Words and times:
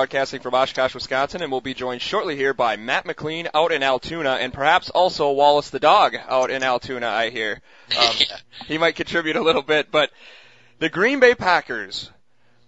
broadcasting 0.00 0.40
from 0.40 0.54
Oshkosh, 0.54 0.94
Wisconsin, 0.94 1.42
and 1.42 1.52
we'll 1.52 1.60
be 1.60 1.74
joined 1.74 2.00
shortly 2.00 2.34
here 2.34 2.54
by 2.54 2.76
Matt 2.76 3.04
McLean 3.04 3.48
out 3.52 3.70
in 3.70 3.82
Altoona, 3.82 4.38
and 4.40 4.50
perhaps 4.50 4.88
also 4.88 5.30
Wallace 5.32 5.68
the 5.68 5.78
dog 5.78 6.16
out 6.26 6.50
in 6.50 6.62
Altoona. 6.62 7.06
I 7.06 7.28
hear 7.28 7.60
um, 7.98 8.14
he 8.66 8.78
might 8.78 8.96
contribute 8.96 9.36
a 9.36 9.42
little 9.42 9.60
bit, 9.60 9.90
but 9.90 10.10
the 10.78 10.88
Green 10.88 11.20
Bay 11.20 11.34
Packers 11.34 12.10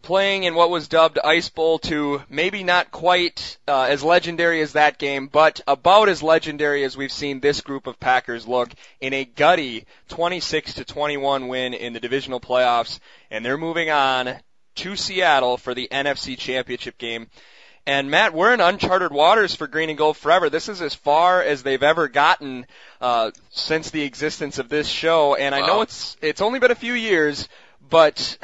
playing 0.02 0.44
in 0.44 0.54
what 0.54 0.68
was 0.68 0.88
dubbed 0.88 1.18
Ice 1.24 1.48
Bowl 1.48 1.78
to 1.78 2.20
maybe 2.28 2.64
not 2.64 2.90
quite 2.90 3.56
uh, 3.66 3.84
as 3.84 4.04
legendary 4.04 4.60
as 4.60 4.74
that 4.74 4.98
game, 4.98 5.26
but 5.26 5.62
about 5.66 6.10
as 6.10 6.22
legendary 6.22 6.84
as 6.84 6.98
we've 6.98 7.10
seen 7.10 7.40
this 7.40 7.62
group 7.62 7.86
of 7.86 7.98
Packers 7.98 8.46
look 8.46 8.68
in 9.00 9.14
a 9.14 9.24
gutty 9.24 9.86
26 10.10 10.74
to 10.74 10.84
21 10.84 11.48
win 11.48 11.72
in 11.72 11.94
the 11.94 12.00
divisional 12.00 12.40
playoffs, 12.40 13.00
and 13.30 13.42
they're 13.42 13.56
moving 13.56 13.88
on 13.88 14.36
to 14.76 14.96
Seattle 14.96 15.56
for 15.56 15.74
the 15.74 15.88
NFC 15.90 16.36
Championship 16.36 16.98
game. 16.98 17.28
And 17.84 18.10
Matt, 18.10 18.32
we're 18.32 18.54
in 18.54 18.60
uncharted 18.60 19.10
waters 19.10 19.56
for 19.56 19.66
Green 19.66 19.88
and 19.88 19.98
Gold 19.98 20.16
forever. 20.16 20.48
This 20.48 20.68
is 20.68 20.80
as 20.80 20.94
far 20.94 21.42
as 21.42 21.62
they've 21.62 21.82
ever 21.82 22.06
gotten 22.06 22.66
uh, 23.00 23.32
since 23.50 23.90
the 23.90 24.02
existence 24.02 24.58
of 24.58 24.68
this 24.68 24.86
show. 24.86 25.34
And 25.34 25.52
I 25.52 25.66
know 25.66 25.82
it's 25.82 26.16
it's 26.22 26.40
only 26.40 26.60
been 26.60 26.70
a 26.70 26.76
few 26.76 26.92
years, 26.92 27.48
but 27.90 28.38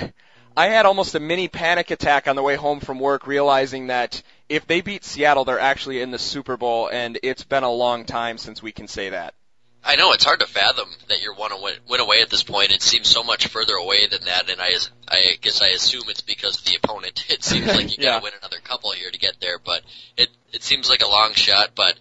I 0.57 0.67
had 0.67 0.87
almost 0.87 1.15
a 1.15 1.21
mini 1.21 1.47
panic 1.47 1.93
attack 1.93 2.27
on 2.27 2.35
the 2.35 2.43
way 2.43 2.57
home 2.57 2.81
from 2.81 2.99
work, 2.99 3.29
realizing 3.29 3.87
that 3.87 4.21
if 4.49 4.67
they 4.67 4.81
beat 4.81 5.05
Seattle, 5.05 5.45
they're 5.45 5.61
actually 5.61 6.03
in 6.03 6.11
the 6.11 6.19
Super 6.19 6.57
Bowl, 6.57 6.89
and 6.89 7.17
it's 7.23 7.45
been 7.45 7.63
a 7.63 7.71
long 7.71 8.05
time 8.05 8.39
since 8.39 8.61
we 8.61 8.73
can 8.73 8.89
say 8.89 9.11
that. 9.11 9.35
I 9.85 9.97
know 9.97 10.13
it's 10.13 10.25
hard 10.25 10.41
to 10.41 10.47
fathom 10.47 10.89
that 11.09 11.23
you're 11.23 11.35
one 11.35 11.53
away, 11.53 11.73
win 11.89 12.01
away 12.01 12.21
at 12.21 12.29
this 12.31 12.43
point. 12.43 12.73
It 12.73 12.83
seems 12.83 13.09
so 13.09 13.23
much 13.23 13.47
further 13.47 13.75
away 13.75 14.07
than 14.09 14.25
that, 14.27 14.51
and 14.51 14.61
I, 14.61 14.73
I 15.09 15.37
guess 15.41 15.63
I 15.63 15.69
assume 15.69 16.03
it's 16.09 16.21
because 16.21 16.59
of 16.59 16.65
the 16.65 16.77
opponent. 16.83 17.25
It 17.31 17.43
seems 17.45 17.67
like 17.69 17.97
you 17.97 17.97
Yeah. 18.05 18.13
gotta 18.15 18.25
win 18.25 18.33
another 18.41 18.59
couple 18.63 18.91
here 18.93 19.11
to 19.11 19.19
get 19.19 19.41
there, 19.41 19.59
but 19.59 19.83
it 20.17 20.29
it 20.53 20.63
seems 20.63 20.91
like 20.91 21.03
a 21.03 21.09
long 21.09 21.33
shot, 21.35 21.71
but 21.75 21.99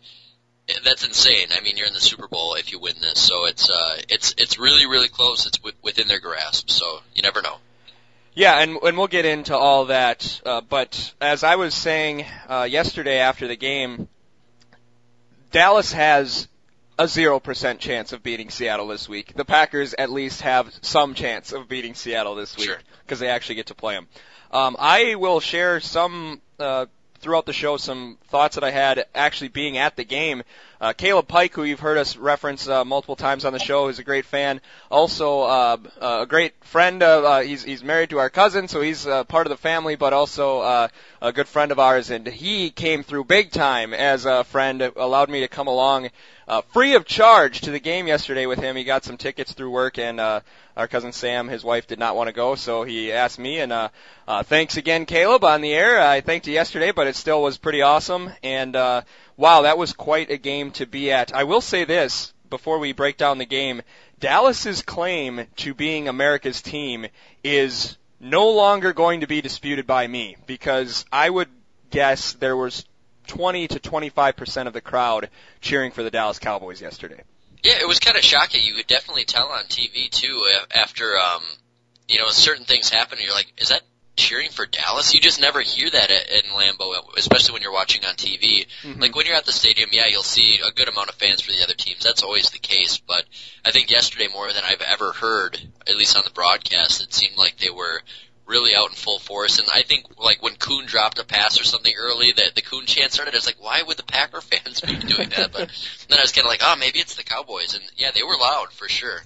that's 0.84 1.06
insane. 1.06 1.48
I 1.56 1.62
mean, 1.62 1.78
you're 1.78 1.88
in 1.88 1.94
the 1.94 2.02
Super 2.02 2.28
Bowl 2.28 2.56
if 2.56 2.72
you 2.72 2.80
win 2.80 2.96
this, 3.02 3.20
so 3.22 3.46
it's 3.46 3.70
uh 3.70 3.98
it's 4.10 4.34
it's 4.38 4.58
really 4.60 4.86
really 4.88 5.08
close. 5.08 5.46
It's 5.46 5.58
w- 5.60 5.76
within 5.84 6.08
their 6.08 6.20
grasp, 6.20 6.70
so 6.70 7.00
you 7.14 7.22
never 7.22 7.42
know. 7.42 7.58
Yeah, 8.34 8.60
and 8.60 8.78
and 8.84 8.98
we'll 8.98 9.08
get 9.08 9.26
into 9.26 9.56
all 9.56 9.86
that. 9.86 10.42
Uh, 10.46 10.62
but 10.62 11.14
as 11.22 11.44
I 11.44 11.56
was 11.56 11.74
saying 11.74 12.26
uh, 12.50 12.68
yesterday 12.70 13.20
after 13.20 13.48
the 13.48 13.56
game, 13.56 14.10
Dallas 15.52 15.94
has 15.94 16.48
a 17.00 17.08
zero 17.08 17.40
percent 17.40 17.80
chance 17.80 18.14
of 18.14 18.24
beating 18.24 18.50
Seattle 18.50 18.88
this 18.88 19.08
week. 19.08 19.34
The 19.36 19.46
Packers 19.46 19.94
at 19.94 20.10
least 20.12 20.42
have 20.42 20.74
some 20.82 21.14
chance 21.14 21.52
of 21.52 21.68
beating 21.68 21.94
Seattle 21.94 22.36
this 22.36 22.58
week 22.58 22.68
Sure. 22.68 22.80
because 23.06 23.20
they 23.20 23.30
actually 23.30 23.56
get 23.56 23.68
to 23.68 23.76
play 23.76 23.96
them. 23.96 24.08
Um, 24.52 24.76
I 24.80 25.16
will 25.16 25.40
share 25.40 25.80
some 25.80 26.42
uh, 26.60 26.88
throughout 27.20 27.46
the 27.46 27.54
show 27.54 27.78
some 27.78 28.18
thoughts 28.30 28.56
that 28.56 28.64
I 28.64 28.72
had 28.72 29.06
actually 29.14 29.50
being 29.50 29.78
at 29.78 29.96
the 29.96 30.04
game. 30.04 30.44
Uh, 30.80 30.94
Caleb 30.94 31.28
Pike, 31.28 31.56
who 31.56 31.64
you've 31.64 31.80
heard 31.80 31.98
us 31.98 32.18
reference 32.18 32.68
uh, 32.68 32.86
multiple 32.86 33.16
times 33.16 33.46
on 33.46 33.54
the 33.54 33.60
show, 33.60 33.88
is 33.88 33.98
a 33.98 34.04
great 34.04 34.26
fan. 34.26 34.62
Also, 34.92 35.42
uh, 35.42 35.78
a 36.00 36.26
great 36.28 36.54
friend. 36.64 37.02
Of, 37.02 37.24
uh, 37.24 37.40
he's 37.40 37.64
he's 37.64 37.84
married 37.84 38.12
to 38.12 38.20
our 38.20 38.30
cousin, 38.30 38.68
so 38.68 38.82
he's 38.82 39.08
uh, 39.08 39.24
part 39.24 39.48
of 39.48 39.50
the 39.50 39.58
family, 39.58 39.96
but 39.96 40.14
also 40.14 40.60
uh, 40.60 40.88
a 41.20 41.34
good 41.34 41.48
friend 41.48 41.72
of 41.72 41.80
ours. 41.80 42.12
And 42.12 42.28
he 42.28 42.70
came 42.70 43.02
through 43.02 43.24
big 43.24 43.52
time 43.52 43.94
as 43.94 44.26
a 44.26 44.44
friend. 44.44 44.82
Allowed 44.82 45.30
me 45.30 45.40
to 45.40 45.48
come 45.48 45.68
along 45.68 46.10
uh, 46.48 46.62
free 46.74 46.96
of 46.96 47.06
charge 47.06 47.62
to 47.62 47.72
the 47.72 47.80
game 47.80 48.08
yesterday 48.08 48.46
with 48.46 48.60
him. 48.60 48.76
He 48.76 48.84
got 48.84 49.04
some 49.04 49.18
tickets 49.18 49.52
through 49.52 49.72
work, 49.72 49.98
and 49.98 50.20
uh, 50.20 50.40
our 50.78 50.88
cousin 50.88 51.12
Sam, 51.12 51.50
his 51.50 51.64
wife, 51.64 51.88
did 51.88 52.00
not 52.00 52.16
want 52.16 52.28
to 52.28 52.34
go, 52.34 52.56
so 52.56 52.84
he 52.84 53.12
asked 53.12 53.38
me. 53.38 53.60
And 53.60 53.74
uh, 53.74 53.90
uh, 54.28 54.44
thanks 54.44 54.78
again, 54.78 55.06
Caleb, 55.06 55.44
on 55.44 55.62
the 55.62 55.74
air. 55.74 56.00
I 56.00 56.22
thanked 56.22 56.48
you 56.48 56.54
yesterday, 56.54 56.92
but 56.92 57.08
it 57.08 57.16
still 57.16 57.42
was 57.42 57.58
pretty 57.58 57.82
awesome. 57.82 58.32
And 58.44 58.76
uh, 58.76 59.02
wow, 59.38 59.62
that 59.62 59.78
was 59.78 59.94
quite 59.94 60.32
a 60.32 60.38
game 60.38 60.72
to 60.72 60.86
be 60.86 61.12
at. 61.12 61.34
I 61.34 61.46
will 61.46 61.62
say 61.62 61.86
this 61.86 62.34
before 62.50 62.80
we 62.80 62.92
break 62.92 63.18
down 63.18 63.38
the 63.38 63.46
game: 63.46 63.82
Dallas's 64.20 64.82
claim 64.82 65.46
to 65.58 65.74
being 65.74 66.08
America's 66.08 66.62
team 66.62 67.08
is 67.44 67.98
no 68.20 68.50
longer 68.50 68.94
going 68.94 69.22
to 69.22 69.28
be 69.28 69.42
disputed 69.42 69.86
by 69.86 70.08
me 70.08 70.36
because 70.48 71.06
I 71.12 71.30
would 71.30 71.50
guess 71.92 72.34
there 72.34 72.58
was 72.58 72.84
20 73.28 73.68
to 73.70 73.80
25 73.80 74.36
percent 74.36 74.68
of 74.68 74.74
the 74.74 74.82
crowd 74.82 75.30
cheering 75.62 75.92
for 75.92 76.04
the 76.04 76.12
Dallas 76.12 76.40
Cowboys 76.40 76.82
yesterday. 76.82 77.22
Yeah, 77.64 77.80
it 77.82 77.88
was 77.88 78.00
kind 78.00 78.18
of 78.18 78.24
shocking. 78.24 78.64
You 78.64 78.76
could 78.76 78.88
definitely 78.88 79.26
tell 79.26 79.48
on 79.48 79.66
TV 79.66 80.10
too 80.10 80.44
after 80.74 81.18
um, 81.18 81.44
you 82.08 82.20
know 82.20 82.30
certain 82.30 82.66
things 82.66 82.90
happen. 82.90 83.20
You're 83.22 83.34
like, 83.34 83.52
is 83.58 83.70
that 83.70 83.82
cheering 84.18 84.50
for 84.50 84.66
Dallas? 84.66 85.14
You 85.14 85.22
just 85.22 85.40
never 85.40 85.62
hear 85.62 85.90
that 85.90 86.12
at, 86.12 86.30
in 86.32 86.52
Lambeau, 86.52 87.16
especially 87.16 87.54
when 87.54 87.62
you're 87.62 87.72
watching 87.72 88.04
on 88.04 88.16
TV. 88.16 88.68
Mhm. 88.84 89.00
Like 89.00 89.16
when 89.16 89.26
you're 89.26 89.36
at 89.36 89.46
the 89.46 89.54
stadium, 89.54 89.90
yeah, 89.94 90.08
you'll 90.08 90.24
see 90.24 90.60
a 90.68 90.72
good 90.72 90.90
amount 90.90 91.10
of 91.10 91.16
fans 91.16 91.42
for 91.42 91.52
the 91.52 91.64
other 91.64 91.76
teams. 91.76 92.04
That's 92.04 92.24
always 92.24 92.50
the 92.50 92.60
case. 92.60 92.98
But 92.98 93.24
I 93.64 93.72
think 93.72 93.90
yesterday, 93.90 94.28
more 94.28 94.52
than 94.52 94.64
I've 94.66 94.82
ever 94.82 95.14
heard, 95.14 95.58
at 95.88 95.96
least 95.96 96.18
on 96.18 96.24
the 96.26 96.32
broadcast, 96.34 97.02
it 97.02 97.14
seemed 97.14 97.38
like 97.38 97.58
they 97.58 97.70
were 97.70 98.02
really 98.46 98.74
out 98.76 98.90
in 98.90 98.96
full 98.96 99.20
force. 99.20 99.60
And 99.60 99.68
I 99.74 99.84
think 99.84 100.06
like 100.18 100.42
when 100.42 100.56
Kuhn 100.56 100.86
dropped 100.86 101.20
a 101.20 101.26
pass 101.26 101.60
or 101.60 101.64
something 101.64 101.94
early, 101.98 102.32
that 102.32 102.56
the 102.56 102.62
Kuhn 102.62 102.86
chant 102.86 103.12
started. 103.12 103.34
I 103.34 103.38
was 103.38 103.46
like, 103.46 103.62
why 103.62 103.84
would 103.84 103.98
the 103.98 104.04
Packer 104.04 104.42
fans 104.42 104.82
be 104.82 104.96
doing 104.96 105.30
that? 105.30 105.52
But 105.52 105.70
then 106.10 106.18
I 106.18 106.22
was 106.22 106.32
kind 106.32 106.46
of 106.46 106.50
like, 106.50 106.62
oh, 106.64 106.76
maybe 106.80 107.00
it's 107.00 107.16
the 107.16 107.24
Cowboys. 107.24 107.76
And 107.76 107.84
yeah, 107.96 108.12
they 108.16 108.24
were 108.24 108.38
loud 108.38 108.72
for 108.72 108.90
sure. 108.90 109.22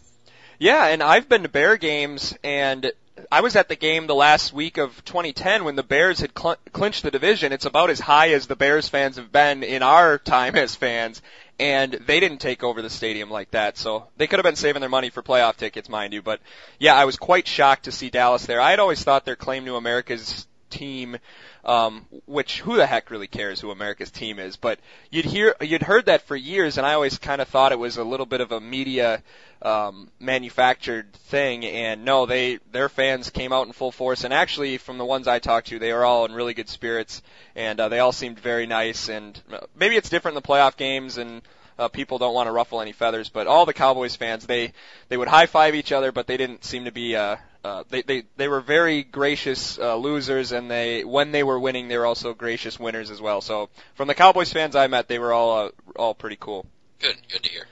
Yeah, 0.60 0.86
and 0.88 1.02
I've 1.02 1.28
been 1.28 1.42
to 1.42 1.50
Bear 1.50 1.76
games, 1.76 2.36
and 2.44 2.92
I 3.32 3.42
was 3.42 3.56
at 3.56 3.70
the 3.70 3.76
game 3.76 4.08
the 4.08 4.16
last 4.16 4.54
week 4.54 4.78
of 4.78 5.04
2010 5.06 5.64
when 5.64 5.76
the 5.76 5.84
Bears 5.84 6.20
had 6.20 6.32
cl- 6.38 6.58
clinched 6.72 7.04
the 7.04 7.12
division. 7.12 7.52
It's 7.52 7.66
about 7.66 7.90
as 7.90 8.00
high 8.00 8.32
as 8.32 8.48
the 8.48 8.56
Bears 8.56 8.88
fans 8.88 9.18
have 9.18 9.32
been 9.32 9.64
in 9.64 9.84
our 9.84 10.18
time 10.18 10.56
as 10.56 10.76
fans, 10.76 11.22
and 11.60 11.94
they 11.94 12.20
didn't 12.20 12.40
take 12.40 12.64
over 12.64 12.82
the 12.82 12.90
stadium 12.90 13.30
like 13.30 13.52
that. 13.52 13.78
So 13.78 14.08
they 14.18 14.28
could 14.28 14.40
have 14.40 14.46
been 14.46 14.56
saving 14.56 14.80
their 14.80 14.90
money 14.90 15.10
for 15.10 15.22
playoff 15.22 15.58
tickets, 15.58 15.90
mind 15.90 16.14
you. 16.14 16.22
But 16.22 16.40
yeah, 16.80 16.96
I 16.96 17.06
was 17.06 17.18
quite 17.18 17.48
shocked 17.48 17.86
to 17.86 17.92
see 17.92 18.10
Dallas 18.10 18.46
there. 18.46 18.62
I 18.62 18.72
had 18.72 18.80
always 18.80 19.04
thought 19.04 19.26
their 19.26 19.36
claim 19.36 19.66
to 19.66 19.76
America's 19.76 20.48
team 20.72 21.18
um, 21.64 22.06
which 22.26 22.62
who 22.62 22.76
the 22.76 22.88
heck 22.88 23.12
really 23.12 23.28
cares 23.28 23.60
who 23.60 23.72
America's 23.72 24.12
team 24.12 24.40
is? 24.40 24.56
But 24.56 24.80
you'd 25.10 25.26
hear 25.26 25.56
you'd 25.62 25.84
heard 25.84 26.06
that 26.06 26.24
for 26.24 26.36
years, 26.36 26.78
and 26.78 26.88
I 26.88 26.94
always 26.94 27.18
kind 27.18 27.42
of 27.42 27.48
thought 27.48 27.72
it 27.72 27.80
was 27.80 27.98
a 27.98 28.04
little 28.04 28.26
bit 28.26 28.42
of 28.42 28.52
a 28.52 28.60
media 28.60 29.22
um, 29.62 30.10
manufactured 30.20 31.14
thing. 31.14 31.66
And 31.66 32.04
no, 32.04 32.26
they 32.26 32.60
their 32.72 32.90
fans 32.90 33.30
came 33.30 33.54
out 33.54 33.68
in 33.68 33.74
full 33.74 33.92
force, 33.92 34.24
and 34.24 34.34
actually, 34.34 34.78
from 34.78 34.98
the 34.98 35.06
ones 35.06 35.28
I 35.28 35.40
talked 35.40 35.68
to, 35.68 35.80
they 35.80 35.94
were 35.94 36.06
all 36.06 36.26
in 36.26 36.34
really 36.34 36.54
good 36.54 36.70
spirits, 36.70 37.22
and 37.56 37.80
uh, 37.80 37.90
they 37.90 38.00
all 38.00 38.12
seemed 38.12 38.40
very 38.40 38.66
nice. 38.66 39.10
And 39.10 39.40
uh, 39.52 39.60
maybe 39.76 39.96
it's 39.96 40.10
different 40.10 40.36
in 40.36 40.42
the 40.42 40.48
playoff 40.48 40.78
games, 40.78 41.18
and 41.18 41.44
uh, 41.78 41.90
people 41.90 42.18
don't 42.18 42.34
want 42.34 42.48
to 42.48 42.52
ruffle 42.52 42.82
any 42.82 42.92
feathers. 42.92 43.30
But 43.30 43.46
all 43.46 43.68
the 43.68 43.74
Cowboys 43.74 44.16
fans, 44.16 44.48
they 44.48 44.74
they 45.10 45.18
would 45.18 45.28
high 45.28 45.46
five 45.46 45.76
each 45.76 45.92
other, 45.92 46.12
but 46.12 46.26
they 46.26 46.38
didn't 46.38 46.64
seem 46.66 46.86
to 46.86 46.92
be. 46.92 47.16
Uh, 47.16 47.38
uh, 47.64 47.84
they 47.90 48.02
they 48.02 48.24
they 48.38 48.48
were 48.48 48.62
very 48.62 49.04
gracious 49.04 49.78
uh, 49.78 49.96
losers, 49.96 50.52
and 50.52 50.70
they 50.70 51.04
when 51.04 51.32
they 51.32 51.44
were 51.44 51.60
winning, 51.60 51.88
they 51.88 51.98
were 51.98 52.06
also 52.06 52.34
gracious 52.34 52.80
winners 52.80 53.12
as 53.12 53.22
well. 53.22 53.42
So 53.42 53.70
from 53.94 54.08
the 54.08 54.16
Cowboys 54.16 54.52
fans 54.52 54.76
I 54.76 54.88
met, 54.88 55.08
they 55.08 55.20
were 55.20 55.32
all 55.32 55.68
uh, 55.68 55.70
all 55.96 56.16
pretty 56.16 56.38
cool. 56.40 56.66
Good, 57.00 57.18
good 57.32 57.44
to 57.44 57.50
hear. 57.50 57.68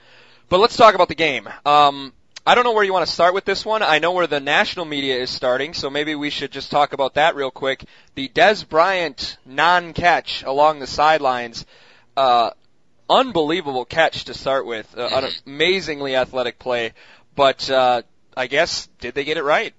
But 0.48 0.60
let's 0.60 0.76
talk 0.76 0.94
about 0.94 1.08
the 1.08 1.14
game. 1.14 1.48
Um, 1.64 2.12
I 2.46 2.54
don't 2.54 2.64
know 2.64 2.72
where 2.72 2.84
you 2.84 2.92
want 2.92 3.06
to 3.06 3.12
start 3.12 3.34
with 3.34 3.44
this 3.44 3.64
one. 3.64 3.82
I 3.82 3.98
know 3.98 4.12
where 4.12 4.26
the 4.26 4.40
national 4.40 4.84
media 4.84 5.16
is 5.18 5.30
starting, 5.30 5.74
so 5.74 5.90
maybe 5.90 6.14
we 6.14 6.30
should 6.30 6.50
just 6.50 6.70
talk 6.70 6.92
about 6.92 7.14
that 7.14 7.36
real 7.36 7.50
quick. 7.50 7.84
The 8.14 8.28
Dez 8.28 8.66
Bryant 8.66 9.36
non-catch 9.44 10.42
along 10.42 10.78
the 10.78 10.86
sidelines. 10.86 11.66
Uh, 12.16 12.50
unbelievable 13.08 13.84
catch 13.84 14.24
to 14.24 14.34
start 14.34 14.66
with. 14.66 14.96
Uh, 14.96 15.08
an 15.12 15.30
amazingly 15.46 16.16
athletic 16.16 16.58
play. 16.58 16.94
But 17.36 17.68
uh, 17.68 18.02
I 18.36 18.46
guess 18.46 18.88
did 19.00 19.14
they 19.14 19.24
get 19.24 19.36
it 19.36 19.44
right? 19.44 19.74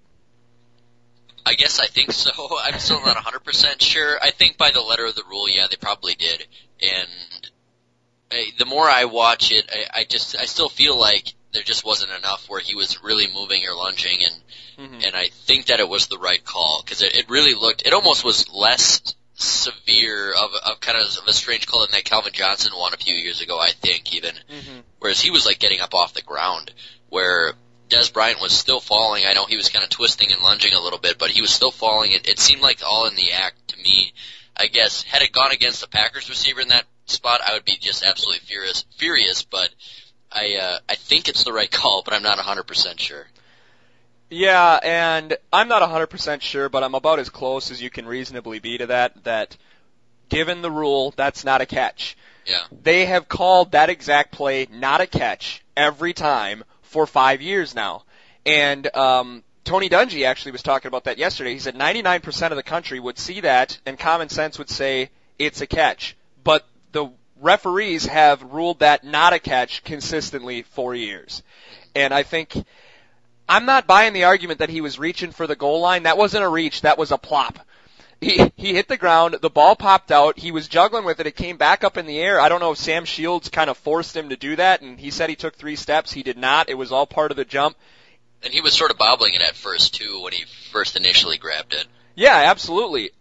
I 1.45 1.53
guess 1.55 1.79
I 1.79 1.88
think 1.88 2.11
so. 2.11 2.31
I'm 2.63 2.79
still 2.79 3.01
not 3.05 3.17
100% 3.17 3.81
sure. 3.81 4.17
I 4.21 4.31
think 4.31 4.57
by 4.57 4.71
the 4.71 4.81
letter 4.81 5.05
of 5.05 5.15
the 5.15 5.23
rule, 5.29 5.49
yeah, 5.49 5.67
they 5.69 5.75
probably 5.77 6.13
did. 6.15 6.45
And 6.81 7.49
I, 8.31 8.45
the 8.57 8.65
more 8.65 8.89
I 8.89 9.05
watch 9.05 9.51
it, 9.51 9.69
I, 9.71 10.01
I 10.01 10.03
just, 10.05 10.38
I 10.38 10.45
still 10.45 10.69
feel 10.69 10.99
like 10.99 11.33
there 11.53 11.63
just 11.63 11.85
wasn't 11.85 12.11
enough 12.11 12.45
where 12.47 12.61
he 12.61 12.75
was 12.75 13.03
really 13.03 13.27
moving 13.33 13.63
or 13.67 13.75
lunging 13.75 14.19
and, 14.23 14.35
Mhm. 14.79 15.05
and 15.05 15.15
I 15.15 15.27
think 15.27 15.65
that 15.65 15.81
it 15.81 15.88
was 15.89 16.07
the 16.07 16.17
right 16.17 16.43
call 16.43 16.81
because 16.83 17.01
it, 17.01 17.13
it 17.15 17.29
really 17.29 17.53
looked, 17.53 17.85
it 17.85 17.91
almost 17.94 18.23
was 18.23 18.49
less 18.49 19.01
severe 19.35 20.31
of, 20.33 20.51
of 20.65 20.79
kind 20.79 20.97
of 20.97 21.05
of 21.17 21.27
a 21.27 21.33
strange 21.33 21.67
call 21.67 21.81
than 21.81 21.91
that 21.91 22.05
Calvin 22.05 22.31
Johnson 22.33 22.71
one 22.73 22.94
a 22.94 22.97
few 22.97 23.13
years 23.13 23.41
ago, 23.41 23.59
I 23.59 23.71
think 23.71 24.15
even. 24.15 24.33
Mm-hmm. 24.49 24.79
Whereas 24.99 25.19
he 25.19 25.29
was 25.29 25.45
like 25.45 25.59
getting 25.59 25.81
up 25.81 25.94
off 25.94 26.13
the 26.13 26.21
ground 26.21 26.71
where 27.09 27.53
Dez 27.91 28.11
Bryant 28.11 28.41
was 28.41 28.53
still 28.53 28.79
falling. 28.79 29.25
I 29.25 29.33
know 29.33 29.45
he 29.45 29.57
was 29.57 29.69
kind 29.69 29.83
of 29.83 29.89
twisting 29.89 30.31
and 30.31 30.41
lunging 30.41 30.73
a 30.73 30.79
little 30.79 30.99
bit, 30.99 31.17
but 31.17 31.29
he 31.29 31.41
was 31.41 31.51
still 31.51 31.71
falling. 31.71 32.13
It, 32.13 32.27
it 32.27 32.39
seemed 32.39 32.61
like 32.61 32.79
all 32.85 33.07
in 33.07 33.15
the 33.15 33.33
act 33.33 33.69
to 33.69 33.77
me. 33.77 34.13
I 34.55 34.67
guess 34.67 35.03
had 35.03 35.21
it 35.21 35.31
gone 35.31 35.51
against 35.51 35.81
the 35.81 35.88
Packers 35.88 36.29
receiver 36.29 36.61
in 36.61 36.69
that 36.69 36.85
spot, 37.05 37.41
I 37.45 37.53
would 37.53 37.65
be 37.65 37.77
just 37.79 38.03
absolutely 38.03 38.39
furious. 38.39 38.85
Furious, 38.97 39.43
but 39.43 39.69
I 40.31 40.55
uh, 40.55 40.79
I 40.88 40.95
think 40.95 41.27
it's 41.27 41.43
the 41.43 41.53
right 41.53 41.69
call, 41.69 42.01
but 42.03 42.13
I'm 42.13 42.23
not 42.23 42.38
100% 42.38 42.99
sure. 42.99 43.27
Yeah, 44.29 44.79
and 44.81 45.37
I'm 45.51 45.67
not 45.67 45.81
100% 45.81 46.41
sure, 46.41 46.69
but 46.69 46.83
I'm 46.83 46.95
about 46.95 47.19
as 47.19 47.29
close 47.29 47.69
as 47.69 47.81
you 47.81 47.89
can 47.89 48.05
reasonably 48.05 48.59
be 48.59 48.77
to 48.77 48.87
that, 48.87 49.25
that 49.25 49.57
given 50.29 50.61
the 50.61 50.71
rule, 50.71 51.13
that's 51.17 51.44
not 51.44 51.59
a 51.59 51.65
catch. 51.65 52.15
Yeah. 52.45 52.61
They 52.71 53.05
have 53.07 53.27
called 53.27 53.73
that 53.73 53.89
exact 53.89 54.31
play 54.31 54.67
not 54.71 55.01
a 55.01 55.05
catch 55.05 55.61
every 55.75 56.13
time 56.13 56.63
for 56.91 57.07
five 57.07 57.41
years 57.41 57.73
now. 57.73 58.03
And, 58.45 58.93
um, 58.95 59.43
Tony 59.63 59.89
Dungy 59.89 60.25
actually 60.25 60.51
was 60.51 60.63
talking 60.63 60.89
about 60.89 61.05
that 61.05 61.17
yesterday. 61.17 61.53
He 61.53 61.59
said 61.59 61.75
99% 61.75 62.51
of 62.51 62.57
the 62.57 62.63
country 62.63 62.99
would 62.99 63.17
see 63.17 63.41
that 63.41 63.77
and 63.85 63.97
common 63.97 64.27
sense 64.27 64.57
would 64.57 64.69
say 64.69 65.09
it's 65.39 65.61
a 65.61 65.67
catch. 65.67 66.17
But 66.43 66.65
the 66.91 67.09
referees 67.39 68.05
have 68.07 68.43
ruled 68.43 68.79
that 68.79 69.03
not 69.03 69.33
a 69.33 69.39
catch 69.39 69.83
consistently 69.83 70.63
for 70.63 70.93
years. 70.93 71.43
And 71.95 72.13
I 72.13 72.23
think 72.23 72.53
I'm 73.47 73.65
not 73.65 73.87
buying 73.87 74.13
the 74.13 74.25
argument 74.25 74.59
that 74.59 74.69
he 74.69 74.81
was 74.81 74.99
reaching 74.99 75.31
for 75.31 75.47
the 75.47 75.55
goal 75.55 75.79
line. 75.79 76.03
That 76.03 76.17
wasn't 76.17 76.44
a 76.44 76.49
reach, 76.49 76.81
that 76.81 76.97
was 76.97 77.11
a 77.11 77.17
plop. 77.17 77.59
He 78.21 78.51
he 78.56 78.73
hit 78.75 78.88
the 78.88 78.97
ground, 78.97 79.38
the 79.41 79.50
ball 79.50 79.75
popped 79.75 80.12
out, 80.12 80.38
he 80.38 80.51
was 80.51 80.68
juggling 80.68 81.06
with 81.06 81.19
it, 81.19 81.25
it 81.25 81.35
came 81.35 81.57
back 81.57 81.83
up 81.83 81.97
in 81.97 82.06
the 82.06 82.19
air. 82.19 82.39
I 82.39 82.50
don't 82.50 82.59
know 82.59 82.71
if 82.71 82.77
Sam 82.77 83.03
Shields 83.03 83.50
kind 83.50 83.69
of 83.69 83.77
forced 83.77 84.15
him 84.15 84.29
to 84.29 84.38
do 84.38 84.56
that 84.56 84.81
and 84.81 85.00
he 85.00 85.09
said 85.09 85.29
he 85.29 85.35
took 85.35 85.56
3 85.56 85.75
steps, 85.75 86.13
he 86.13 86.21
did 86.21 86.38
not. 86.38 86.69
It 86.69 86.75
was 86.75 86.91
all 86.91 87.07
part 87.07 87.31
of 87.31 87.38
the 87.38 87.45
jump. 87.45 87.75
And 88.44 88.53
he 88.53 88.62
was 88.62 88.73
sort 88.73 88.91
of 88.91 88.97
bobbling 88.97 89.33
it 89.33 89.41
at 89.41 89.56
first 89.56 89.95
too 89.95 90.21
when 90.21 90.33
he 90.33 90.45
first 90.71 90.95
initially 90.95 91.39
grabbed 91.39 91.73
it. 91.73 91.85
Yeah, 92.15 92.35
absolutely. 92.35 93.12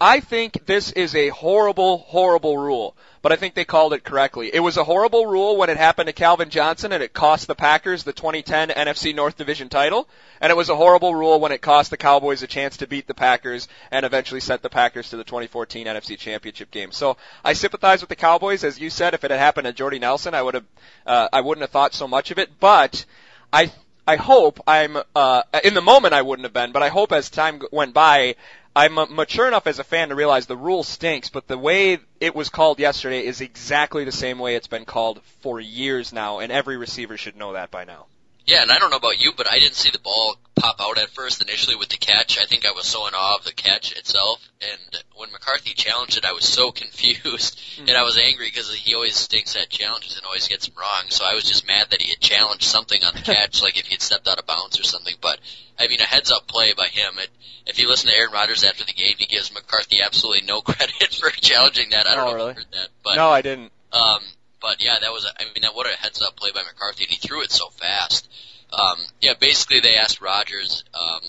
I 0.00 0.20
think 0.20 0.66
this 0.66 0.90
is 0.92 1.14
a 1.14 1.28
horrible, 1.28 1.98
horrible 1.98 2.58
rule, 2.58 2.96
but 3.22 3.30
I 3.30 3.36
think 3.36 3.54
they 3.54 3.64
called 3.64 3.92
it 3.92 4.02
correctly. 4.02 4.50
It 4.52 4.58
was 4.58 4.76
a 4.76 4.82
horrible 4.82 5.24
rule 5.24 5.56
when 5.56 5.70
it 5.70 5.76
happened 5.76 6.08
to 6.08 6.12
Calvin 6.12 6.50
Johnson 6.50 6.92
and 6.92 7.02
it 7.02 7.12
cost 7.12 7.46
the 7.46 7.54
Packers 7.54 8.02
the 8.02 8.12
2010 8.12 8.70
NFC 8.70 9.14
North 9.14 9.36
Division 9.36 9.68
title, 9.68 10.08
and 10.40 10.50
it 10.50 10.56
was 10.56 10.68
a 10.68 10.74
horrible 10.74 11.14
rule 11.14 11.38
when 11.38 11.52
it 11.52 11.62
cost 11.62 11.90
the 11.90 11.96
Cowboys 11.96 12.42
a 12.42 12.48
chance 12.48 12.78
to 12.78 12.88
beat 12.88 13.06
the 13.06 13.14
Packers 13.14 13.68
and 13.92 14.04
eventually 14.04 14.40
sent 14.40 14.62
the 14.62 14.68
Packers 14.68 15.10
to 15.10 15.16
the 15.16 15.24
2014 15.24 15.86
NFC 15.86 16.18
Championship 16.18 16.72
game. 16.72 16.90
So 16.90 17.16
I 17.44 17.52
sympathize 17.52 18.00
with 18.00 18.08
the 18.08 18.16
Cowboys, 18.16 18.64
as 18.64 18.80
you 18.80 18.90
said. 18.90 19.14
If 19.14 19.22
it 19.22 19.30
had 19.30 19.38
happened 19.38 19.66
to 19.66 19.72
Jordy 19.72 20.00
Nelson, 20.00 20.34
I 20.34 20.42
would 20.42 20.54
have, 20.54 20.66
uh, 21.06 21.28
I 21.32 21.40
wouldn't 21.40 21.62
have 21.62 21.70
thought 21.70 21.94
so 21.94 22.08
much 22.08 22.32
of 22.32 22.38
it. 22.40 22.50
But 22.58 23.04
I, 23.52 23.70
I 24.08 24.16
hope 24.16 24.60
I'm, 24.66 24.98
uh, 25.14 25.42
in 25.62 25.74
the 25.74 25.80
moment 25.80 26.14
I 26.14 26.22
wouldn't 26.22 26.44
have 26.44 26.52
been, 26.52 26.72
but 26.72 26.82
I 26.82 26.88
hope 26.88 27.12
as 27.12 27.30
time 27.30 27.62
went 27.70 27.94
by, 27.94 28.34
I'm 28.76 28.98
uh, 28.98 29.06
mature 29.06 29.46
enough 29.46 29.66
as 29.66 29.78
a 29.78 29.84
fan 29.84 30.08
to 30.08 30.14
realize 30.14 30.46
the 30.46 30.56
rule 30.56 30.82
stinks, 30.82 31.28
but 31.28 31.46
the 31.46 31.56
way 31.56 31.98
it 32.20 32.34
was 32.34 32.48
called 32.48 32.80
yesterday 32.80 33.24
is 33.24 33.40
exactly 33.40 34.04
the 34.04 34.12
same 34.12 34.38
way 34.38 34.56
it's 34.56 34.66
been 34.66 34.84
called 34.84 35.22
for 35.42 35.60
years 35.60 36.12
now, 36.12 36.40
and 36.40 36.50
every 36.50 36.76
receiver 36.76 37.16
should 37.16 37.36
know 37.36 37.52
that 37.52 37.70
by 37.70 37.84
now. 37.84 38.06
Yeah, 38.46 38.62
and 38.62 38.70
I 38.70 38.78
don't 38.78 38.90
know 38.90 38.98
about 38.98 39.20
you, 39.20 39.32
but 39.34 39.50
I 39.50 39.58
didn't 39.58 39.74
see 39.74 39.90
the 39.90 39.98
ball 39.98 40.36
pop 40.54 40.76
out 40.80 40.98
at 40.98 41.10
first 41.10 41.42
initially 41.42 41.76
with 41.76 41.88
the 41.88 41.96
catch. 41.96 42.38
I 42.38 42.44
think 42.44 42.66
I 42.66 42.72
was 42.72 42.86
so 42.86 43.06
in 43.06 43.14
awe 43.14 43.36
of 43.36 43.44
the 43.44 43.52
catch 43.52 43.92
itself, 43.96 44.46
and 44.60 45.02
when 45.16 45.32
McCarthy 45.32 45.72
challenged 45.72 46.18
it, 46.18 46.26
I 46.26 46.32
was 46.32 46.44
so 46.44 46.70
confused, 46.82 47.58
mm-hmm. 47.58 47.88
and 47.88 47.96
I 47.96 48.02
was 48.02 48.18
angry 48.18 48.46
because 48.46 48.72
he 48.74 48.94
always 48.94 49.16
stinks 49.16 49.56
at 49.56 49.70
challenges 49.70 50.16
and 50.16 50.26
always 50.26 50.48
gets 50.48 50.66
them 50.66 50.74
wrong. 50.78 51.04
So 51.08 51.24
I 51.24 51.34
was 51.34 51.44
just 51.44 51.66
mad 51.66 51.88
that 51.90 52.02
he 52.02 52.10
had 52.10 52.20
challenged 52.20 52.64
something 52.64 53.02
on 53.02 53.14
the 53.14 53.22
catch, 53.32 53.62
like 53.62 53.78
if 53.78 53.86
he 53.86 53.94
had 53.94 54.02
stepped 54.02 54.28
out 54.28 54.38
of 54.38 54.46
bounds 54.46 54.78
or 54.78 54.84
something. 54.84 55.14
But 55.22 55.40
I 55.78 55.88
mean, 55.88 56.00
a 56.00 56.04
heads 56.04 56.30
up 56.30 56.46
play 56.46 56.74
by 56.76 56.88
him. 56.88 57.18
It, 57.18 57.30
if 57.66 57.78
you 57.78 57.88
listen 57.88 58.10
to 58.10 58.16
Aaron 58.16 58.32
Rodgers 58.32 58.62
after 58.62 58.84
the 58.84 58.92
game, 58.92 59.14
he 59.16 59.26
gives 59.26 59.54
McCarthy 59.54 60.02
absolutely 60.04 60.46
no 60.46 60.60
credit 60.62 61.14
for 61.14 61.30
challenging 61.30 61.90
that. 61.90 62.06
I 62.06 62.14
don't 62.14 62.28
oh, 62.28 62.30
know 62.30 62.36
really? 62.36 62.50
if 62.50 62.56
you 62.56 62.62
heard 62.62 62.72
that, 62.72 62.88
but 63.02 63.16
no, 63.16 63.30
I 63.30 63.40
didn't. 63.40 63.72
Um, 63.92 64.20
but 64.64 64.82
yeah, 64.82 64.96
that 64.98 65.12
was, 65.12 65.26
a, 65.26 65.42
I 65.42 65.44
mean, 65.44 65.60
that 65.60 65.74
what 65.74 65.86
a 65.86 65.94
heads 65.94 66.22
up 66.22 66.36
play 66.36 66.50
by 66.54 66.62
McCarthy, 66.62 67.04
and 67.04 67.12
he 67.12 67.18
threw 67.18 67.42
it 67.42 67.52
so 67.52 67.68
fast. 67.68 68.26
Um, 68.72 68.96
yeah, 69.20 69.34
basically 69.38 69.80
they 69.80 69.96
asked 69.96 70.22
Rodgers, 70.22 70.84
um, 70.94 71.20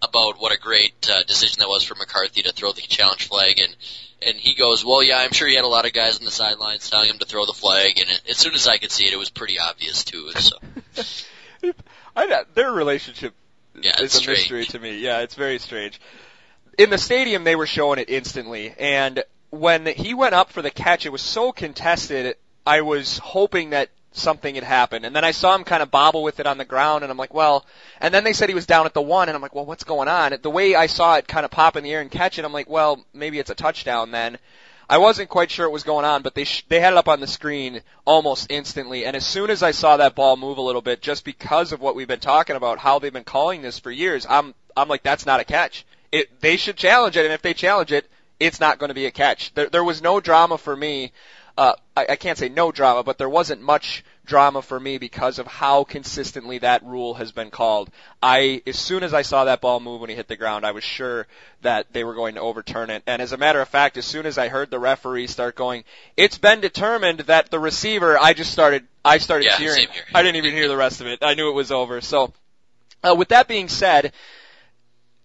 about 0.00 0.40
what 0.40 0.52
a 0.52 0.58
great 0.58 1.10
uh, 1.10 1.24
decision 1.24 1.56
that 1.58 1.68
was 1.68 1.82
for 1.82 1.96
McCarthy 1.96 2.42
to 2.42 2.52
throw 2.52 2.70
the 2.70 2.82
challenge 2.82 3.26
flag, 3.26 3.58
and 3.58 3.76
and 4.22 4.36
he 4.36 4.54
goes, 4.54 4.84
well, 4.84 5.02
yeah, 5.02 5.18
I'm 5.18 5.32
sure 5.32 5.48
he 5.48 5.56
had 5.56 5.64
a 5.64 5.68
lot 5.68 5.84
of 5.84 5.92
guys 5.94 6.18
on 6.18 6.24
the 6.24 6.30
sidelines 6.30 6.88
telling 6.88 7.08
him 7.08 7.18
to 7.18 7.24
throw 7.24 7.44
the 7.44 7.54
flag, 7.54 7.98
and 7.98 8.08
it, 8.08 8.22
as 8.30 8.36
soon 8.36 8.54
as 8.54 8.68
I 8.68 8.76
could 8.76 8.92
see 8.92 9.06
it, 9.06 9.12
it 9.12 9.18
was 9.18 9.30
pretty 9.30 9.58
obvious 9.58 10.04
too. 10.04 10.30
So. 10.32 10.56
I, 12.16 12.44
their 12.54 12.70
relationship 12.70 13.34
yeah, 13.80 14.00
is 14.00 14.14
a 14.14 14.18
strange. 14.18 14.38
mystery 14.40 14.64
to 14.66 14.78
me. 14.78 14.98
Yeah, 14.98 15.20
it's 15.20 15.34
very 15.34 15.58
strange. 15.58 16.00
In 16.78 16.90
the 16.90 16.98
stadium, 16.98 17.44
they 17.44 17.56
were 17.56 17.66
showing 17.66 17.98
it 17.98 18.08
instantly, 18.08 18.74
and 18.78 19.24
when 19.50 19.86
he 19.86 20.14
went 20.14 20.34
up 20.34 20.50
for 20.50 20.62
the 20.62 20.70
catch, 20.70 21.06
it 21.06 21.10
was 21.10 21.22
so 21.22 21.52
contested. 21.52 22.36
I 22.70 22.82
was 22.82 23.18
hoping 23.18 23.70
that 23.70 23.90
something 24.12 24.54
had 24.54 24.62
happened. 24.62 25.04
And 25.04 25.16
then 25.16 25.24
I 25.24 25.32
saw 25.32 25.56
him 25.56 25.64
kind 25.64 25.82
of 25.82 25.90
bobble 25.90 26.22
with 26.22 26.38
it 26.38 26.46
on 26.46 26.56
the 26.56 26.64
ground 26.64 27.02
and 27.02 27.10
I'm 27.10 27.18
like, 27.18 27.34
well, 27.34 27.66
and 28.00 28.14
then 28.14 28.22
they 28.22 28.32
said 28.32 28.48
he 28.48 28.54
was 28.54 28.64
down 28.64 28.86
at 28.86 28.94
the 28.94 29.02
one 29.02 29.28
and 29.28 29.34
I'm 29.34 29.42
like, 29.42 29.56
well, 29.56 29.66
what's 29.66 29.82
going 29.82 30.06
on? 30.06 30.36
The 30.40 30.50
way 30.50 30.76
I 30.76 30.86
saw 30.86 31.16
it 31.16 31.26
kind 31.26 31.44
of 31.44 31.50
pop 31.50 31.74
in 31.74 31.82
the 31.82 31.92
air 31.92 32.00
and 32.00 32.12
catch 32.12 32.38
it, 32.38 32.44
I'm 32.44 32.52
like, 32.52 32.70
well, 32.70 33.04
maybe 33.12 33.40
it's 33.40 33.50
a 33.50 33.56
touchdown 33.56 34.12
then. 34.12 34.38
I 34.88 34.98
wasn't 34.98 35.30
quite 35.30 35.50
sure 35.50 35.66
what 35.66 35.72
was 35.72 35.82
going 35.82 36.04
on, 36.04 36.22
but 36.22 36.36
they 36.36 36.44
sh- 36.44 36.64
they 36.68 36.78
had 36.78 36.92
it 36.92 36.96
up 36.96 37.08
on 37.08 37.18
the 37.18 37.26
screen 37.26 37.80
almost 38.04 38.52
instantly. 38.52 39.04
And 39.04 39.16
as 39.16 39.26
soon 39.26 39.50
as 39.50 39.64
I 39.64 39.72
saw 39.72 39.96
that 39.96 40.14
ball 40.14 40.36
move 40.36 40.58
a 40.58 40.62
little 40.62 40.82
bit, 40.82 41.02
just 41.02 41.24
because 41.24 41.72
of 41.72 41.80
what 41.80 41.96
we've 41.96 42.06
been 42.06 42.20
talking 42.20 42.54
about, 42.54 42.78
how 42.78 43.00
they've 43.00 43.12
been 43.12 43.24
calling 43.24 43.62
this 43.62 43.80
for 43.80 43.90
years, 43.90 44.28
I'm 44.30 44.54
I'm 44.76 44.88
like, 44.88 45.02
that's 45.02 45.26
not 45.26 45.40
a 45.40 45.44
catch. 45.44 45.84
It 46.12 46.40
they 46.40 46.56
should 46.56 46.76
challenge 46.76 47.16
it, 47.16 47.24
and 47.24 47.34
if 47.34 47.42
they 47.42 47.54
challenge 47.54 47.90
it, 47.90 48.08
it's 48.40 48.58
not 48.58 48.78
going 48.78 48.88
to 48.90 48.94
be 48.94 49.06
a 49.06 49.10
catch. 49.10 49.54
There 49.54 49.68
there 49.68 49.84
was 49.84 50.02
no 50.02 50.20
drama 50.20 50.56
for 50.56 50.74
me. 50.76 51.12
Uh, 51.60 51.74
I, 51.94 52.06
I 52.12 52.16
can't 52.16 52.38
say 52.38 52.48
no 52.48 52.72
drama, 52.72 53.02
but 53.02 53.18
there 53.18 53.28
wasn't 53.28 53.60
much 53.60 54.02
drama 54.24 54.62
for 54.62 54.80
me 54.80 54.96
because 54.96 55.38
of 55.38 55.46
how 55.46 55.84
consistently 55.84 56.56
that 56.56 56.82
rule 56.82 57.12
has 57.12 57.32
been 57.32 57.50
called. 57.50 57.90
I, 58.22 58.62
as 58.66 58.78
soon 58.78 59.02
as 59.02 59.12
I 59.12 59.20
saw 59.20 59.44
that 59.44 59.60
ball 59.60 59.78
move 59.78 60.00
when 60.00 60.08
he 60.08 60.16
hit 60.16 60.26
the 60.26 60.38
ground, 60.38 60.64
I 60.64 60.70
was 60.70 60.84
sure 60.84 61.26
that 61.60 61.92
they 61.92 62.02
were 62.02 62.14
going 62.14 62.36
to 62.36 62.40
overturn 62.40 62.88
it. 62.88 63.02
And 63.06 63.20
as 63.20 63.32
a 63.32 63.36
matter 63.36 63.60
of 63.60 63.68
fact, 63.68 63.98
as 63.98 64.06
soon 64.06 64.24
as 64.24 64.38
I 64.38 64.48
heard 64.48 64.70
the 64.70 64.78
referee 64.78 65.26
start 65.26 65.54
going, 65.54 65.84
it's 66.16 66.38
been 66.38 66.62
determined 66.62 67.20
that 67.20 67.50
the 67.50 67.58
receiver, 67.58 68.18
I 68.18 68.32
just 68.32 68.52
started, 68.52 68.86
I 69.04 69.18
started 69.18 69.44
yeah, 69.44 69.58
cheering. 69.58 69.88
I 70.14 70.22
didn't 70.22 70.36
even 70.36 70.54
hear 70.54 70.68
the 70.68 70.78
rest 70.78 71.02
of 71.02 71.08
it. 71.08 71.18
I 71.20 71.34
knew 71.34 71.50
it 71.50 71.54
was 71.54 71.70
over. 71.70 72.00
So, 72.00 72.32
uh, 73.04 73.14
with 73.18 73.28
that 73.28 73.48
being 73.48 73.68
said, 73.68 74.14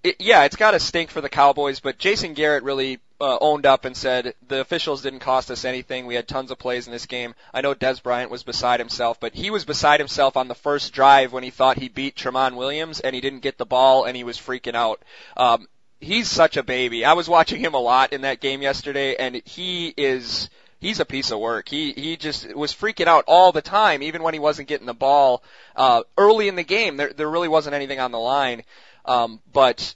it, 0.04 0.18
yeah, 0.20 0.44
it's 0.44 0.58
got 0.58 0.72
to 0.72 0.82
stink 0.82 1.12
for 1.12 1.22
the 1.22 1.30
Cowboys, 1.30 1.80
but 1.80 1.98
Jason 1.98 2.34
Garrett 2.34 2.64
really 2.64 3.00
uh, 3.22 3.38
owned 3.40 3.66
up 3.66 3.86
and 3.86 3.96
said 3.96 4.34
the 4.48 4.60
officials 4.60 5.02
didn't 5.02 5.20
cost 5.20 5.50
us 5.50 5.66
anything. 5.66 6.06
We 6.06 6.16
had 6.16 6.28
tons 6.28 6.52
of 6.52 6.60
plays 6.60 6.88
in 6.88 6.94
this 6.94 7.06
game. 7.06 7.34
I 7.54 7.62
know 7.62 7.74
Dez 7.74 8.04
Bryant 8.04 8.32
was 8.32 8.44
beside 8.44 8.80
himself, 8.80 9.20
but 9.20 9.34
he 9.34 9.50
was 9.50 9.66
beside 9.66 10.00
himself 10.00 10.36
on 10.36 10.48
the 10.48 10.56
first 10.56 10.94
drive 10.94 11.32
when 11.32 11.44
he 11.44 11.50
thought 11.50 11.78
he 11.78 11.90
beat 11.90 12.16
Tramon 12.16 12.56
Williams 12.56 13.00
and 13.00 13.16
he 13.16 13.22
didn't 13.22 13.40
get 13.40 13.58
the 13.58 13.66
ball 13.66 14.06
and 14.06 14.18
he 14.18 14.24
was 14.24 14.38
freaking 14.38 14.76
out. 14.76 15.02
Um, 15.38 15.68
he's 16.00 16.30
such 16.30 16.58
a 16.58 16.64
baby. 16.64 17.06
I 17.06 17.14
was 17.14 17.30
watching 17.30 17.60
him 17.60 17.74
a 17.74 17.80
lot 17.80 18.14
in 18.14 18.22
that 18.22 18.42
game 18.42 18.62
yesterday, 18.62 19.16
and 19.16 19.42
he 19.46 19.94
is 19.96 20.50
he's 20.80 21.00
a 21.00 21.06
piece 21.06 21.32
of 21.32 21.40
work. 21.40 21.68
He 21.70 21.94
he 21.94 22.18
just 22.18 22.54
was 22.54 22.74
freaking 22.74 23.08
out 23.08 23.26
all 23.28 23.52
the 23.52 23.62
time, 23.62 24.04
even 24.04 24.24
when 24.24 24.34
he 24.34 24.40
wasn't 24.40 24.68
getting 24.68 24.88
the 24.88 24.94
ball 24.94 25.44
uh, 25.76 26.04
early 26.18 26.48
in 26.48 26.56
the 26.56 26.64
game. 26.64 26.98
There 26.98 27.14
there 27.14 27.30
really 27.30 27.48
wasn't 27.48 27.76
anything 27.76 28.00
on 28.00 28.12
the 28.12 28.20
line, 28.20 28.64
um, 29.06 29.42
but 29.52 29.96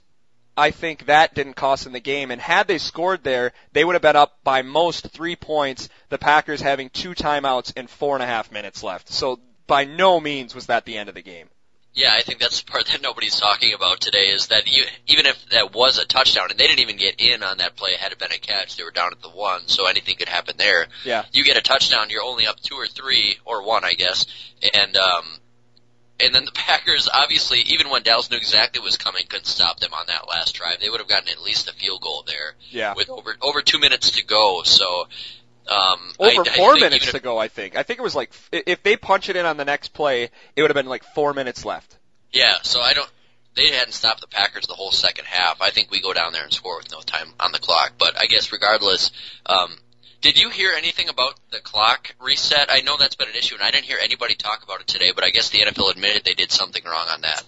I 0.60 0.72
think 0.72 1.06
that 1.06 1.34
didn't 1.34 1.54
cost 1.54 1.84
them 1.84 1.94
the 1.94 2.00
game. 2.00 2.30
And 2.30 2.38
had 2.38 2.68
they 2.68 2.76
scored 2.76 3.24
there, 3.24 3.52
they 3.72 3.82
would 3.82 3.94
have 3.94 4.02
been 4.02 4.14
up 4.14 4.38
by 4.44 4.60
most 4.60 5.08
three 5.08 5.34
points. 5.34 5.88
The 6.10 6.18
Packers 6.18 6.60
having 6.60 6.90
two 6.90 7.14
timeouts 7.14 7.72
and 7.76 7.88
four 7.88 8.14
and 8.14 8.22
a 8.22 8.26
half 8.26 8.52
minutes 8.52 8.82
left. 8.82 9.08
So 9.08 9.40
by 9.66 9.86
no 9.86 10.20
means 10.20 10.54
was 10.54 10.66
that 10.66 10.84
the 10.84 10.98
end 10.98 11.08
of 11.08 11.14
the 11.14 11.22
game. 11.22 11.48
Yeah, 11.94 12.12
I 12.12 12.20
think 12.20 12.40
that's 12.40 12.60
the 12.60 12.70
part 12.70 12.86
that 12.92 13.00
nobody's 13.00 13.40
talking 13.40 13.72
about 13.72 14.00
today 14.00 14.26
is 14.26 14.48
that 14.48 14.70
you, 14.70 14.84
even 15.06 15.24
if 15.24 15.46
that 15.46 15.72
was 15.74 15.96
a 15.96 16.04
touchdown, 16.04 16.50
and 16.50 16.60
they 16.60 16.66
didn't 16.66 16.80
even 16.80 16.98
get 16.98 17.18
in 17.18 17.42
on 17.42 17.56
that 17.58 17.76
play 17.76 17.94
had 17.98 18.12
it 18.12 18.18
been 18.18 18.30
a 18.30 18.38
catch, 18.38 18.76
they 18.76 18.84
were 18.84 18.90
down 18.90 19.12
at 19.12 19.22
the 19.22 19.30
one, 19.30 19.66
so 19.66 19.86
anything 19.86 20.16
could 20.16 20.28
happen 20.28 20.56
there. 20.58 20.88
Yeah. 21.04 21.24
You 21.32 21.42
get 21.42 21.56
a 21.56 21.62
touchdown, 21.62 22.10
you're 22.10 22.22
only 22.22 22.46
up 22.46 22.60
two 22.60 22.74
or 22.74 22.86
three, 22.86 23.38
or 23.46 23.64
one, 23.66 23.82
I 23.82 23.94
guess, 23.94 24.26
and 24.74 24.94
um, 24.98 25.24
and 26.22 26.34
then 26.34 26.44
the 26.44 26.52
Packers, 26.54 27.08
obviously, 27.12 27.60
even 27.66 27.90
when 27.90 28.02
Dallas 28.02 28.30
knew 28.30 28.36
exactly 28.36 28.80
what 28.80 28.86
was 28.86 28.96
coming, 28.96 29.24
couldn't 29.28 29.46
stop 29.46 29.80
them 29.80 29.92
on 29.92 30.06
that 30.08 30.28
last 30.28 30.54
drive. 30.54 30.80
They 30.80 30.88
would 30.88 31.00
have 31.00 31.08
gotten 31.08 31.28
at 31.28 31.40
least 31.42 31.68
a 31.68 31.72
field 31.72 32.02
goal 32.02 32.24
there. 32.26 32.54
Yeah. 32.70 32.94
With 32.94 33.10
over 33.10 33.36
over 33.40 33.62
two 33.62 33.78
minutes 33.78 34.12
to 34.12 34.24
go, 34.24 34.62
so. 34.64 35.08
Um, 35.68 36.12
over 36.18 36.40
I, 36.40 36.56
four 36.56 36.72
I 36.72 36.80
minutes 36.80 37.06
if, 37.06 37.12
to 37.12 37.20
go, 37.20 37.38
I 37.38 37.46
think. 37.46 37.76
I 37.76 37.84
think 37.84 38.00
it 38.00 38.02
was 38.02 38.16
like 38.16 38.32
if 38.50 38.82
they 38.82 38.96
punch 38.96 39.28
it 39.28 39.36
in 39.36 39.46
on 39.46 39.56
the 39.56 39.64
next 39.64 39.92
play, 39.92 40.30
it 40.56 40.62
would 40.62 40.70
have 40.70 40.74
been 40.74 40.86
like 40.86 41.04
four 41.14 41.32
minutes 41.32 41.64
left. 41.64 41.96
Yeah, 42.32 42.56
so 42.62 42.80
I 42.80 42.92
don't. 42.94 43.10
They 43.54 43.70
hadn't 43.70 43.92
stopped 43.92 44.20
the 44.20 44.26
Packers 44.26 44.66
the 44.66 44.74
whole 44.74 44.90
second 44.90 45.26
half. 45.26 45.60
I 45.60 45.70
think 45.70 45.90
we 45.90 46.00
go 46.00 46.12
down 46.12 46.32
there 46.32 46.42
and 46.42 46.52
score 46.52 46.78
with 46.78 46.90
no 46.90 47.00
time 47.00 47.28
on 47.38 47.52
the 47.52 47.58
clock. 47.58 47.92
But 47.98 48.18
I 48.18 48.26
guess 48.26 48.52
regardless, 48.52 49.10
um, 49.46 49.76
did 50.20 50.38
you 50.38 50.50
hear 50.50 50.72
anything 50.76 51.08
about 51.08 51.34
the 51.50 51.60
clock 51.60 52.14
reset? 52.20 52.70
I 52.70 52.80
know 52.80 52.96
that's 52.98 53.16
been 53.16 53.28
an 53.28 53.34
issue, 53.34 53.54
and 53.54 53.64
I 53.64 53.70
didn't 53.70 53.84
hear 53.84 53.98
anybody 54.02 54.34
talk 54.34 54.62
about 54.62 54.80
it 54.80 54.86
today, 54.86 55.12
but 55.14 55.24
I 55.24 55.30
guess 55.30 55.50
the 55.50 55.60
NFL 55.60 55.92
admitted 55.92 56.24
they 56.24 56.34
did 56.34 56.52
something 56.52 56.82
wrong 56.84 57.06
on 57.10 57.22
that. 57.22 57.42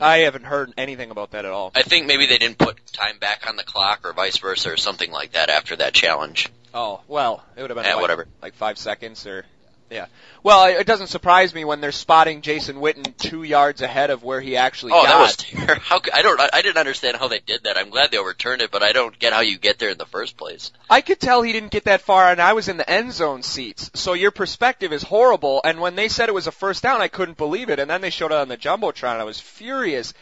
I 0.00 0.18
haven't 0.18 0.44
heard 0.44 0.72
anything 0.76 1.10
about 1.10 1.32
that 1.32 1.44
at 1.44 1.50
all. 1.50 1.72
I 1.74 1.82
think 1.82 2.06
maybe 2.06 2.26
they 2.26 2.38
didn't 2.38 2.58
put 2.58 2.86
time 2.92 3.18
back 3.18 3.48
on 3.48 3.56
the 3.56 3.64
clock 3.64 4.00
or 4.04 4.12
vice 4.12 4.38
versa 4.38 4.70
or 4.70 4.76
something 4.76 5.10
like 5.10 5.32
that 5.32 5.50
after 5.50 5.74
that 5.76 5.92
challenge. 5.92 6.48
Oh, 6.72 7.00
well, 7.08 7.42
it 7.56 7.62
would 7.62 7.70
have 7.70 7.76
been 7.76 7.84
yeah, 7.84 7.94
like, 7.94 8.02
whatever. 8.02 8.28
like 8.42 8.54
five 8.54 8.78
seconds 8.78 9.26
or 9.26 9.44
Yeah. 9.90 10.06
Well, 10.42 10.66
it 10.66 10.86
doesn't 10.86 11.08
surprise 11.08 11.54
me 11.54 11.64
when 11.64 11.80
they're 11.80 11.92
spotting 11.92 12.42
Jason 12.42 12.76
Witten 12.76 13.16
two 13.16 13.42
yards 13.42 13.82
ahead 13.82 14.10
of 14.10 14.22
where 14.22 14.40
he 14.40 14.56
actually 14.56 14.92
oh, 14.92 15.02
got. 15.02 15.08
that 15.08 15.20
was 15.20 15.36
terrible. 15.36 15.82
How 15.82 16.00
I 16.12 16.22
don't 16.22 16.40
I 16.40 16.62
didn't 16.62 16.76
understand 16.76 17.16
how 17.16 17.28
they 17.28 17.40
did 17.40 17.64
that. 17.64 17.76
I'm 17.76 17.90
glad 17.90 18.10
they 18.10 18.18
overturned 18.18 18.62
it, 18.62 18.70
but 18.70 18.82
I 18.82 18.92
don't 18.92 19.18
get 19.18 19.32
how 19.32 19.40
you 19.40 19.58
get 19.58 19.78
there 19.78 19.90
in 19.90 19.98
the 19.98 20.06
first 20.06 20.36
place. 20.36 20.70
I 20.88 21.00
could 21.00 21.20
tell 21.20 21.42
he 21.42 21.52
didn't 21.52 21.70
get 21.70 21.84
that 21.84 22.02
far, 22.02 22.30
and 22.30 22.40
I 22.40 22.52
was 22.52 22.68
in 22.68 22.76
the 22.76 22.88
end 22.88 23.12
zone 23.12 23.42
seats. 23.42 23.90
So 23.94 24.12
your 24.12 24.30
perspective 24.30 24.92
is 24.92 25.02
horrible. 25.02 25.60
And 25.64 25.80
when 25.80 25.96
they 25.96 26.08
said 26.08 26.28
it 26.28 26.34
was 26.34 26.46
a 26.46 26.52
first 26.52 26.82
down, 26.82 27.00
I 27.00 27.08
couldn't 27.08 27.38
believe 27.38 27.70
it. 27.70 27.78
And 27.78 27.90
then 27.90 28.00
they 28.00 28.10
showed 28.10 28.32
it 28.32 28.38
on 28.38 28.48
the 28.48 28.56
jumbotron. 28.56 29.12
and 29.12 29.22
I 29.22 29.24
was 29.24 29.40
furious. 29.40 30.12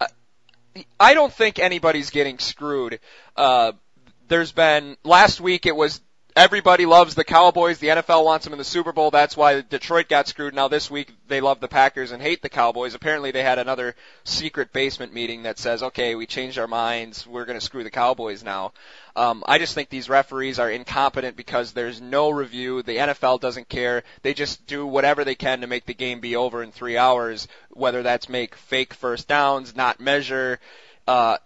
Uh, 0.00 0.06
I 0.98 1.14
don't 1.14 1.32
think 1.32 1.58
anybody's 1.58 2.10
getting 2.10 2.38
screwed. 2.38 3.00
Uh, 3.36 3.72
there's 4.28 4.52
been 4.52 4.96
last 5.04 5.40
week 5.40 5.66
it 5.66 5.76
was 5.76 6.00
everybody 6.36 6.84
loves 6.84 7.14
the 7.14 7.24
Cowboys. 7.24 7.78
The 7.78 7.88
NFL 7.88 8.24
wants 8.24 8.44
them 8.44 8.52
in 8.52 8.58
the 8.58 8.64
Super 8.64 8.92
Bowl. 8.92 9.10
That's 9.10 9.36
why 9.36 9.62
Detroit 9.62 10.08
got 10.08 10.28
screwed. 10.28 10.54
Now 10.54 10.68
this 10.68 10.90
week 10.90 11.10
they 11.28 11.40
love 11.40 11.60
the 11.60 11.68
Packers 11.68 12.12
and 12.12 12.22
hate 12.22 12.42
the 12.42 12.50
Cowboys. 12.50 12.94
Apparently 12.94 13.30
they 13.30 13.42
had 13.42 13.58
another 13.58 13.96
secret 14.24 14.72
basement 14.72 15.14
meeting 15.14 15.44
that 15.44 15.58
says, 15.58 15.82
okay, 15.82 16.14
we 16.14 16.26
changed 16.26 16.58
our 16.58 16.68
minds. 16.68 17.26
We're 17.26 17.46
going 17.46 17.58
to 17.58 17.64
screw 17.64 17.82
the 17.82 17.90
Cowboys 17.90 18.44
now. 18.44 18.72
Um, 19.16 19.42
I 19.46 19.56
just 19.56 19.74
think 19.74 19.88
these 19.88 20.10
referees 20.10 20.58
are 20.58 20.70
incompetent 20.70 21.36
because 21.36 21.72
there's 21.72 22.02
no 22.02 22.28
review. 22.28 22.82
The 22.82 22.98
NFL 22.98 23.40
doesn't 23.40 23.70
care. 23.70 24.04
They 24.20 24.34
just 24.34 24.66
do 24.66 24.86
whatever 24.86 25.24
they 25.24 25.34
can 25.34 25.62
to 25.62 25.66
make 25.66 25.86
the 25.86 25.94
game 25.94 26.20
be 26.20 26.36
over 26.36 26.62
in 26.62 26.70
three 26.70 26.98
hours, 26.98 27.48
whether 27.70 28.02
that's 28.02 28.28
make 28.28 28.54
fake 28.54 28.92
first 28.92 29.26
downs, 29.26 29.74
not 29.74 30.00
measure, 30.00 30.60
uh, 31.08 31.38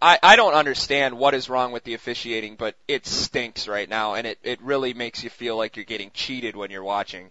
I, 0.00 0.18
I 0.22 0.36
don't 0.36 0.54
understand 0.54 1.18
what 1.18 1.34
is 1.34 1.48
wrong 1.48 1.72
with 1.72 1.84
the 1.84 1.94
officiating, 1.94 2.56
but 2.56 2.76
it 2.88 3.06
stinks 3.06 3.68
right 3.68 3.88
now, 3.88 4.14
and 4.14 4.26
it, 4.26 4.38
it 4.42 4.60
really 4.62 4.94
makes 4.94 5.22
you 5.22 5.30
feel 5.30 5.56
like 5.56 5.76
you're 5.76 5.84
getting 5.84 6.10
cheated 6.12 6.56
when 6.56 6.70
you're 6.70 6.82
watching. 6.82 7.30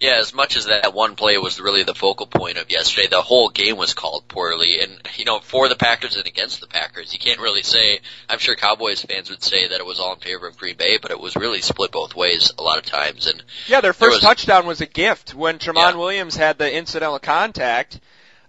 Yeah, 0.00 0.16
as 0.18 0.32
much 0.32 0.56
as 0.56 0.64
that 0.64 0.94
one 0.94 1.14
play 1.14 1.36
was 1.36 1.60
really 1.60 1.82
the 1.82 1.94
focal 1.94 2.26
point 2.26 2.56
of 2.56 2.70
yesterday, 2.70 3.06
the 3.08 3.20
whole 3.20 3.50
game 3.50 3.76
was 3.76 3.92
called 3.92 4.28
poorly. 4.28 4.80
And, 4.80 4.98
you 5.16 5.26
know, 5.26 5.40
for 5.40 5.68
the 5.68 5.76
Packers 5.76 6.16
and 6.16 6.26
against 6.26 6.62
the 6.62 6.66
Packers, 6.66 7.12
you 7.12 7.18
can't 7.18 7.38
really 7.38 7.62
say, 7.62 8.00
I'm 8.26 8.38
sure 8.38 8.56
Cowboys 8.56 9.02
fans 9.02 9.28
would 9.28 9.42
say 9.42 9.68
that 9.68 9.78
it 9.78 9.84
was 9.84 10.00
all 10.00 10.14
in 10.14 10.20
favor 10.20 10.46
of 10.46 10.56
Green 10.56 10.76
Bay, 10.76 10.96
but 10.96 11.10
it 11.10 11.20
was 11.20 11.36
really 11.36 11.60
split 11.60 11.92
both 11.92 12.16
ways 12.16 12.50
a 12.58 12.62
lot 12.62 12.78
of 12.78 12.86
times. 12.86 13.26
And 13.26 13.42
Yeah, 13.68 13.82
their 13.82 13.92
first 13.92 14.16
was, 14.16 14.20
touchdown 14.22 14.66
was 14.66 14.80
a 14.80 14.86
gift 14.86 15.34
when 15.34 15.58
Tramon 15.58 15.92
yeah. 15.92 15.96
Williams 15.96 16.34
had 16.34 16.56
the 16.56 16.74
incidental 16.74 17.18
contact. 17.18 18.00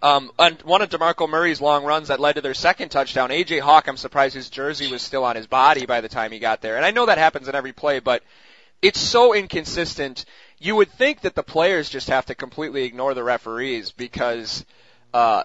Um, 0.03 0.31
and 0.39 0.59
one 0.63 0.81
of 0.81 0.89
DeMarco 0.89 1.29
Murray's 1.29 1.61
long 1.61 1.83
runs 1.83 2.07
that 2.07 2.19
led 2.19 2.33
to 2.33 2.41
their 2.41 2.55
second 2.55 2.89
touchdown, 2.89 3.29
AJ 3.29 3.59
Hawk, 3.59 3.87
I'm 3.87 3.97
surprised 3.97 4.33
his 4.33 4.49
jersey 4.49 4.91
was 4.91 5.01
still 5.01 5.23
on 5.23 5.35
his 5.35 5.45
body 5.45 5.85
by 5.85 6.01
the 6.01 6.09
time 6.09 6.31
he 6.31 6.39
got 6.39 6.61
there. 6.61 6.75
And 6.75 6.85
I 6.85 6.91
know 6.91 7.05
that 7.05 7.19
happens 7.19 7.47
in 7.47 7.53
every 7.53 7.73
play, 7.73 7.99
but 7.99 8.23
it's 8.81 8.99
so 8.99 9.33
inconsistent. 9.33 10.25
You 10.57 10.75
would 10.77 10.91
think 10.91 11.21
that 11.21 11.35
the 11.35 11.43
players 11.43 11.87
just 11.89 12.09
have 12.09 12.25
to 12.27 12.35
completely 12.35 12.83
ignore 12.83 13.13
the 13.13 13.23
referees 13.23 13.91
because, 13.91 14.65
uh, 15.13 15.43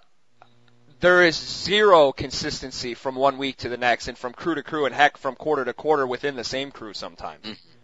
there 1.01 1.23
is 1.23 1.37
zero 1.37 2.11
consistency 2.13 2.95
from 2.95 3.17
one 3.17 3.37
week 3.37 3.59
to 3.59 3.69
the 3.69 3.77
next 3.77 4.09
and 4.09 4.17
from 4.17 4.33
crew 4.33 4.55
to 4.55 4.63
crew 4.63 4.87
and 4.87 4.95
heck 4.95 5.19
from 5.19 5.35
quarter 5.35 5.65
to 5.65 5.75
quarter 5.75 6.07
within 6.07 6.37
the 6.37 6.45
same 6.45 6.71
crew 6.71 6.95
sometimes. 6.95 7.45
Mm-hmm. 7.45 7.76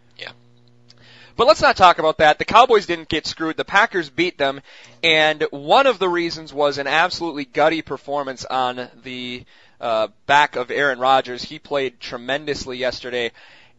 But 1.35 1.47
let's 1.47 1.61
not 1.61 1.75
talk 1.75 1.97
about 1.97 2.19
that. 2.19 2.37
The 2.37 2.45
Cowboys 2.45 2.85
didn't 2.85 3.09
get 3.09 3.25
screwed. 3.25 3.57
The 3.57 3.65
Packers 3.65 4.09
beat 4.09 4.37
them, 4.37 4.61
and 5.01 5.43
one 5.49 5.87
of 5.87 5.97
the 5.97 6.09
reasons 6.09 6.53
was 6.53 6.77
an 6.77 6.85
absolutely 6.85 7.45
gutty 7.45 7.81
performance 7.81 8.45
on 8.45 8.87
the 9.03 9.43
uh, 9.81 10.09
back 10.27 10.55
of 10.55 10.69
Aaron 10.69 10.99
Rodgers. 10.99 11.43
He 11.43 11.57
played 11.57 11.99
tremendously 11.99 12.77
yesterday, 12.77 13.31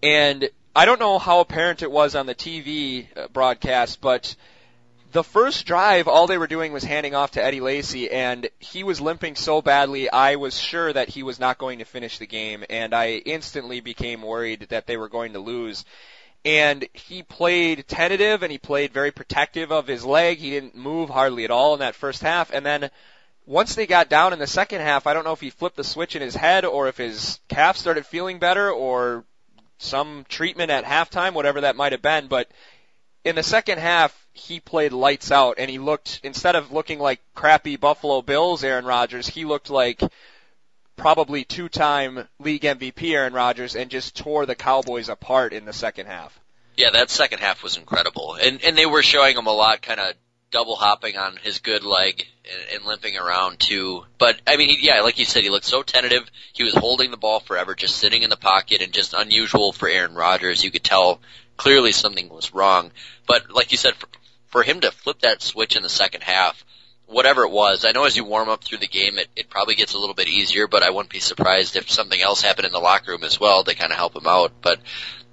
and 0.03 0.49
I 0.75 0.85
don't 0.85 0.99
know 0.99 1.21
how 1.21 1.39
apparent 1.39 1.83
it 1.83 1.91
was 1.91 2.17
on 2.17 2.27
the 2.27 2.35
TV 2.35 3.07
uh, 3.17 3.29
broadcast, 3.29 4.01
but 4.01 4.35
the 5.13 5.23
first 5.23 5.65
drive, 5.65 6.09
all 6.09 6.27
they 6.27 6.39
were 6.39 6.49
doing 6.49 6.73
was 6.73 6.83
handing 6.83 7.15
off 7.15 7.33
to 7.33 7.45
Eddie 7.45 7.61
Lacy, 7.61 8.11
and 8.11 8.49
he 8.59 8.83
was 8.83 9.01
limping 9.01 9.37
so 9.37 9.63
badly, 9.63 10.11
I 10.11 10.35
was 10.35 10.59
sure 10.59 10.93
that 10.93 11.09
he 11.09 11.23
was 11.23 11.39
not 11.39 11.59
going 11.59 11.79
to 11.79 11.85
finish 11.85 12.19
the 12.19 12.27
game, 12.27 12.65
and 12.69 12.93
I 12.93 13.13
instantly 13.13 13.79
became 13.79 14.23
worried 14.23 14.67
that 14.71 14.89
they 14.89 14.97
were 14.97 15.09
going 15.09 15.35
to 15.35 15.39
lose 15.39 15.85
and 16.45 16.87
he 16.93 17.23
played 17.23 17.89
tentative 17.89 18.43
and 18.43 18.53
he 18.53 18.59
played 18.59 18.93
very 18.93 19.11
protective 19.11 19.73
of 19.73 19.87
his 19.87 20.05
leg. 20.05 20.39
He 20.39 20.51
didn't 20.51 20.75
move 20.75 21.09
hardly 21.09 21.45
at 21.45 21.51
all 21.51 21.75
in 21.75 21.81
that 21.81 21.95
first 21.95 22.23
half. 22.23 22.53
And 22.53 22.67
then 22.67 22.91
once 23.47 23.75
they 23.75 23.87
got 23.87 24.11
down 24.11 24.33
in 24.33 24.39
the 24.39 24.47
second 24.47 24.81
half, 24.81 25.07
I 25.07 25.15
don't 25.15 25.25
know 25.25 25.33
if 25.33 25.41
he 25.41 25.51
flipped 25.51 25.77
the 25.77 25.85
switch 25.85 26.17
in 26.17 26.23
his 26.23 26.37
head 26.37 26.65
or 26.65 26.89
if 26.89 26.99
his 26.99 27.41
calf 27.49 27.77
started 27.77 28.05
feeling 28.05 28.39
better 28.39 28.71
or 28.71 29.25
some 29.79 30.27
treatment 30.29 30.71
at 30.71 30.85
halftime, 30.85 31.33
whatever 31.33 31.63
that 31.63 31.77
might 31.77 31.93
have 31.93 32.03
been. 32.03 32.27
But 32.27 32.49
in 33.25 33.37
the 33.37 33.43
second 33.43 33.79
half, 33.79 34.27
he 34.35 34.61
played 34.61 34.93
lights 34.93 35.31
out 35.31 35.57
and 35.59 35.71
he 35.71 35.79
looked, 35.79 36.21
instead 36.23 36.57
of 36.57 36.73
looking 36.73 36.99
like 36.99 37.21
crappy 37.35 37.77
Buffalo 37.77 38.21
Bills 38.21 38.65
Aaron 38.65 38.85
Rodgers, 38.85 39.29
he 39.29 39.47
looked 39.47 39.71
like 39.71 40.03
probably 40.97 41.45
two-time 41.45 42.29
league 42.39 42.63
MVP 42.63 43.13
Aaron 43.15 43.33
Rodgers 43.33 43.75
and 43.75 43.91
just 43.91 44.17
tore 44.17 44.47
the 44.47 44.55
Cowboys 44.55 45.09
apart 45.09 45.53
in 45.53 45.65
the 45.65 45.73
second 45.73 46.07
half. 46.07 46.39
Yeah, 46.77 46.91
that 46.93 47.11
second 47.11 47.39
half 47.39 47.63
was 47.63 47.77
incredible, 47.77 48.35
and 48.35 48.63
and 48.65 48.77
they 48.77 48.87
were 48.87 49.03
showing 49.03 49.37
him 49.37 49.47
a 49.47 49.53
lot, 49.53 49.81
kind 49.81 50.01
of 50.01 50.15
double 50.51 50.77
hopping 50.77 51.17
on 51.17 51.37
his 51.37 51.59
good 51.59 51.85
leg 51.85 52.25
and, 52.51 52.77
and 52.77 52.87
limping 52.87 53.17
around 53.17 53.59
too. 53.59 54.05
But 54.19 54.41
I 54.47 54.57
mean, 54.57 54.71
he, 54.71 54.87
yeah, 54.87 55.01
like 55.03 55.19
you 55.19 55.25
said, 55.25 55.45
he 55.45 55.51
looked 55.51 55.67
so 55.67 55.83
tentative. 55.83 56.29
He 56.53 56.65
was 56.65 56.75
holding 56.75 57.11
the 57.11 57.17
ball 57.17 57.41
forever, 57.41 57.75
just 57.75 57.97
sitting 57.97 58.23
in 58.23 58.31
the 58.31 58.37
pocket, 58.37 58.83
and 58.83 58.93
just 58.93 59.15
unusual 59.15 59.73
for 59.73 59.89
Aaron 59.89 60.15
Rodgers. 60.15 60.65
You 60.65 60.71
could 60.71 60.85
tell 60.85 61.21
clearly 61.57 61.93
something 61.93 62.29
was 62.29 62.55
wrong. 62.55 62.91
But 63.27 63.51
like 63.53 63.73
you 63.73 63.79
said, 63.79 63.95
for, 63.95 64.09
for 64.47 64.63
him 64.63 64.81
to 64.81 64.91
flip 64.91 65.21
that 65.21 65.43
switch 65.43 65.77
in 65.77 65.83
the 65.83 65.89
second 65.89 66.23
half 66.23 66.65
whatever 67.07 67.45
it 67.45 67.51
was. 67.51 67.85
I 67.85 67.93
know 67.93 68.05
as 68.05 68.17
you 68.17 68.25
warm 68.25 68.49
up 68.49 68.65
through 68.65 68.79
the 68.79 68.89
game, 68.89 69.19
it, 69.19 69.29
it 69.37 69.51
probably 69.51 69.75
gets 69.75 69.95
a 69.95 69.99
little 69.99 70.15
bit 70.15 70.29
easier, 70.29 70.67
but 70.67 70.83
I 70.83 70.91
wouldn't 70.91 71.13
be 71.13 71.21
surprised 71.21 71.77
if 71.77 71.91
something 71.91 72.21
else 72.21 72.41
happened 72.43 72.67
in 72.67 72.73
the 72.73 72.79
locker 72.79 73.13
room 73.13 73.25
as 73.25 73.39
well 73.39 73.65
to 73.65 73.75
kind 73.75 73.93
of 73.93 73.99
help 73.99 74.17
him 74.17 74.27
out. 74.27 74.53
But 74.63 74.81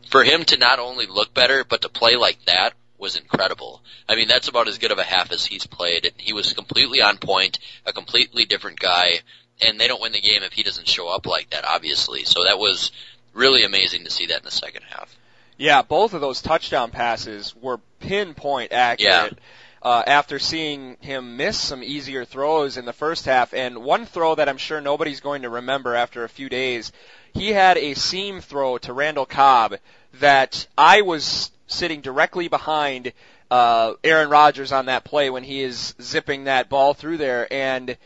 for 0.09 0.23
him 0.23 0.43
to 0.45 0.57
not 0.57 0.79
only 0.79 1.05
look 1.07 1.33
better, 1.33 1.63
but 1.63 1.81
to 1.81 1.89
play 1.89 2.15
like 2.15 2.43
that 2.45 2.73
was 2.97 3.15
incredible. 3.15 3.81
I 4.07 4.15
mean, 4.15 4.27
that's 4.27 4.47
about 4.47 4.67
as 4.67 4.77
good 4.77 4.91
of 4.91 4.99
a 4.99 5.03
half 5.03 5.31
as 5.31 5.45
he's 5.45 5.65
played. 5.65 6.05
and 6.05 6.13
He 6.17 6.33
was 6.33 6.53
completely 6.53 7.01
on 7.01 7.17
point, 7.17 7.59
a 7.85 7.93
completely 7.93 8.45
different 8.45 8.79
guy, 8.79 9.21
and 9.65 9.79
they 9.79 9.87
don't 9.87 10.01
win 10.01 10.11
the 10.11 10.21
game 10.21 10.43
if 10.43 10.53
he 10.53 10.63
doesn't 10.63 10.87
show 10.87 11.07
up 11.07 11.25
like 11.25 11.49
that, 11.49 11.65
obviously. 11.65 12.25
So 12.25 12.43
that 12.43 12.59
was 12.59 12.91
really 13.33 13.63
amazing 13.63 14.03
to 14.03 14.11
see 14.11 14.27
that 14.27 14.39
in 14.39 14.45
the 14.45 14.51
second 14.51 14.83
half. 14.89 15.15
Yeah, 15.57 15.81
both 15.81 16.13
of 16.13 16.21
those 16.21 16.41
touchdown 16.41 16.91
passes 16.91 17.55
were 17.55 17.79
pinpoint 17.99 18.71
accurate. 18.71 19.33
Yeah 19.33 19.39
uh, 19.81 20.03
after 20.05 20.39
seeing 20.39 20.97
him 21.01 21.37
miss 21.37 21.57
some 21.57 21.83
easier 21.83 22.25
throws 22.25 22.77
in 22.77 22.85
the 22.85 22.93
first 22.93 23.25
half. 23.25 23.53
And 23.53 23.83
one 23.83 24.05
throw 24.05 24.35
that 24.35 24.47
I'm 24.47 24.57
sure 24.57 24.81
nobody's 24.81 25.19
going 25.19 25.41
to 25.41 25.49
remember 25.49 25.95
after 25.95 26.23
a 26.23 26.29
few 26.29 26.49
days, 26.49 26.91
he 27.33 27.49
had 27.49 27.77
a 27.77 27.93
seam 27.93 28.41
throw 28.41 28.77
to 28.79 28.93
Randall 28.93 29.25
Cobb 29.25 29.75
that 30.19 30.67
I 30.77 31.01
was 31.01 31.51
sitting 31.67 32.01
directly 32.01 32.47
behind 32.47 33.13
uh, 33.49 33.93
Aaron 34.03 34.29
Rodgers 34.29 34.71
on 34.71 34.85
that 34.85 35.03
play 35.03 35.29
when 35.29 35.43
he 35.43 35.61
is 35.61 35.93
zipping 36.01 36.45
that 36.45 36.69
ball 36.69 36.93
through 36.93 37.17
there, 37.17 37.51
and 37.51 37.97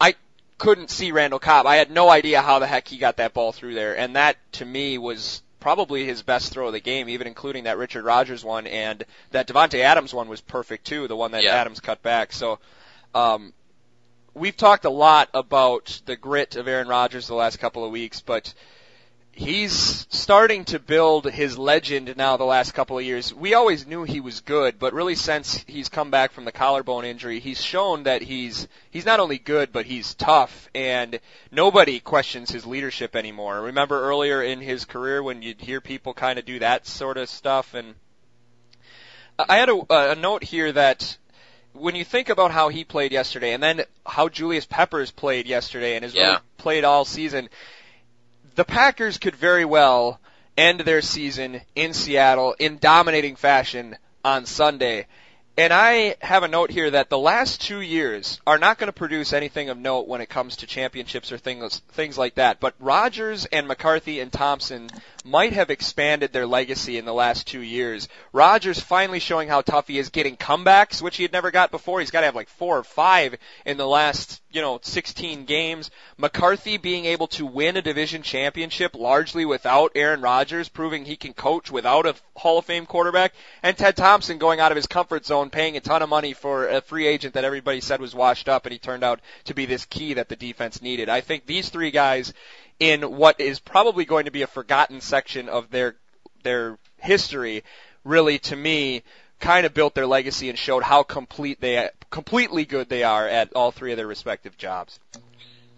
I 0.00 0.14
couldn't 0.58 0.90
see 0.90 1.12
Randall 1.12 1.38
Cobb. 1.38 1.66
I 1.66 1.76
had 1.76 1.90
no 1.90 2.10
idea 2.10 2.42
how 2.42 2.58
the 2.58 2.66
heck 2.66 2.88
he 2.88 2.98
got 2.98 3.16
that 3.16 3.32
ball 3.32 3.52
through 3.52 3.74
there, 3.74 3.96
and 3.96 4.16
that 4.16 4.36
to 4.52 4.64
me 4.64 4.98
was 4.98 5.42
probably 5.60 6.04
his 6.04 6.22
best 6.22 6.52
throw 6.52 6.68
of 6.68 6.72
the 6.72 6.80
game, 6.80 7.08
even 7.08 7.26
including 7.26 7.64
that 7.64 7.78
Richard 7.78 8.04
Rodgers 8.04 8.44
one 8.44 8.66
and 8.66 9.04
that 9.30 9.46
Davante 9.46 9.80
Adams 9.80 10.12
one 10.12 10.28
was 10.28 10.40
perfect 10.40 10.86
too, 10.86 11.06
the 11.06 11.16
one 11.16 11.32
that 11.32 11.44
yeah. 11.44 11.54
Adams 11.54 11.80
cut 11.80 12.02
back. 12.02 12.32
So, 12.32 12.58
um, 13.14 13.52
we've 14.34 14.56
talked 14.56 14.84
a 14.84 14.90
lot 14.90 15.28
about 15.34 16.00
the 16.06 16.16
grit 16.16 16.56
of 16.56 16.66
Aaron 16.66 16.88
Rodgers 16.88 17.26
the 17.26 17.34
last 17.34 17.58
couple 17.58 17.84
of 17.84 17.90
weeks, 17.90 18.20
but 18.20 18.52
he's 19.32 20.06
starting 20.10 20.64
to 20.66 20.78
build 20.78 21.24
his 21.24 21.56
legend 21.58 22.14
now 22.16 22.36
the 22.36 22.44
last 22.44 22.72
couple 22.72 22.98
of 22.98 23.04
years. 23.04 23.32
We 23.32 23.54
always 23.54 23.86
knew 23.86 24.04
he 24.04 24.20
was 24.20 24.40
good, 24.40 24.78
but 24.78 24.92
really 24.92 25.14
since 25.14 25.64
he's 25.66 25.88
come 25.88 26.10
back 26.10 26.32
from 26.32 26.44
the 26.44 26.52
collarbone 26.52 27.04
injury, 27.04 27.40
he's 27.40 27.62
shown 27.62 28.04
that 28.04 28.22
he's 28.22 28.68
he's 28.90 29.06
not 29.06 29.20
only 29.20 29.38
good 29.38 29.72
but 29.72 29.86
he's 29.86 30.14
tough 30.14 30.68
and 30.74 31.20
nobody 31.50 32.00
questions 32.00 32.50
his 32.50 32.66
leadership 32.66 33.16
anymore. 33.16 33.62
Remember 33.62 34.02
earlier 34.02 34.42
in 34.42 34.60
his 34.60 34.84
career 34.84 35.22
when 35.22 35.42
you'd 35.42 35.60
hear 35.60 35.80
people 35.80 36.14
kind 36.14 36.38
of 36.38 36.44
do 36.44 36.58
that 36.58 36.86
sort 36.86 37.16
of 37.16 37.28
stuff 37.28 37.74
and 37.74 37.94
I 39.38 39.56
had 39.56 39.70
a, 39.70 40.10
a 40.12 40.14
note 40.16 40.44
here 40.44 40.70
that 40.72 41.16
when 41.72 41.94
you 41.94 42.04
think 42.04 42.28
about 42.28 42.50
how 42.50 42.68
he 42.68 42.84
played 42.84 43.12
yesterday 43.12 43.52
and 43.52 43.62
then 43.62 43.82
how 44.04 44.28
Julius 44.28 44.66
Peppers 44.66 45.10
played 45.10 45.46
yesterday 45.46 45.94
and 45.94 46.04
has 46.04 46.14
yeah. 46.14 46.26
really 46.26 46.38
played 46.58 46.84
all 46.84 47.04
season, 47.04 47.48
the 48.60 48.64
Packers 48.66 49.16
could 49.16 49.34
very 49.36 49.64
well 49.64 50.20
end 50.54 50.80
their 50.80 51.00
season 51.00 51.62
in 51.74 51.94
Seattle 51.94 52.54
in 52.58 52.76
dominating 52.76 53.34
fashion 53.34 53.96
on 54.22 54.44
Sunday. 54.44 55.06
And 55.56 55.72
I 55.72 56.16
have 56.20 56.42
a 56.42 56.48
note 56.48 56.70
here 56.70 56.90
that 56.90 57.08
the 57.08 57.16
last 57.16 57.62
two 57.62 57.80
years 57.80 58.38
are 58.46 58.58
not 58.58 58.76
going 58.76 58.88
to 58.88 58.92
produce 58.92 59.32
anything 59.32 59.70
of 59.70 59.78
note 59.78 60.08
when 60.08 60.20
it 60.20 60.28
comes 60.28 60.56
to 60.56 60.66
championships 60.66 61.32
or 61.32 61.38
things 61.38 61.80
things 61.92 62.18
like 62.18 62.34
that. 62.34 62.60
But 62.60 62.74
Rodgers 62.78 63.46
and 63.46 63.66
McCarthy 63.66 64.20
and 64.20 64.30
Thompson 64.30 64.90
might 65.24 65.52
have 65.52 65.70
expanded 65.70 66.32
their 66.32 66.46
legacy 66.46 66.98
in 66.98 67.04
the 67.04 67.12
last 67.12 67.46
two 67.46 67.60
years. 67.60 68.08
Rodgers 68.32 68.80
finally 68.80 69.18
showing 69.18 69.48
how 69.48 69.60
tough 69.60 69.88
he 69.88 69.98
is 69.98 70.08
getting 70.08 70.36
comebacks, 70.36 71.02
which 71.02 71.16
he 71.16 71.22
had 71.22 71.32
never 71.32 71.50
got 71.50 71.70
before. 71.70 72.00
He's 72.00 72.10
got 72.10 72.20
to 72.20 72.26
have 72.26 72.34
like 72.34 72.48
four 72.48 72.78
or 72.78 72.84
five 72.84 73.36
in 73.66 73.76
the 73.76 73.86
last, 73.86 74.40
you 74.50 74.60
know, 74.60 74.78
16 74.82 75.44
games. 75.44 75.90
McCarthy 76.16 76.76
being 76.76 77.04
able 77.04 77.26
to 77.28 77.46
win 77.46 77.76
a 77.76 77.82
division 77.82 78.22
championship 78.22 78.94
largely 78.94 79.44
without 79.44 79.92
Aaron 79.94 80.20
Rodgers, 80.20 80.68
proving 80.68 81.04
he 81.04 81.16
can 81.16 81.32
coach 81.32 81.70
without 81.70 82.06
a 82.06 82.14
Hall 82.36 82.58
of 82.58 82.64
Fame 82.64 82.86
quarterback. 82.86 83.34
And 83.62 83.76
Ted 83.76 83.96
Thompson 83.96 84.38
going 84.38 84.60
out 84.60 84.72
of 84.72 84.76
his 84.76 84.86
comfort 84.86 85.26
zone, 85.26 85.50
paying 85.50 85.76
a 85.76 85.80
ton 85.80 86.02
of 86.02 86.08
money 86.08 86.32
for 86.32 86.68
a 86.68 86.80
free 86.80 87.06
agent 87.06 87.34
that 87.34 87.44
everybody 87.44 87.80
said 87.80 88.00
was 88.00 88.14
washed 88.14 88.48
up, 88.48 88.66
and 88.66 88.72
he 88.72 88.78
turned 88.78 89.04
out 89.04 89.20
to 89.44 89.54
be 89.54 89.66
this 89.66 89.84
key 89.84 90.14
that 90.14 90.28
the 90.28 90.36
defense 90.36 90.82
needed. 90.82 91.08
I 91.08 91.20
think 91.20 91.46
these 91.46 91.68
three 91.68 91.90
guys 91.90 92.32
in 92.80 93.02
what 93.02 93.38
is 93.40 93.60
probably 93.60 94.04
going 94.04 94.24
to 94.24 94.30
be 94.30 94.42
a 94.42 94.46
forgotten 94.46 95.00
section 95.00 95.48
of 95.48 95.70
their 95.70 95.94
their 96.42 96.78
history 96.96 97.62
really 98.02 98.38
to 98.38 98.56
me 98.56 99.02
kind 99.38 99.66
of 99.66 99.74
built 99.74 99.94
their 99.94 100.06
legacy 100.06 100.48
and 100.48 100.58
showed 100.58 100.82
how 100.82 101.02
complete 101.02 101.60
they 101.60 101.88
completely 102.10 102.64
good 102.64 102.88
they 102.88 103.02
are 103.04 103.28
at 103.28 103.52
all 103.54 103.70
three 103.70 103.92
of 103.92 103.96
their 103.96 104.06
respective 104.06 104.56
jobs. 104.56 104.98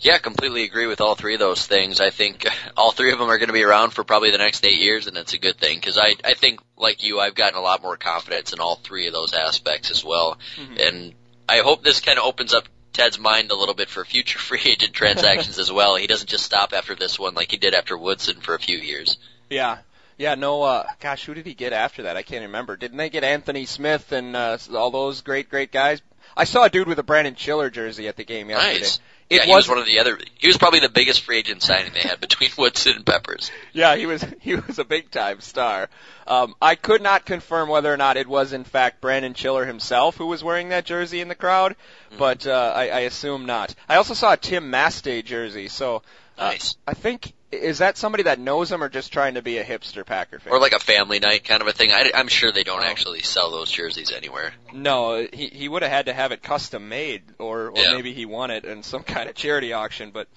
Yeah, 0.01 0.19
completely 0.19 0.65
agree 0.65 0.87
with 0.87 1.01
all 1.01 1.15
three 1.15 1.35
of 1.35 1.41
those 1.41 1.65
things. 1.65 2.01
I 2.01 2.11
think 2.11 2.45
all 2.77 2.91
three 2.91 3.13
of 3.13 3.19
them 3.19 3.29
are 3.29 3.39
going 3.39 3.49
to 3.49 3.53
be 3.53 3.63
around 3.63 3.91
for 3.91 4.03
probably 4.03 4.33
the 4.33 4.39
next 4.39 4.67
eight 4.67 4.81
years, 4.81 5.07
and 5.07 5.17
that's 5.17 5.33
a 5.33 5.39
good 5.39 5.59
thing 5.59 5.79
because 5.79 5.97
I 5.97 6.15
I 6.25 6.35
think 6.35 6.61
like 6.77 7.05
you, 7.05 7.21
I've 7.21 7.37
gotten 7.37 7.57
a 7.57 7.63
lot 7.63 7.83
more 7.83 7.97
confidence 7.97 8.53
in 8.53 8.61
all 8.61 8.77
three 8.77 9.07
of 9.07 9.13
those 9.13 9.33
aspects 9.33 9.91
as 9.91 10.05
well, 10.05 10.39
mm-hmm. 10.57 10.77
and 10.79 11.15
I 11.49 11.59
hope 11.59 11.85
this 11.85 12.01
kind 12.01 12.19
of 12.19 12.25
opens 12.25 12.53
up 12.53 12.69
Ted's 12.93 13.19
mind 13.19 13.51
a 13.51 13.57
little 13.57 13.75
bit 13.75 13.89
for 13.89 14.05
future 14.05 14.39
free 14.39 14.61
agent 14.65 14.93
transactions 14.93 15.59
as 15.59 15.73
well. 15.73 15.97
He 15.97 16.07
doesn't 16.07 16.29
just 16.29 16.45
stop 16.45 16.73
after 16.73 16.95
this 16.95 17.19
one 17.19 17.35
like 17.35 17.51
he 17.51 17.57
did 17.57 17.75
after 17.75 17.97
Woodson 17.97 18.41
for 18.41 18.55
a 18.55 18.59
few 18.59 18.79
years. 18.79 19.17
Yeah. 19.51 19.79
Yeah, 20.19 20.35
no, 20.35 20.63
uh, 20.63 20.85
gosh, 21.01 21.25
who 21.25 21.35
did 21.35 21.47
he 21.47 21.55
get 21.55 21.73
after 21.73 22.05
that? 22.05 22.17
I 22.17 22.23
can't 22.23 22.43
remember. 22.43 22.77
Didn't 22.77 22.99
they 22.99 23.11
get 23.11 23.25
Anthony 23.25 23.65
Smith 23.65 24.13
and, 24.13 24.37
uh, 24.37 24.59
all 24.75 24.91
those 24.91 25.23
great, 25.23 25.49
great 25.49 25.73
guys? 25.73 26.03
I 26.37 26.45
saw 26.45 26.65
a 26.65 26.71
dude 26.71 26.87
with 26.87 26.99
a 26.99 27.03
Brandon 27.03 27.35
Chillar 27.35 27.71
jersey 27.71 28.09
at 28.09 28.17
the 28.17 28.25
game 28.25 28.51
yesterday. 28.51 28.81
Nice. 28.81 29.01
It 29.33 29.37
yeah, 29.37 29.45
he 29.45 29.51
was, 29.51 29.65
was 29.65 29.69
one 29.71 29.79
of 29.79 29.87
the 29.87 29.99
other. 29.99 30.19
He 30.39 30.47
was 30.47 30.59
probably 30.59 30.81
the 30.81 30.91
biggest 30.91 31.23
free 31.23 31.39
agent 31.39 31.63
signing 31.63 31.95
they 31.95 32.01
had 32.01 32.21
between 32.21 32.51
Woodson 32.59 32.97
and 32.97 33.07
Peppers. 33.07 33.51
Yeah, 33.73 33.97
he 33.97 34.05
was. 34.05 34.23
He 34.43 34.57
was 34.57 34.81
a 34.81 34.85
big 34.85 35.11
time 35.11 35.41
star. 35.41 35.89
Um, 36.27 36.55
I 36.61 36.75
could 36.75 37.01
not 37.01 37.25
confirm 37.25 37.69
whether 37.69 37.93
or 37.93 37.97
not 37.97 38.17
it 38.17 38.27
was 38.27 38.53
in 38.53 38.65
fact 38.65 39.01
Brandon 39.01 39.35
Chillar 39.35 39.65
himself 39.65 40.17
who 40.17 40.27
was 40.27 40.43
wearing 40.43 40.71
that 40.71 40.85
jersey 40.85 41.21
in 41.21 41.29
the 41.29 41.37
crowd, 41.37 41.73
mm-hmm. 41.73 42.19
but 42.19 42.47
uh, 42.47 42.73
I, 42.75 42.89
I 42.89 43.01
assume 43.01 43.47
not. 43.47 43.75
I 43.89 43.97
also 43.97 44.15
saw 44.15 44.33
a 44.33 44.37
Tim 44.37 44.71
Masthay 44.71 45.23
jersey, 45.25 45.69
so 45.69 46.03
uh, 46.39 46.49
nice. 46.49 46.77
I 46.87 46.95
think 46.95 47.35
is 47.53 47.79
that 47.79 47.99
somebody 47.99 48.25
that 48.25 48.39
knows 48.39 48.71
them 48.71 48.83
or 48.83 48.89
just 48.89 49.13
trying 49.13 49.35
to 49.35 49.43
be 49.43 49.59
a 49.59 49.65
hipster 49.65 50.05
Packer 50.07 50.39
fan? 50.39 50.53
Or 50.53 50.59
like 50.59 50.73
a 50.73 50.79
family 50.79 51.19
night 51.19 51.45
kind 51.45 51.61
of 51.61 51.69
a 51.69 51.73
thing. 51.73 51.93
I, 51.93 52.11
am 52.15 52.29
sure 52.29 52.51
they 52.51 52.65
don't 52.65 52.83
oh. 52.83 52.87
actually 52.87 53.21
sell 53.21 53.51
those 53.51 53.71
jerseys 53.71 54.11
anywhere. 54.11 54.55
No, 54.73 55.27
he 55.31 55.49
he 55.49 55.69
would 55.69 55.83
have 55.83 55.93
had 55.93 56.07
to 56.07 56.15
have 56.15 56.33
it 56.33 56.43
custom 56.43 56.89
made, 56.89 57.23
or 57.39 57.69
or 57.69 57.79
yeah. 57.79 57.93
maybe 57.93 58.15
he 58.15 58.25
won 58.25 58.51
it 58.51 58.65
in 58.65 58.83
some 58.83 59.03
kind 59.05 59.29
of 59.29 59.35
charity 59.35 59.73
auction. 59.73 60.11
But 60.11 60.29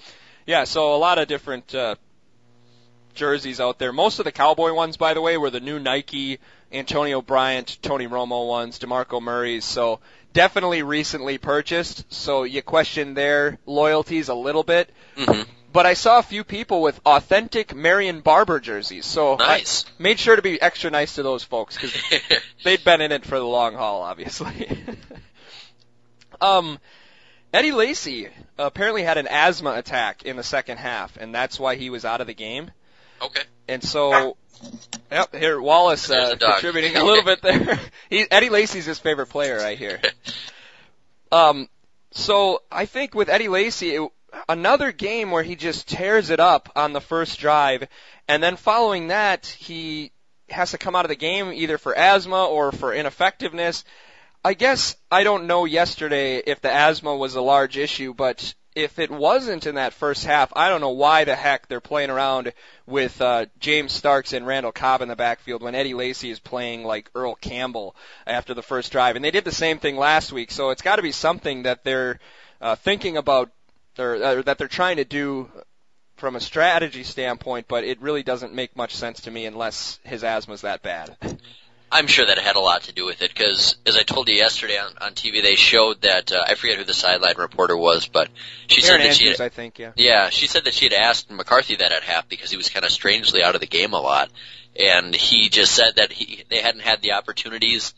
yeah, 0.46 0.66
so 0.66 0.94
a 0.94 0.98
lot 0.98 1.18
of 1.18 1.28
different 1.28 1.74
uh, 1.74 1.96
jerseys 3.14 3.62
out 3.62 3.80
there. 3.80 3.94
Most 3.94 4.20
of 4.20 4.26
the 4.26 4.34
cowboy 4.34 4.74
ones, 4.74 4.98
by 4.98 5.14
the 5.14 5.22
way, 5.22 5.38
were 5.38 5.50
the 5.50 5.62
new 5.62 5.80
Nike 5.80 6.40
Antonio 6.72 7.22
Bryant, 7.22 7.78
Tony 7.82 8.08
Romo 8.08 8.48
ones, 8.48 8.78
DeMarco 8.80 9.22
Murray's. 9.22 9.64
So 9.64 10.02
definitely 10.34 10.84
recently 10.84 11.38
purchased. 11.38 12.12
So 12.12 12.44
you 12.44 12.62
question 12.62 13.14
their 13.14 13.58
loyalties 13.66 14.28
a 14.28 14.36
little 14.36 14.64
bit. 14.64 14.92
Mm-hmm 15.16 15.50
but 15.76 15.86
I 15.86 15.94
saw 15.94 16.20
a 16.20 16.24
few 16.24 16.46
people 16.46 16.82
with 16.82 17.02
authentic 17.06 17.76
Marion 17.76 18.22
Barber 18.22 18.62
jerseys, 18.62 19.06
so 19.06 19.36
nice. 19.36 19.84
I 19.84 20.04
made 20.04 20.20
sure 20.20 20.38
to 20.38 20.42
be 20.42 20.60
extra 20.62 20.90
nice 20.90 21.16
to 21.16 21.24
those 21.24 21.44
folks 21.44 21.76
because 21.76 21.94
they'd 22.64 22.82
been 22.86 23.02
in 23.02 23.12
it 23.12 23.26
for 23.26 23.38
the 23.38 23.46
long 23.46 23.74
haul, 23.74 24.02
obviously. 24.02 24.70
um, 26.42 26.80
Eddie 27.54 27.74
Lacy 27.74 28.30
apparently 28.58 29.04
had 29.04 29.18
an 29.18 29.28
asthma 29.28 29.74
attack 29.74 30.24
in 30.24 30.38
the 30.38 30.44
second 30.44 30.78
half, 30.78 31.18
and 31.18 31.36
that's 31.36 31.60
why 31.60 31.76
he 31.76 31.90
was 31.90 32.06
out 32.06 32.22
of 32.22 32.28
the 32.28 32.34
game. 32.34 32.72
Okay. 33.22 33.44
And 33.68 33.84
so, 33.84 34.38
yep, 35.12 35.36
here 35.36 35.60
Wallace 35.60 36.10
uh, 36.10 36.38
contributing 36.40 36.96
a 36.96 37.04
little 37.04 37.26
bit 37.26 37.42
there. 37.42 37.82
he, 38.10 38.26
Eddie 38.32 38.50
Lacy's 38.50 38.86
his 38.86 39.00
favorite 39.00 39.28
player, 39.28 39.58
right 39.58 39.78
here. 39.78 40.00
um, 41.34 41.68
so 42.12 42.64
I 42.72 42.86
think 42.86 43.14
with 43.14 43.28
Eddie 43.28 43.50
Lacy, 43.50 43.96
it, 43.96 44.10
another 44.48 44.92
game 44.92 45.32
where 45.32 45.44
he 45.44 45.56
just 45.56 45.88
tears 45.88 46.30
it 46.30 46.40
up 46.40 46.72
on 46.76 46.94
the 46.94 47.02
first 47.02 47.40
drive, 47.40 47.88
and 48.28 48.42
then 48.42 48.56
following 48.56 49.08
that, 49.08 49.46
he 49.46 50.12
has 50.50 50.72
to 50.72 50.78
come 50.78 50.96
out 50.96 51.06
of 51.06 51.10
the 51.10 51.16
game 51.16 51.52
either 51.52 51.78
for 51.78 51.96
asthma 51.96 52.46
or 52.46 52.72
for 52.72 52.94
ineffectiveness. 52.94 53.84
I 54.44 54.54
guess 54.54 54.96
I 55.10 55.24
don't 55.24 55.48
know 55.48 55.66
yesterday 55.66 56.38
if 56.38 56.62
the 56.62 56.72
asthma 56.72 57.16
was 57.16 57.36
a 57.36 57.42
large 57.42 57.78
issue, 57.78 58.14
but 58.14 58.54
if 58.76 59.00
it 59.00 59.10
wasn't 59.10 59.66
in 59.66 59.76
that 59.76 59.94
first 59.94 60.26
half, 60.26 60.52
I 60.56 60.68
don't 60.70 60.82
know 60.82 60.90
why 60.90 61.24
the 61.24 61.36
heck 61.36 61.68
they're 61.68 61.80
playing 61.80 62.10
around 62.10 62.52
with 62.86 63.20
uh, 63.22 63.46
James 63.60 63.94
Starks 63.94 64.34
and 64.34 64.46
Randall 64.46 64.74
Cobb 64.74 65.02
in 65.02 65.08
the 65.08 65.16
backfield 65.16 65.64
when 65.64 65.76
Eddie 65.76 65.94
Lacy 65.94 66.30
is 66.30 66.40
playing 66.40 66.84
like 66.84 67.10
Earl 67.16 67.36
Campbell 67.36 67.96
after 68.28 68.54
the 68.54 68.62
first 68.62 68.92
drive. 68.92 69.16
And 69.16 69.24
they 69.24 69.32
did 69.32 69.46
the 69.46 69.52
same 69.52 69.80
thing 69.80 69.96
last 69.96 70.34
week, 70.34 70.52
so 70.52 70.72
it's 70.72 70.82
got 70.82 70.98
to 70.98 71.02
be 71.02 71.14
something 71.14 71.64
that 71.64 71.86
they're 71.86 72.20
uh, 72.60 72.76
thinking 72.76 73.16
about 73.16 73.50
or, 74.00 74.16
or 74.16 74.44
that 74.44 74.58
they're 74.58 74.68
trying 74.68 74.98
to 74.98 75.06
do 75.06 75.50
from 76.18 76.36
a 76.36 76.40
strategy 76.40 77.04
standpoint, 77.04 77.68
but 77.68 77.84
it 77.84 78.02
really 78.02 78.24
doesn't 78.24 78.54
make 78.54 78.76
much 78.76 78.96
sense 78.96 79.22
to 79.22 79.32
me 79.32 79.46
unless 79.46 80.00
his 80.04 80.24
asthma's 80.24 80.62
that 80.62 80.82
bad. 80.82 81.18
I'm 81.92 82.08
sure 82.08 82.26
that 82.26 82.38
it 82.38 82.44
had 82.44 82.56
a 82.56 82.62
lot 82.62 82.84
to 82.84 82.94
do 82.94 83.06
with 83.06 83.22
it 83.22 83.34
because, 83.34 83.78
as 83.86 83.96
I 83.96 84.04
told 84.04 84.28
you 84.28 84.36
yesterday 84.36 84.78
on, 84.78 84.92
on 85.00 85.14
TV, 85.14 85.42
they 85.42 85.56
showed 85.56 86.02
that 86.02 86.32
uh, 86.32 86.44
I 86.46 86.56
forget 86.56 86.78
who 86.78 86.84
the 86.84 86.94
sideline 86.94 87.38
reporter 87.38 87.78
was, 87.78 88.08
but 88.08 88.30
she 88.68 88.84
Aaron 88.84 88.84
said 88.84 89.00
that 89.00 89.04
Andrews, 89.04 89.18
she 89.18 89.28
had, 89.30 89.42
I 89.42 89.50
think, 89.50 89.80
yeah, 89.80 89.92
yeah, 89.96 90.30
she 90.30 90.48
said 90.48 90.66
that 90.66 90.74
she 90.74 90.86
had 90.86 90.94
asked 90.94 91.32
McCarthy 91.32 91.76
that 91.78 91.92
at 91.92 92.04
half 92.04 92.28
because 92.28 92.50
he 92.52 92.58
was 92.58 92.70
kind 92.70 92.86
of 92.86 92.92
strangely 92.92 93.44
out 93.44 93.56
of 93.56 93.62
the 93.62 93.68
game 93.68 93.94
a 93.94 94.02
lot, 94.02 94.30
and 94.78 95.16
he 95.16 95.50
just 95.50 95.74
said 95.74 95.96
that 95.98 96.12
he 96.12 96.44
they 96.50 96.60
hadn't 96.60 96.82
had 96.82 97.02
the 97.02 97.14
opportunities 97.14 97.94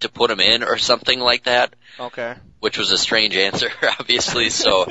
to, 0.00 0.08
put 0.08 0.30
him 0.30 0.40
in 0.40 0.62
or 0.62 0.78
something 0.78 1.20
like 1.20 1.44
that. 1.44 1.74
Okay. 1.98 2.34
Which 2.60 2.78
was 2.78 2.90
a 2.90 2.98
strange 2.98 3.36
answer, 3.36 3.70
obviously. 4.00 4.50
So, 4.58 4.86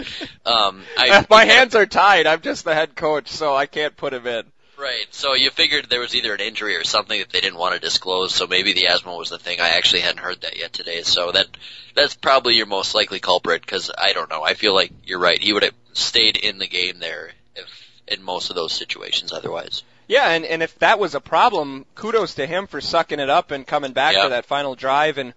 um, 0.46 0.84
I, 0.98 1.26
my 1.30 1.46
hands 1.46 1.76
are 1.76 1.86
tied. 1.86 2.28
I'm 2.28 2.42
just 2.42 2.64
the 2.64 2.74
head 2.74 2.96
coach, 2.96 3.30
so 3.30 3.56
I 3.56 3.66
can't 3.66 3.96
put 3.96 4.14
him 4.14 4.26
in. 4.26 4.44
Right. 4.78 5.08
So 5.10 5.34
you 5.34 5.50
figured 5.50 5.90
there 5.90 6.00
was 6.00 6.14
either 6.16 6.34
an 6.34 6.40
injury 6.40 6.76
or 6.76 6.84
something 6.84 7.20
that 7.20 7.32
they 7.32 7.42
didn't 7.42 7.58
want 7.58 7.74
to 7.74 7.80
disclose. 7.80 8.34
So 8.34 8.46
maybe 8.46 8.74
the 8.74 8.88
asthma 8.88 9.16
was 9.16 9.30
the 9.30 9.40
thing. 9.40 9.60
I 9.60 9.70
actually 9.70 10.02
hadn't 10.02 10.20
heard 10.20 10.42
that 10.42 10.58
yet 10.58 10.72
today. 10.72 11.02
So 11.02 11.32
that 11.32 11.48
that's 11.96 12.14
probably 12.14 12.54
your 12.54 12.68
most 12.68 12.94
likely 12.94 13.20
culprit 13.20 13.62
because 13.62 13.90
I 13.98 14.14
don't 14.14 14.30
know. 14.30 14.44
I 14.44 14.54
feel 14.54 14.76
like 14.76 14.92
you're 15.04 15.20
right. 15.20 15.42
He 15.42 15.52
would 15.52 15.64
have 15.64 15.74
stayed 15.94 16.38
in 16.38 16.60
the 16.60 16.68
game 16.68 17.00
there 17.00 17.32
if 17.56 17.68
in 18.08 18.22
most 18.22 18.52
of 18.52 18.56
those 18.56 18.72
situations 18.72 19.34
otherwise. 19.34 19.82
Yeah, 20.08 20.30
and 20.30 20.46
and 20.46 20.64
if 20.64 20.78
that 20.80 21.00
was 21.00 21.16
a 21.16 21.22
problem, 21.22 21.86
kudos 21.96 22.36
to 22.36 22.46
him 22.46 22.68
for 22.68 22.80
sucking 22.82 23.20
it 23.20 23.30
up 23.30 23.52
and 23.52 23.68
coming 23.68 23.92
back 23.92 24.14
yep. 24.14 24.24
for 24.24 24.30
that 24.30 24.46
final 24.46 24.76
drive 24.76 25.18
and 25.18 25.34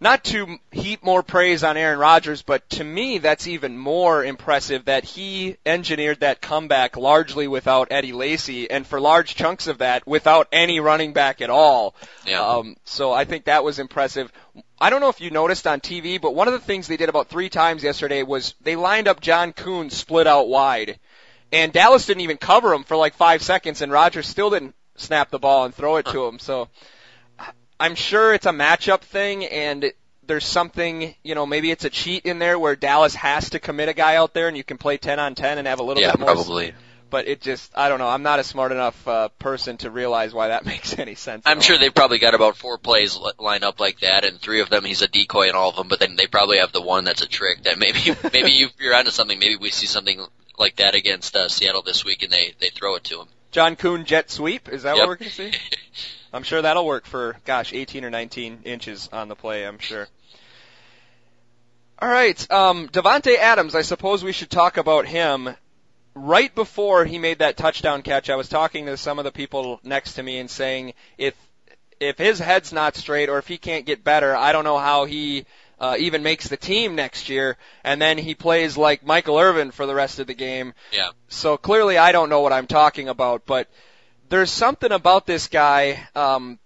not 0.00 0.24
to 0.24 0.58
heap 0.70 1.02
more 1.02 1.22
praise 1.22 1.64
on 1.64 1.76
Aaron 1.76 1.98
Rodgers, 1.98 2.42
but 2.42 2.68
to 2.70 2.84
me, 2.84 3.18
that's 3.18 3.48
even 3.48 3.76
more 3.76 4.24
impressive 4.24 4.84
that 4.84 5.04
he 5.04 5.56
engineered 5.66 6.20
that 6.20 6.40
comeback 6.40 6.96
largely 6.96 7.48
without 7.48 7.88
Eddie 7.90 8.12
Lacy, 8.12 8.70
and 8.70 8.86
for 8.86 9.00
large 9.00 9.34
chunks 9.34 9.66
of 9.66 9.78
that, 9.78 10.06
without 10.06 10.46
any 10.52 10.78
running 10.78 11.12
back 11.12 11.40
at 11.40 11.50
all. 11.50 11.96
Yeah. 12.24 12.40
Um, 12.40 12.76
so 12.84 13.12
I 13.12 13.24
think 13.24 13.46
that 13.46 13.64
was 13.64 13.80
impressive. 13.80 14.32
I 14.80 14.90
don't 14.90 15.00
know 15.00 15.08
if 15.08 15.20
you 15.20 15.30
noticed 15.30 15.66
on 15.66 15.80
TV, 15.80 16.20
but 16.20 16.34
one 16.34 16.46
of 16.46 16.54
the 16.54 16.60
things 16.60 16.86
they 16.86 16.96
did 16.96 17.08
about 17.08 17.28
three 17.28 17.48
times 17.48 17.82
yesterday 17.82 18.22
was 18.22 18.54
they 18.60 18.76
lined 18.76 19.08
up 19.08 19.20
John 19.20 19.52
Kuhn 19.52 19.90
split 19.90 20.28
out 20.28 20.48
wide. 20.48 21.00
And 21.52 21.72
Dallas 21.72 22.06
didn't 22.06 22.22
even 22.22 22.36
cover 22.36 22.72
him 22.74 22.84
for 22.84 22.96
like 22.96 23.14
five 23.14 23.42
seconds, 23.42 23.80
and 23.80 23.90
Rodgers 23.90 24.28
still 24.28 24.50
didn't 24.50 24.74
snap 24.96 25.30
the 25.30 25.38
ball 25.38 25.64
and 25.64 25.74
throw 25.74 25.96
it 25.96 26.06
to 26.06 26.26
him. 26.26 26.38
So 26.38 26.68
I'm 27.80 27.94
sure 27.94 28.34
it's 28.34 28.46
a 28.46 28.50
matchup 28.50 29.00
thing, 29.00 29.44
and 29.46 29.92
there's 30.26 30.44
something, 30.44 31.14
you 31.22 31.34
know, 31.34 31.46
maybe 31.46 31.70
it's 31.70 31.84
a 31.84 31.90
cheat 31.90 32.26
in 32.26 32.38
there 32.38 32.58
where 32.58 32.76
Dallas 32.76 33.14
has 33.14 33.50
to 33.50 33.60
commit 33.60 33.88
a 33.88 33.94
guy 33.94 34.16
out 34.16 34.34
there, 34.34 34.48
and 34.48 34.56
you 34.56 34.64
can 34.64 34.78
play 34.78 34.98
10 34.98 35.18
on 35.18 35.34
10 35.34 35.58
and 35.58 35.66
have 35.66 35.80
a 35.80 35.82
little 35.82 36.02
yeah, 36.02 36.12
bit 36.12 36.20
more. 36.20 36.28
Yeah, 36.28 36.34
probably. 36.34 36.74
But 37.10 37.26
it 37.26 37.40
just, 37.40 37.72
I 37.74 37.88
don't 37.88 37.98
know. 37.98 38.08
I'm 38.08 38.22
not 38.22 38.38
a 38.38 38.44
smart 38.44 38.70
enough 38.70 39.08
uh, 39.08 39.28
person 39.38 39.78
to 39.78 39.90
realize 39.90 40.34
why 40.34 40.48
that 40.48 40.66
makes 40.66 40.98
any 40.98 41.14
sense. 41.14 41.44
I'm 41.46 41.62
sure 41.62 41.78
they've 41.78 41.94
probably 41.94 42.18
got 42.18 42.34
about 42.34 42.56
four 42.56 42.76
plays 42.76 43.18
lined 43.38 43.64
up 43.64 43.80
like 43.80 44.00
that, 44.00 44.24
and 44.24 44.38
three 44.38 44.60
of 44.60 44.68
them 44.68 44.84
he's 44.84 45.00
a 45.00 45.08
decoy 45.08 45.48
in 45.48 45.54
all 45.54 45.70
of 45.70 45.76
them. 45.76 45.88
But 45.88 46.00
then 46.00 46.16
they 46.16 46.26
probably 46.26 46.58
have 46.58 46.72
the 46.72 46.82
one 46.82 47.04
that's 47.04 47.22
a 47.22 47.28
trick 47.28 47.62
that 47.62 47.78
maybe 47.78 48.00
maybe 48.32 48.50
you, 48.50 48.68
you're 48.78 48.94
onto 48.94 49.10
something. 49.10 49.38
Maybe 49.38 49.56
we 49.56 49.70
see 49.70 49.86
something 49.86 50.26
like 50.58 50.76
that 50.76 50.94
against 50.94 51.36
uh, 51.36 51.48
Seattle 51.48 51.82
this 51.82 52.04
week, 52.04 52.22
and 52.22 52.32
they 52.32 52.54
they 52.58 52.68
throw 52.68 52.96
it 52.96 53.04
to 53.04 53.20
him. 53.20 53.28
John 53.50 53.76
Kuhn 53.76 54.04
jet 54.04 54.30
sweep. 54.30 54.68
Is 54.68 54.82
that 54.82 54.96
yep. 54.96 55.02
what 55.02 55.08
we're 55.08 55.16
going 55.16 55.30
to 55.30 55.34
see? 55.34 55.52
I'm 56.32 56.42
sure 56.42 56.60
that'll 56.60 56.86
work 56.86 57.06
for 57.06 57.36
gosh, 57.44 57.72
18 57.72 58.04
or 58.04 58.10
19 58.10 58.60
inches 58.64 59.08
on 59.12 59.28
the 59.28 59.34
play. 59.34 59.66
I'm 59.66 59.78
sure. 59.78 60.08
All 62.00 62.08
right, 62.08 62.50
um, 62.52 62.88
Davante 62.88 63.36
Adams. 63.36 63.74
I 63.74 63.82
suppose 63.82 64.22
we 64.22 64.32
should 64.32 64.50
talk 64.50 64.76
about 64.76 65.06
him 65.06 65.56
right 66.18 66.54
before 66.54 67.04
he 67.04 67.18
made 67.18 67.38
that 67.38 67.56
touchdown 67.56 68.02
catch, 68.02 68.30
I 68.30 68.36
was 68.36 68.48
talking 68.48 68.86
to 68.86 68.96
some 68.96 69.18
of 69.18 69.24
the 69.24 69.32
people 69.32 69.80
next 69.82 70.14
to 70.14 70.22
me 70.22 70.38
and 70.38 70.50
saying 70.50 70.94
if 71.16 71.34
if 72.00 72.16
his 72.16 72.38
head's 72.38 72.72
not 72.72 72.94
straight 72.94 73.28
or 73.28 73.38
if 73.38 73.48
he 73.48 73.58
can't 73.58 73.84
get 73.84 74.04
better, 74.04 74.36
I 74.36 74.52
don't 74.52 74.64
know 74.64 74.78
how 74.78 75.04
he 75.04 75.46
uh, 75.80 75.96
even 75.98 76.22
makes 76.22 76.48
the 76.48 76.56
team 76.56 76.94
next 76.94 77.28
year. 77.28 77.56
And 77.84 78.00
then 78.00 78.18
he 78.18 78.34
plays 78.34 78.76
like 78.76 79.04
Michael 79.04 79.38
Irvin 79.38 79.70
for 79.70 79.86
the 79.86 79.94
rest 79.94 80.18
of 80.18 80.26
the 80.26 80.34
game. 80.34 80.74
Yeah. 80.92 81.10
So 81.28 81.56
clearly, 81.56 81.98
I 81.98 82.12
don't 82.12 82.28
know 82.30 82.40
what 82.40 82.52
I'm 82.52 82.66
talking 82.66 83.08
about, 83.08 83.46
but 83.46 83.68
there's 84.28 84.50
something 84.50 84.92
about 84.92 85.26
this 85.26 85.46
guy. 85.48 86.06
Um, 86.14 86.58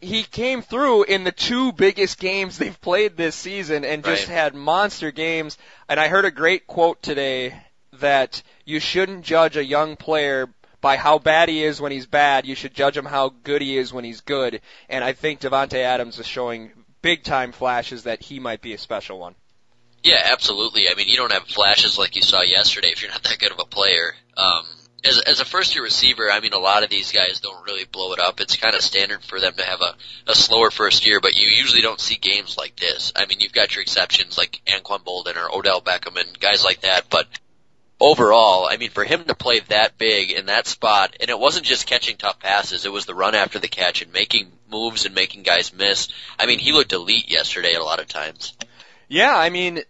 he 0.00 0.24
came 0.24 0.62
through 0.62 1.04
in 1.04 1.22
the 1.24 1.30
two 1.32 1.72
biggest 1.72 2.18
games 2.18 2.58
they've 2.58 2.80
played 2.80 3.16
this 3.16 3.36
season 3.36 3.84
and 3.84 4.04
just 4.04 4.26
Right. 4.26 4.34
had 4.34 4.54
monster 4.54 5.12
games. 5.12 5.56
And 5.88 6.00
I 6.00 6.08
heard 6.08 6.24
a 6.24 6.30
great 6.32 6.66
quote 6.66 7.00
today 7.02 7.54
that 7.94 8.42
you 8.64 8.80
shouldn't 8.80 9.24
judge 9.24 9.56
a 9.56 9.64
young 9.64 9.94
player 9.96 10.48
by 10.80 10.96
how 10.96 11.18
bad 11.18 11.48
he 11.48 11.62
is 11.62 11.80
when 11.80 11.92
he's 11.92 12.06
bad. 12.06 12.46
You 12.46 12.56
should 12.56 12.74
judge 12.74 12.96
him 12.96 13.04
how 13.04 13.28
good 13.44 13.62
he 13.62 13.78
is 13.78 13.92
when 13.92 14.02
he's 14.02 14.20
good. 14.22 14.60
And 14.88 15.04
I 15.04 15.12
think 15.12 15.40
Davante 15.40 15.74
Adams 15.78 16.18
is 16.18 16.26
showing 16.26 16.72
big 17.02 17.24
time 17.24 17.52
flashes 17.52 18.04
that 18.04 18.22
he 18.22 18.40
might 18.40 18.62
be 18.62 18.72
a 18.72 18.78
special 18.78 19.18
one. 19.18 19.34
Yeah, 20.02 20.20
absolutely. 20.24 20.88
I 20.88 20.94
mean, 20.94 21.08
you 21.08 21.16
don't 21.16 21.32
have 21.32 21.46
flashes 21.46 21.98
like 21.98 22.16
you 22.16 22.22
saw 22.22 22.42
yesterday 22.42 22.88
if 22.88 23.02
you're 23.02 23.10
not 23.10 23.22
that 23.22 23.38
good 23.38 23.52
of 23.52 23.60
a 23.60 23.64
player. 23.64 24.14
Um, 24.36 24.64
as, 25.04 25.20
as 25.20 25.40
a 25.40 25.44
first 25.44 25.74
year 25.74 25.84
receiver, 25.84 26.30
I 26.30 26.40
mean, 26.40 26.52
a 26.52 26.58
lot 26.58 26.84
of 26.84 26.90
these 26.90 27.12
guys 27.12 27.40
don't 27.40 27.64
really 27.64 27.84
blow 27.84 28.12
it 28.12 28.18
up. 28.18 28.40
It's 28.40 28.56
kind 28.56 28.74
of 28.74 28.82
standard 28.82 29.22
for 29.24 29.40
them 29.40 29.54
to 29.54 29.64
have 29.64 29.80
a, 29.80 29.94
a 30.30 30.34
slower 30.34 30.70
first 30.70 31.06
year, 31.06 31.20
but 31.20 31.36
you 31.36 31.48
usually 31.48 31.82
don't 31.82 32.00
see 32.00 32.16
games 32.16 32.56
like 32.56 32.76
this. 32.76 33.12
I 33.14 33.26
mean, 33.26 33.40
you've 33.40 33.52
got 33.52 33.74
your 33.74 33.82
exceptions 33.82 34.38
like 34.38 34.60
Anquan 34.66 35.04
Boldin 35.04 35.36
or 35.36 35.56
Odell 35.56 35.80
Beckham 35.80 36.20
and 36.20 36.38
guys 36.38 36.64
like 36.64 36.82
that, 36.82 37.06
but 37.10 37.26
overall, 38.02 38.66
I 38.66 38.76
mean, 38.76 38.90
for 38.90 39.04
him 39.04 39.24
to 39.24 39.34
play 39.34 39.60
that 39.68 39.96
big 39.96 40.32
in 40.32 40.46
that 40.46 40.66
spot, 40.66 41.16
and 41.20 41.30
it 41.30 41.38
wasn't 41.38 41.64
just 41.64 41.86
catching 41.86 42.16
tough 42.16 42.40
passes, 42.40 42.84
it 42.84 42.92
was 42.92 43.06
the 43.06 43.14
run 43.14 43.36
after 43.36 43.60
the 43.60 43.68
catch 43.68 44.02
and 44.02 44.12
making 44.12 44.50
moves 44.68 45.06
and 45.06 45.14
making 45.14 45.44
guys 45.44 45.72
miss. 45.72 46.08
I 46.38 46.46
mean, 46.46 46.58
he 46.58 46.72
looked 46.72 46.92
elite 46.92 47.30
yesterday 47.30 47.74
a 47.74 47.82
lot 47.82 48.00
of 48.00 48.08
times. 48.08 48.54
Yeah, 49.08 49.36
I 49.36 49.50
mean, 49.50 49.82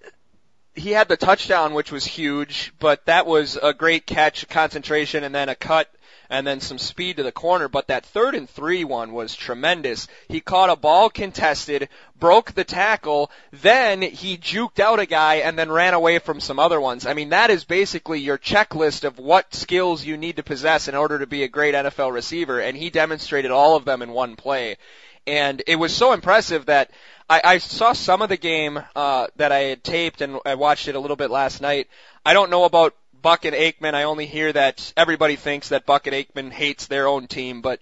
he 0.75 0.91
had 0.91 1.09
the 1.09 1.17
touchdown, 1.17 1.73
which 1.73 1.91
was 1.91 2.05
huge, 2.05 2.73
but 2.79 3.07
that 3.07 3.27
was 3.27 3.59
a 3.61 3.73
great 3.73 4.07
catch, 4.07 4.47
concentration, 4.49 5.25
and 5.25 5.35
then 5.35 5.49
a 5.49 5.55
cut, 5.55 5.91
and 6.33 6.47
then 6.47 6.61
some 6.61 6.79
speed 6.79 7.19
to 7.19 7.23
the 7.23 7.31
corner. 7.31 7.69
But 7.69 7.89
that 7.89 8.07
third 8.07 8.35
and 8.35 8.49
three 8.49 8.85
one 8.85 9.13
was 9.13 9.37
tremendous. 9.37 10.09
He 10.29 10.41
caught 10.41 10.71
a 10.71 10.77
ball 10.77 11.11
contested, 11.11 11.91
broke 12.19 12.53
the 12.53 12.65
tackle, 12.65 13.31
then 13.51 14.01
he 14.01 14.39
juked 14.39 14.81
out 14.81 14.99
a 14.99 15.05
guy, 15.05 15.37
and 15.37 15.59
then 15.59 15.71
ran 15.71 15.93
away 15.93 16.19
from 16.19 16.41
some 16.41 16.59
other 16.59 16.81
ones. 16.81 17.05
I 17.05 17.13
mean, 17.13 17.29
that 17.29 17.51
is 17.51 17.65
basically 17.65 18.21
your 18.21 18.39
checklist 18.39 19.05
of 19.05 19.19
what 19.19 19.55
skills 19.55 20.07
you 20.07 20.17
need 20.17 20.37
to 20.37 20.43
possess 20.43 20.89
in 20.89 20.95
order 20.95 21.19
to 21.19 21.27
be 21.27 21.43
a 21.43 21.49
great 21.49 21.75
NFL 21.75 22.13
receiver, 22.13 22.59
and 22.59 22.79
he 22.79 22.89
demonstrated 22.89 23.51
all 23.51 23.77
of 23.77 23.85
them 23.85 24.01
in 24.01 24.11
one 24.11 24.35
play. 24.35 24.79
And 25.27 25.63
it 25.67 25.77
was 25.77 25.95
so 25.95 26.13
impressive 26.13 26.67
that 26.67 26.91
I, 27.29 27.43
I 27.45 27.59
saw 27.59 27.93
some 27.93 28.23
of 28.23 28.31
the 28.31 28.39
game 28.39 28.83
uh, 28.97 29.27
that 29.37 29.53
I 29.53 29.59
had 29.59 29.85
taped, 29.85 30.23
and 30.23 30.41
I 30.47 30.55
watched 30.55 30.89
it 30.89 30.95
a 30.95 30.99
little 30.99 31.17
bit 31.17 31.31
last 31.31 31.61
night. 31.61 31.89
I 32.25 32.33
don't 32.33 32.51
know 32.51 32.65
about 32.65 32.97
Buck 33.23 33.45
and 33.45 33.55
Aikman. 33.55 33.95
I 33.95 34.03
only 34.03 34.27
hear 34.27 34.53
that 34.53 34.93
everybody 34.97 35.37
thinks 35.37 35.71
that 35.71 35.87
Buck 35.87 36.07
and 36.07 36.15
Aikman 36.15 36.51
hates 36.51 36.87
their 36.87 37.07
own 37.07 37.29
team, 37.29 37.63
but 37.63 37.81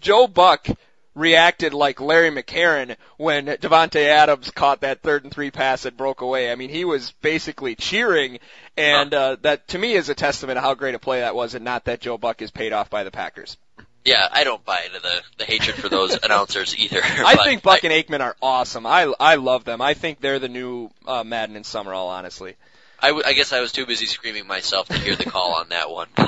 Joe 0.00 0.26
Buck 0.26 0.68
reacted 1.16 1.72
like 1.72 1.98
Larry 1.98 2.30
McCarren 2.30 2.94
when 3.16 3.46
Davante 3.46 4.04
Adams 4.04 4.50
caught 4.50 4.82
that 4.82 5.00
third 5.00 5.24
and 5.24 5.32
three 5.32 5.50
pass 5.50 5.82
that 5.82 5.96
broke 5.96 6.20
away. 6.20 6.52
I 6.52 6.54
mean, 6.54 6.68
he 6.68 6.84
was 6.84 7.12
basically 7.22 7.74
cheering, 7.74 8.38
and 8.76 9.12
uh, 9.12 9.36
that 9.40 9.66
to 9.68 9.78
me 9.78 9.94
is 9.94 10.10
a 10.10 10.14
testament 10.14 10.58
to 10.58 10.60
how 10.60 10.74
great 10.74 10.94
a 10.94 10.98
play 10.98 11.20
that 11.20 11.34
was, 11.34 11.54
and 11.54 11.64
not 11.64 11.86
that 11.86 12.00
Joe 12.00 12.18
Buck 12.18 12.42
is 12.42 12.50
paid 12.50 12.72
off 12.72 12.90
by 12.90 13.02
the 13.02 13.10
Packers. 13.10 13.56
Yeah, 14.04 14.28
I 14.30 14.44
don't 14.44 14.64
buy 14.64 14.82
into 14.86 15.00
the 15.00 15.22
the 15.38 15.44
hatred 15.44 15.76
for 15.76 15.88
those 15.88 16.16
announcers 16.22 16.76
either. 16.78 17.00
I 17.02 17.36
think 17.42 17.62
Buck 17.62 17.82
and 17.82 17.92
Aikman 17.92 18.20
are 18.20 18.36
awesome. 18.40 18.86
I 18.86 19.12
I 19.18 19.34
love 19.34 19.64
them. 19.64 19.80
I 19.80 19.94
think 19.94 20.20
they're 20.20 20.38
the 20.38 20.48
new 20.48 20.90
uh, 21.06 21.24
Madden 21.24 21.56
and 21.56 21.66
Summerall, 21.66 22.08
honestly. 22.08 22.54
I, 23.00 23.08
w- 23.08 23.24
I 23.26 23.32
guess 23.34 23.52
I 23.52 23.60
was 23.60 23.72
too 23.72 23.86
busy 23.86 24.06
screaming 24.06 24.46
myself 24.46 24.88
to 24.88 24.98
hear 24.98 25.16
the 25.16 25.24
call 25.24 25.54
on 25.54 25.68
that 25.70 25.90
one. 25.90 26.08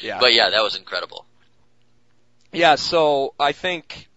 Yeah. 0.00 0.20
But 0.20 0.32
yeah, 0.32 0.50
that 0.50 0.62
was 0.62 0.76
incredible. 0.76 1.24
Yeah, 2.52 2.76
so 2.76 3.34
I 3.40 3.50
think 3.50 4.08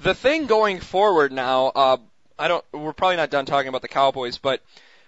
the 0.00 0.14
thing 0.14 0.46
going 0.46 0.80
forward 0.80 1.32
now, 1.32 1.68
uh, 1.68 1.96
I 2.38 2.48
don't, 2.48 2.64
we're 2.72 2.92
probably 2.92 3.16
not 3.16 3.30
done 3.30 3.46
talking 3.46 3.68
about 3.68 3.80
the 3.80 3.88
Cowboys, 3.88 4.36
but 4.36 4.60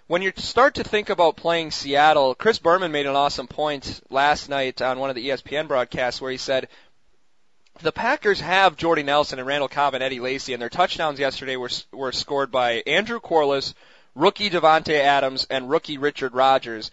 when 0.07 0.21
you 0.21 0.31
start 0.37 0.75
to 0.75 0.83
think 0.83 1.09
about 1.09 1.35
playing 1.35 1.69
Seattle, 1.71 2.33
Chris 2.35 2.57
Berman 2.57 2.91
made 2.91 3.05
an 3.05 3.15
awesome 3.15 3.47
point 3.47 4.01
last 4.09 4.49
night 4.49 4.81
on 4.81 4.97
one 4.97 5.09
of 5.09 5.15
the 5.15 5.29
ESPN 5.29 5.67
broadcasts 5.67 6.19
where 6.19 6.31
he 6.31 6.37
said, 6.37 6.67
the 7.81 7.91
Packers 7.91 8.39
have 8.39 8.77
Jordy 8.77 9.03
Nelson 9.03 9.39
and 9.39 9.47
Randall 9.47 9.67
Cobb 9.67 9.93
and 9.93 10.03
Eddie 10.03 10.19
Lacy, 10.21 10.53
and 10.53 10.61
their 10.61 10.69
touchdowns 10.69 11.19
yesterday 11.19 11.57
were 11.57 11.69
were 11.91 12.13
scored 12.13 12.49
by 12.49 12.81
Andrew 12.87 13.19
Quarless, 13.19 13.73
rookie 14.15 14.49
Davante 14.49 14.99
Adams, 14.99 15.45
and 15.49 15.69
rookie 15.69 15.97
Richard 15.97 16.33
Rodgers. 16.33 16.89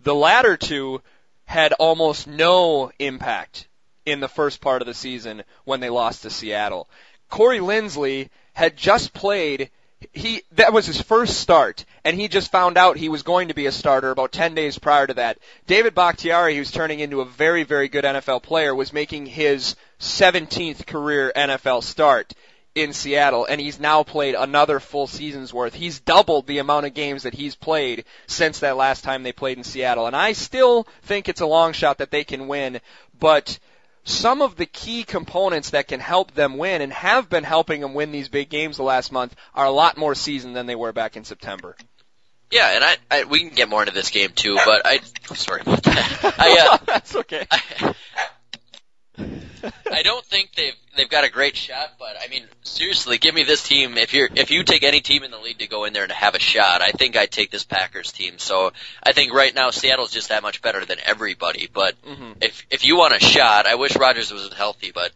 The 0.00 0.14
latter 0.14 0.56
two 0.56 1.02
had 1.44 1.72
almost 1.74 2.26
no 2.26 2.92
impact 2.98 3.66
in 4.06 4.20
the 4.20 4.28
first 4.28 4.60
part 4.60 4.82
of 4.82 4.86
the 4.86 4.94
season 4.94 5.42
when 5.64 5.80
they 5.80 5.90
lost 5.90 6.22
to 6.22 6.30
Seattle. 6.30 6.88
Corey 7.28 7.58
Linsley 7.58 8.30
had 8.52 8.76
just 8.76 9.12
played 9.12 9.70
he 10.12 10.42
that 10.52 10.72
was 10.72 10.86
his 10.86 11.00
first 11.02 11.38
start 11.38 11.84
and 12.04 12.18
he 12.18 12.26
just 12.26 12.50
found 12.50 12.78
out 12.78 12.96
he 12.96 13.10
was 13.10 13.22
going 13.22 13.48
to 13.48 13.54
be 13.54 13.66
a 13.66 13.72
starter 13.72 14.10
about 14.10 14.32
10 14.32 14.54
days 14.54 14.78
prior 14.78 15.06
to 15.06 15.14
that. 15.14 15.38
David 15.66 15.94
Bakhtiari 15.94 16.56
who's 16.56 16.70
turning 16.70 17.00
into 17.00 17.20
a 17.20 17.26
very 17.26 17.64
very 17.64 17.88
good 17.88 18.04
NFL 18.04 18.42
player 18.42 18.74
was 18.74 18.94
making 18.94 19.26
his 19.26 19.76
17th 20.00 20.86
career 20.86 21.32
NFL 21.36 21.82
start 21.82 22.32
in 22.74 22.92
Seattle 22.92 23.46
and 23.46 23.60
he's 23.60 23.80
now 23.80 24.02
played 24.02 24.34
another 24.34 24.80
full 24.80 25.06
season's 25.06 25.52
worth. 25.52 25.74
He's 25.74 26.00
doubled 26.00 26.46
the 26.46 26.58
amount 26.58 26.86
of 26.86 26.94
games 26.94 27.24
that 27.24 27.34
he's 27.34 27.56
played 27.56 28.04
since 28.26 28.60
that 28.60 28.76
last 28.76 29.02
time 29.02 29.22
they 29.22 29.32
played 29.32 29.58
in 29.58 29.64
Seattle 29.64 30.06
and 30.06 30.14
I 30.14 30.32
still 30.32 30.86
think 31.02 31.28
it's 31.28 31.40
a 31.40 31.46
long 31.46 31.72
shot 31.72 31.98
that 31.98 32.10
they 32.10 32.24
can 32.24 32.48
win 32.48 32.80
but 33.18 33.58
some 34.04 34.40
of 34.40 34.56
the 34.56 34.66
key 34.66 35.04
components 35.04 35.70
that 35.70 35.88
can 35.88 36.00
help 36.00 36.32
them 36.32 36.56
win 36.56 36.80
and 36.80 36.92
have 36.92 37.28
been 37.28 37.44
helping 37.44 37.80
them 37.80 37.94
win 37.94 38.12
these 38.12 38.28
big 38.28 38.48
games 38.48 38.76
the 38.76 38.82
last 38.82 39.12
month 39.12 39.34
are 39.54 39.66
a 39.66 39.70
lot 39.70 39.96
more 39.96 40.14
seasoned 40.14 40.56
than 40.56 40.66
they 40.66 40.74
were 40.74 40.92
back 40.92 41.16
in 41.16 41.24
September. 41.24 41.76
Yeah, 42.50 42.74
and 42.74 42.84
I, 42.84 42.96
I 43.10 43.24
we 43.24 43.40
can 43.40 43.50
get 43.50 43.68
more 43.68 43.82
into 43.82 43.94
this 43.94 44.10
game 44.10 44.30
too, 44.34 44.56
but 44.56 44.82
I 44.84 45.00
I'm 45.28 45.36
sorry 45.36 45.60
about 45.60 45.84
that. 45.84 46.34
I 46.38 46.68
uh, 46.72 46.78
That's 46.84 47.14
okay. 47.16 47.46
I, 47.48 47.94
I 49.92 50.02
don't 50.02 50.24
think 50.24 50.54
they've 50.54 50.74
they've 50.96 51.08
got 51.08 51.24
a 51.24 51.28
great 51.30 51.56
shot, 51.56 51.94
but 51.98 52.16
I 52.22 52.28
mean 52.28 52.44
seriously, 52.62 53.18
give 53.18 53.34
me 53.34 53.42
this 53.42 53.62
team. 53.62 53.98
If 53.98 54.14
you're 54.14 54.28
if 54.34 54.50
you 54.50 54.64
take 54.64 54.82
any 54.82 55.00
team 55.00 55.22
in 55.22 55.30
the 55.30 55.38
league 55.38 55.58
to 55.58 55.66
go 55.66 55.84
in 55.84 55.92
there 55.92 56.02
and 56.02 56.12
have 56.12 56.34
a 56.34 56.38
shot, 56.38 56.80
I 56.82 56.92
think 56.92 57.16
I'd 57.16 57.30
take 57.30 57.50
this 57.50 57.64
Packers 57.64 58.12
team. 58.12 58.38
So 58.38 58.72
I 59.02 59.12
think 59.12 59.34
right 59.34 59.54
now 59.54 59.70
Seattle's 59.70 60.12
just 60.12 60.30
that 60.30 60.42
much 60.42 60.62
better 60.62 60.84
than 60.84 60.98
everybody. 61.04 61.68
But 61.72 62.00
Mhm. 62.02 62.42
if 62.42 62.64
if 62.70 62.84
you 62.86 62.96
want 62.96 63.14
a 63.14 63.20
shot, 63.20 63.66
I 63.66 63.74
wish 63.74 63.94
Rodgers 63.96 64.32
was 64.32 64.52
healthy, 64.54 64.92
but 64.92 65.12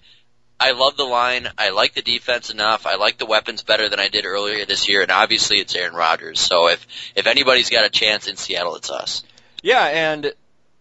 I 0.60 0.70
love 0.72 0.96
the 0.96 1.04
line. 1.04 1.50
I 1.58 1.70
like 1.70 1.94
the 1.94 2.02
defense 2.02 2.50
enough. 2.50 2.86
I 2.86 2.94
like 2.96 3.18
the 3.18 3.26
weapons 3.26 3.62
better 3.62 3.88
than 3.88 3.98
I 3.98 4.08
did 4.08 4.24
earlier 4.24 4.64
this 4.66 4.88
year, 4.88 5.02
and 5.02 5.10
obviously 5.10 5.58
it's 5.58 5.74
Aaron 5.74 5.94
Rodgers. 5.94 6.38
So 6.40 6.68
if 6.68 6.86
if 7.16 7.26
anybody's 7.26 7.70
got 7.70 7.84
a 7.86 7.90
chance 7.90 8.28
in 8.28 8.36
Seattle, 8.36 8.76
it's 8.76 8.90
us. 8.90 9.24
Yeah, 9.62 9.84
and 9.84 10.32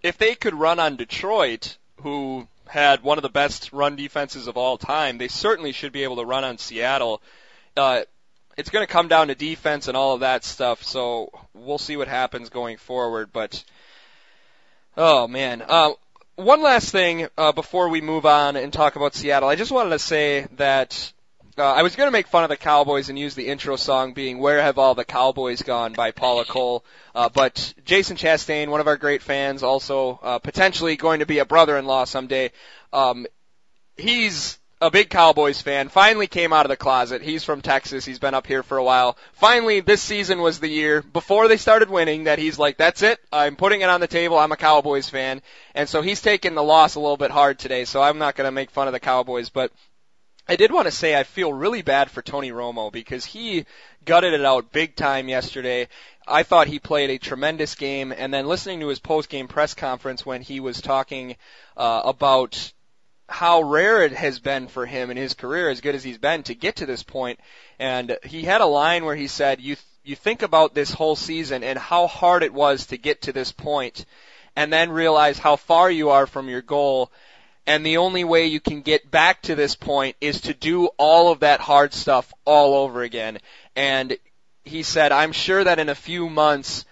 if 0.01 0.17
they 0.17 0.35
could 0.35 0.53
run 0.53 0.79
on 0.79 0.97
Detroit, 0.97 1.77
who 2.01 2.47
had 2.73 3.03
one 3.03 3.19
of 3.19 3.21
the 3.21 3.29
best 3.29 3.71
run 3.71 3.95
defenses 3.95 4.47
of 4.47 4.57
all 4.57 4.79
time, 4.79 5.19
they 5.19 5.27
certainly 5.27 5.71
should 5.71 5.91
be 5.91 6.03
able 6.03 6.15
to 6.15 6.25
run 6.25 6.43
on 6.43 6.57
Seattle. 6.57 7.21
Uh, 7.77 8.01
it's 8.57 8.71
going 8.71 8.85
to 8.85 8.91
come 8.91 9.07
down 9.07 9.27
to 9.27 9.35
defense 9.35 9.87
and 9.87 9.95
all 9.95 10.15
of 10.15 10.21
that 10.21 10.43
stuff, 10.43 10.83
so 10.83 11.29
we'll 11.53 11.77
see 11.77 11.97
what 11.97 12.07
happens 12.07 12.49
going 12.49 12.77
forward. 12.77 13.29
But 13.31 13.63
oh 14.97 15.27
man, 15.27 15.63
uh, 15.67 15.91
one 16.35 16.63
last 16.63 16.89
thing 16.91 17.27
uh, 17.37 17.51
before 17.51 17.89
we 17.89 18.01
move 18.01 18.25
on 18.25 18.55
and 18.55 18.73
talk 18.73 18.95
about 18.95 19.13
Seattle, 19.13 19.49
I 19.49 19.55
just 19.55 19.71
wanted 19.71 19.91
to 19.91 19.99
say 19.99 20.47
that 20.53 21.13
uh, 21.57 21.63
I 21.63 21.83
was 21.83 21.95
going 21.95 22.07
to 22.07 22.11
make 22.11 22.27
fun 22.27 22.43
of 22.43 22.49
the 22.49 22.57
Cowboys 22.57 23.09
and 23.09 23.17
use 23.17 23.35
the 23.35 23.47
intro 23.47 23.75
song 23.75 24.13
being 24.13 24.39
"Where 24.39 24.61
Have 24.61 24.77
All 24.77 24.95
the 24.95 25.05
Cowboys 25.05 25.61
Gone" 25.61 25.93
by 25.93 26.11
Paula 26.11 26.45
Cole, 26.45 26.83
uh, 27.13 27.29
but 27.29 27.73
Jason 27.85 28.17
Chastain, 28.17 28.69
one 28.69 28.81
of 28.81 28.87
our 28.87 28.97
great 28.97 29.21
fans, 29.21 29.63
also 29.63 30.19
uh, 30.21 30.39
potentially 30.39 30.95
going 30.95 31.19
to 31.19 31.25
be 31.25 31.39
a 31.39 31.45
brother-in-law 31.45 32.05
someday. 32.05 32.51
Um, 32.91 33.25
he's 33.97 34.57
a 34.81 34.91
big 34.91 35.09
Cowboys 35.09 35.61
fan. 35.61 35.87
Finally 35.87 36.27
came 36.27 36.51
out 36.51 36.65
of 36.65 36.69
the 36.69 36.75
closet. 36.75 37.21
He's 37.21 37.43
from 37.43 37.61
Texas. 37.61 38.03
He's 38.03 38.19
been 38.19 38.33
up 38.33 38.45
here 38.45 38.63
for 38.63 38.77
a 38.77 38.83
while. 38.83 39.17
Finally, 39.31 39.79
this 39.79 40.01
season 40.01 40.41
was 40.41 40.59
the 40.59 40.67
year 40.67 41.01
before 41.01 41.47
they 41.47 41.55
started 41.55 41.89
winning 41.89 42.25
that 42.25 42.37
he's 42.37 42.59
like, 42.59 42.77
"That's 42.77 43.01
it. 43.01 43.19
I'm 43.31 43.55
putting 43.55 43.81
it 43.81 43.89
on 43.89 44.01
the 44.01 44.07
table. 44.07 44.37
I'm 44.37 44.51
a 44.51 44.57
Cowboys 44.57 45.07
fan." 45.07 45.41
And 45.73 45.87
so 45.87 46.01
he's 46.01 46.21
taking 46.21 46.53
the 46.53 46.63
loss 46.63 46.95
a 46.95 46.99
little 46.99 47.17
bit 47.17 47.31
hard 47.31 47.59
today. 47.59 47.85
So 47.85 48.01
I'm 48.01 48.17
not 48.17 48.35
going 48.35 48.47
to 48.47 48.51
make 48.51 48.71
fun 48.71 48.87
of 48.87 48.93
the 48.93 48.99
Cowboys, 48.99 49.49
but 49.49 49.71
I 50.47 50.57
did 50.57 50.73
want 50.73 50.87
to 50.87 50.91
say 50.91 51.17
I 51.17 51.23
feel 51.23 51.53
really 51.53 51.81
bad 51.81 52.11
for 52.11 52.21
Tony 52.21 52.51
Romo 52.51 52.91
because 52.91 53.23
he 53.23 53.65
gutted 54.03 54.33
it 54.33 54.43
out 54.43 54.73
big 54.73 54.95
time 54.95 55.29
yesterday. 55.29 55.87
I 56.27 56.43
thought 56.43 56.67
he 56.67 56.79
played 56.79 57.09
a 57.09 57.17
tremendous 57.17 57.75
game, 57.75 58.13
and 58.15 58.33
then 58.33 58.47
listening 58.47 58.81
to 58.81 58.87
his 58.87 58.99
post-game 58.99 59.47
press 59.47 59.73
conference 59.73 60.25
when 60.25 60.41
he 60.41 60.59
was 60.59 60.81
talking 60.81 61.37
uh, 61.77 62.01
about 62.03 62.73
how 63.29 63.61
rare 63.61 64.03
it 64.03 64.11
has 64.11 64.39
been 64.39 64.67
for 64.67 64.85
him 64.85 65.09
in 65.09 65.17
his 65.17 65.33
career, 65.33 65.69
as 65.69 65.79
good 65.79 65.95
as 65.95 66.03
he's 66.03 66.17
been, 66.17 66.43
to 66.43 66.55
get 66.55 66.77
to 66.77 66.85
this 66.85 67.03
point. 67.03 67.39
And 67.79 68.17
he 68.23 68.43
had 68.43 68.59
a 68.59 68.65
line 68.65 69.05
where 69.05 69.15
he 69.15 69.27
said, 69.27 69.61
"You 69.61 69.77
you 70.03 70.17
think 70.17 70.41
about 70.41 70.73
this 70.73 70.91
whole 70.91 71.15
season 71.15 71.63
and 71.63 71.79
how 71.79 72.07
hard 72.07 72.43
it 72.43 72.53
was 72.53 72.87
to 72.87 72.97
get 72.97 73.21
to 73.21 73.31
this 73.31 73.53
point, 73.53 74.05
and 74.57 74.73
then 74.73 74.91
realize 74.91 75.39
how 75.39 75.55
far 75.55 75.89
you 75.89 76.09
are 76.09 76.27
from 76.27 76.49
your 76.49 76.61
goal." 76.61 77.11
And 77.65 77.85
the 77.85 77.97
only 77.97 78.23
way 78.23 78.47
you 78.47 78.59
can 78.59 78.81
get 78.81 79.09
back 79.09 79.41
to 79.43 79.55
this 79.55 79.75
point 79.75 80.15
is 80.19 80.41
to 80.41 80.53
do 80.53 80.87
all 80.97 81.31
of 81.31 81.41
that 81.41 81.61
hard 81.61 81.93
stuff 81.93 82.33
all 82.45 82.75
over 82.75 83.01
again. 83.01 83.39
And 83.75 84.17
he 84.63 84.83
said, 84.83 85.11
I'm 85.11 85.31
sure 85.31 85.63
that 85.63 85.79
in 85.79 85.89
a 85.89 85.95
few 85.95 86.29
months 86.29 86.85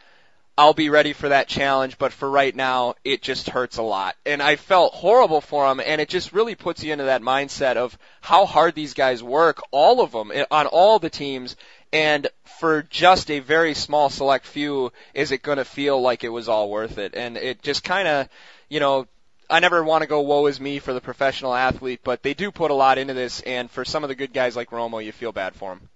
I'll 0.57 0.73
be 0.73 0.89
ready 0.89 1.13
for 1.13 1.29
that 1.29 1.47
challenge, 1.47 1.97
but 1.97 2.11
for 2.11 2.29
right 2.29 2.55
now, 2.55 2.95
it 3.03 3.21
just 3.21 3.49
hurts 3.49 3.77
a 3.77 3.83
lot. 3.83 4.15
And 4.25 4.43
I 4.43 4.57
felt 4.57 4.93
horrible 4.93 5.41
for 5.41 5.71
him, 5.71 5.79
and 5.79 6.01
it 6.01 6.09
just 6.09 6.33
really 6.33 6.55
puts 6.55 6.83
you 6.83 6.91
into 6.91 7.05
that 7.05 7.21
mindset 7.21 7.77
of 7.77 7.97
how 8.19 8.45
hard 8.45 8.75
these 8.75 8.93
guys 8.93 9.23
work, 9.23 9.61
all 9.71 10.01
of 10.01 10.11
them, 10.11 10.31
eh, 10.31 10.45
on 10.51 10.67
all 10.67 10.99
the 10.99 11.09
teams, 11.09 11.55
and 11.93 12.27
for 12.59 12.83
just 12.83 13.31
a 13.31 13.39
very 13.39 13.73
small 13.73 14.09
select 14.09 14.45
few, 14.45 14.91
is 15.13 15.31
it 15.31 15.41
going 15.41 15.57
to 15.57 15.65
feel 15.65 15.99
like 16.01 16.23
it 16.23 16.29
was 16.29 16.47
all 16.49 16.69
worth 16.69 16.97
it? 16.97 17.15
And 17.15 17.37
it 17.37 17.61
just 17.63 17.83
kind 17.83 18.07
of, 18.07 18.29
you 18.69 18.79
know, 18.79 19.07
I 19.51 19.59
never 19.59 19.83
want 19.83 20.01
to 20.01 20.07
go 20.07 20.21
woe 20.21 20.47
is 20.47 20.59
me 20.59 20.79
for 20.79 20.93
the 20.93 21.01
professional 21.01 21.53
athlete, 21.53 21.99
but 22.03 22.23
they 22.23 22.33
do 22.33 22.51
put 22.51 22.71
a 22.71 22.73
lot 22.73 22.97
into 22.97 23.13
this, 23.13 23.41
and 23.41 23.69
for 23.69 23.83
some 23.85 24.03
of 24.03 24.07
the 24.07 24.15
good 24.15 24.33
guys 24.33 24.55
like 24.55 24.69
Romo, 24.71 25.03
you 25.03 25.11
feel 25.11 25.31
bad 25.31 25.55
for 25.55 25.71
them. 25.71 25.89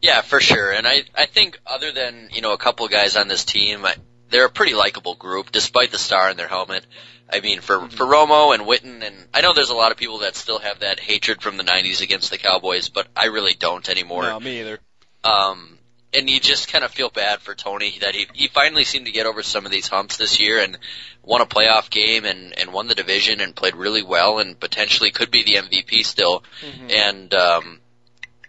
Yeah, 0.00 0.20
for 0.22 0.40
sure. 0.40 0.72
And 0.72 0.86
I 0.86 1.02
I 1.14 1.26
think 1.26 1.58
other 1.66 1.90
than 1.92 2.28
you 2.32 2.40
know 2.40 2.52
a 2.52 2.58
couple 2.58 2.86
of 2.86 2.92
guys 2.92 3.16
on 3.16 3.28
this 3.28 3.44
team, 3.44 3.84
I, 3.84 3.94
they're 4.30 4.44
a 4.44 4.50
pretty 4.50 4.74
likable 4.74 5.14
group, 5.14 5.50
despite 5.50 5.90
the 5.90 5.98
star 5.98 6.30
in 6.30 6.36
their 6.36 6.48
helmet. 6.48 6.86
I 7.30 7.40
mean, 7.40 7.60
for 7.60 7.78
Mm-hmm. 7.78 7.96
for 7.96 8.04
Romo 8.06 8.54
and 8.54 8.62
Witten, 8.64 9.02
and 9.06 9.16
I 9.34 9.40
know 9.40 9.52
there's 9.52 9.70
a 9.70 9.74
lot 9.74 9.90
of 9.92 9.98
people 9.98 10.18
that 10.18 10.36
still 10.36 10.58
have 10.58 10.80
that 10.80 11.00
hatred 11.00 11.42
from 11.42 11.56
the 11.56 11.64
'90s 11.64 12.00
against 12.00 12.30
the 12.30 12.38
Cowboys, 12.38 12.88
but 12.88 13.08
I 13.16 13.26
really 13.26 13.54
don't 13.54 13.88
anymore. 13.88 14.22
No, 14.22 14.40
me 14.40 14.60
either. 14.60 14.78
Um, 15.24 15.78
and 16.14 16.28
you 16.28 16.40
just 16.40 16.72
kind 16.72 16.84
of 16.84 16.90
feel 16.90 17.10
bad 17.10 17.40
for 17.40 17.54
Tony 17.54 17.98
that 18.00 18.14
he 18.14 18.26
he 18.32 18.48
finally 18.48 18.84
seemed 18.84 19.06
to 19.06 19.12
get 19.12 19.26
over 19.26 19.42
some 19.42 19.66
of 19.66 19.72
these 19.72 19.88
humps 19.88 20.16
this 20.16 20.40
year 20.40 20.60
and 20.60 20.78
won 21.22 21.40
a 21.40 21.46
playoff 21.46 21.90
game 21.90 22.24
and 22.24 22.58
and 22.58 22.72
won 22.72 22.88
the 22.88 22.94
division 22.94 23.40
and 23.40 23.54
played 23.54 23.76
really 23.76 24.02
well 24.02 24.38
and 24.38 24.58
potentially 24.58 25.10
could 25.10 25.30
be 25.30 25.42
the 25.42 25.54
MVP 25.54 26.04
still. 26.04 26.42
Mm-hmm. 26.62 26.90
And 26.90 27.34
um, 27.34 27.80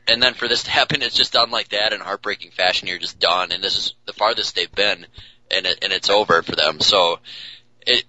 and 0.08 0.24
then 0.24 0.34
for 0.34 0.48
this 0.48 0.64
to 0.64 0.72
happen, 0.72 1.02
it's 1.02 1.16
just 1.16 1.34
done 1.34 1.52
like 1.52 1.70
that 1.70 1.94
in 1.94 2.00
heartbreaking 2.00 2.52
fashion. 2.52 2.88
You're 2.88 2.98
just 2.98 3.20
done, 3.20 3.52
and 3.52 3.64
this 3.64 3.78
is 3.78 3.94
the 4.06 4.14
farthest 4.14 4.56
they've 4.56 4.72
been, 4.72 5.06
and 5.52 5.66
it 5.66 5.84
and 5.84 5.92
it's 5.92 6.10
over 6.10 6.42
for 6.42 6.56
them. 6.56 6.80
So 6.80 7.20
it 7.86 8.06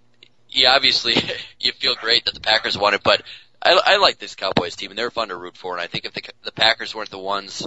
you 0.49 0.69
obviously 0.69 1.15
you 1.61 1.73
feel 1.73 1.97
great 1.97 2.25
that 2.27 2.35
the 2.35 2.41
Packers 2.41 2.79
won 2.79 2.95
it, 2.95 3.03
but 3.03 3.23
I, 3.61 3.79
I 3.85 3.97
like 3.97 4.19
this 4.19 4.37
Cowboys 4.37 4.77
team, 4.77 4.91
and 4.91 4.99
they're 4.99 5.11
fun 5.11 5.29
to 5.29 5.37
root 5.37 5.57
for. 5.57 5.73
And 5.73 5.83
I 5.83 5.89
think 5.89 6.05
if 6.05 6.15
the 6.15 6.23
the 6.45 6.53
Packers 6.53 6.95
weren't 6.95 7.11
the 7.11 7.19
ones 7.19 7.67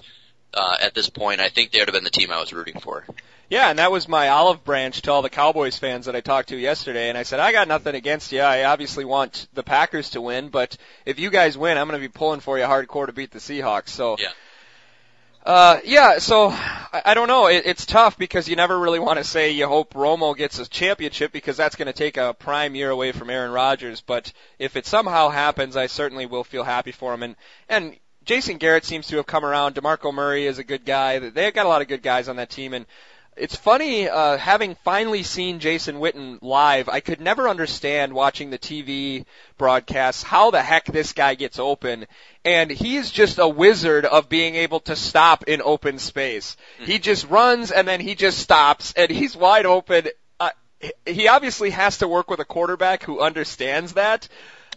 uh, 0.54 0.78
at 0.82 0.94
this 0.94 1.10
point, 1.10 1.42
I 1.42 1.50
think 1.50 1.72
they 1.72 1.80
would 1.80 1.88
have 1.88 1.94
been 1.94 2.04
the 2.04 2.10
team 2.10 2.32
I 2.32 2.40
was 2.40 2.54
rooting 2.54 2.80
for. 2.80 3.06
Yeah, 3.50 3.70
and 3.70 3.80
that 3.80 3.92
was 3.92 4.08
my 4.08 4.30
olive 4.30 4.64
branch 4.64 5.02
to 5.04 5.12
all 5.12 5.22
the 5.22 5.30
Cowboys 5.30 5.78
fans 5.78 6.06
that 6.06 6.16
I 6.16 6.22
talked 6.22 6.50
to 6.50 6.58
yesterday. 6.58 7.10
And 7.10 7.18
I 7.18 7.24
said, 7.24 7.40
I 7.40 7.52
got 7.52 7.68
nothing 7.68 7.94
against 7.94 8.32
you. 8.32 8.42
I 8.42 8.64
obviously 8.64 9.06
want 9.06 9.48
the 9.54 9.64
Packers 9.64 10.12
to 10.12 10.22
win, 10.22 10.50
but 10.50 10.78
if 11.06 11.20
you 11.20 11.30
guys 11.30 11.58
win, 11.58 11.78
I'm 11.78 11.88
going 11.88 12.02
to 12.02 12.08
be 12.08 12.12
pulling 12.12 12.40
for 12.40 12.58
you 12.58 12.64
hardcore 12.66 13.08
to 13.08 13.14
beat 13.14 13.32
the 13.32 13.40
Seahawks. 13.40 13.90
So, 13.90 14.16
Yeah. 14.20 14.30
Uh, 15.46 15.80
yeah, 15.84 16.20
so 16.20 16.52
I, 16.52 17.02
I 17.08 17.14
don't 17.14 17.28
know. 17.28 17.48
It, 17.48 17.64
it's 17.66 17.86
tough 17.86 18.18
because 18.18 18.48
you 18.48 18.56
never 18.56 18.80
really 18.80 19.00
want 19.00 19.18
to 19.18 19.26
say 19.26 19.52
you 19.52 19.68
hope 19.68 19.94
Romo 19.94 20.38
gets 20.38 20.58
a 20.60 20.66
championship 20.70 21.34
because 21.34 21.58
that's 21.58 21.76
going 21.76 21.88
to 21.88 21.94
take 21.94 22.16
a 22.16 22.34
prime 22.34 22.76
year 22.76 22.90
away 22.90 23.12
from 23.12 23.30
Aaron 23.30 23.52
Rodgers. 23.52 24.00
But 24.00 24.32
if 24.58 24.78
it 24.78 24.86
somehow 24.86 25.30
happens, 25.30 25.76
I 25.76 25.88
certainly 25.88 26.26
will 26.26 26.46
feel 26.46 26.64
happy 26.64 26.94
for 26.94 27.14
him. 27.14 27.24
And 27.24 27.36
and 27.68 27.98
Jason 28.26 28.58
Garrett 28.58 28.86
seems 28.86 29.08
to 29.08 29.18
have 29.18 29.26
come 29.26 29.46
around. 29.46 29.76
Demarco 29.76 30.14
Murray 30.14 30.46
is 30.46 30.60
a 30.60 30.64
good 30.64 30.86
guy. 30.86 31.20
They've 31.20 31.54
got 31.54 31.66
a 31.66 31.70
lot 31.70 31.82
of 31.82 31.88
good 31.88 32.02
guys 32.02 32.30
on 32.30 32.38
that 32.38 32.50
team, 32.50 32.74
and 32.74 32.86
it's 33.36 33.56
funny 33.56 34.08
uh, 34.08 34.38
having 34.38 34.76
finally 34.84 35.24
seen 35.24 35.60
Jason 35.60 35.96
Witten 35.96 36.38
live. 36.42 36.88
I 36.88 37.00
could 37.00 37.20
never 37.20 37.50
understand 37.50 38.14
watching 38.14 38.50
the 38.50 38.60
TV 38.60 39.26
broadcasts 39.58 40.24
how 40.24 40.52
the 40.52 40.62
heck 40.62 40.86
this 40.86 41.14
guy 41.14 41.36
gets 41.36 41.60
open, 41.60 42.06
and 42.46 42.70
he's 42.70 43.10
just 43.10 43.40
a 43.40 43.48
wizard 43.48 44.06
of 44.06 44.30
being 44.30 44.56
able 44.56 44.82
to 44.82 44.96
stop 44.96 45.46
in 45.46 45.62
open 45.62 46.00
space. 46.00 46.56
He 46.80 47.00
just 47.00 47.28
runs 47.30 47.72
and 47.72 47.88
then 47.88 48.00
he 48.00 48.16
just 48.16 48.38
stops, 48.40 48.94
and 48.96 49.10
he's 49.10 49.36
wide 49.36 49.66
open. 49.66 50.08
Uh, 50.40 50.52
he 51.06 51.28
obviously 51.28 51.72
has 51.72 51.98
to 52.00 52.08
work 52.08 52.30
with 52.30 52.40
a 52.40 52.46
quarterback 52.46 53.04
who 53.04 53.20
understands 53.20 53.94
that. 53.94 54.28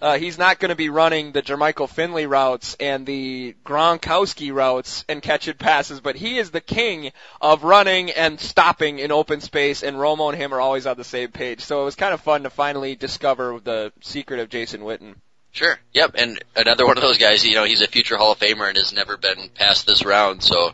Uh, 0.00 0.18
he's 0.18 0.38
not 0.38 0.58
going 0.58 0.68
to 0.68 0.76
be 0.76 0.88
running 0.88 1.32
the 1.32 1.42
Jermichael 1.42 1.88
Finley 1.88 2.26
routes 2.26 2.76
and 2.78 3.06
the 3.06 3.54
Gronkowski 3.64 4.52
routes 4.52 5.04
and 5.08 5.22
catching 5.22 5.54
passes, 5.54 6.00
but 6.00 6.16
he 6.16 6.38
is 6.38 6.50
the 6.50 6.60
king 6.60 7.12
of 7.40 7.64
running 7.64 8.10
and 8.10 8.38
stopping 8.38 8.98
in 8.98 9.10
open 9.10 9.40
space, 9.40 9.82
and 9.82 9.96
Romo 9.96 10.32
and 10.32 10.40
him 10.40 10.52
are 10.52 10.60
always 10.60 10.86
on 10.86 10.96
the 10.96 11.04
same 11.04 11.30
page. 11.30 11.60
So 11.60 11.82
it 11.82 11.84
was 11.84 11.94
kind 11.94 12.12
of 12.12 12.20
fun 12.20 12.42
to 12.42 12.50
finally 12.50 12.94
discover 12.94 13.60
the 13.62 13.92
secret 14.00 14.40
of 14.40 14.48
Jason 14.48 14.82
Witten. 14.82 15.14
Sure. 15.52 15.78
Yep. 15.94 16.16
And 16.16 16.38
another 16.54 16.86
one 16.86 16.98
of 16.98 17.02
those 17.02 17.16
guys, 17.16 17.46
you 17.46 17.54
know, 17.54 17.64
he's 17.64 17.80
a 17.80 17.86
future 17.86 18.18
Hall 18.18 18.32
of 18.32 18.38
Famer 18.38 18.68
and 18.68 18.76
has 18.76 18.92
never 18.92 19.16
been 19.16 19.48
past 19.54 19.86
this 19.86 20.04
round. 20.04 20.42
So, 20.42 20.72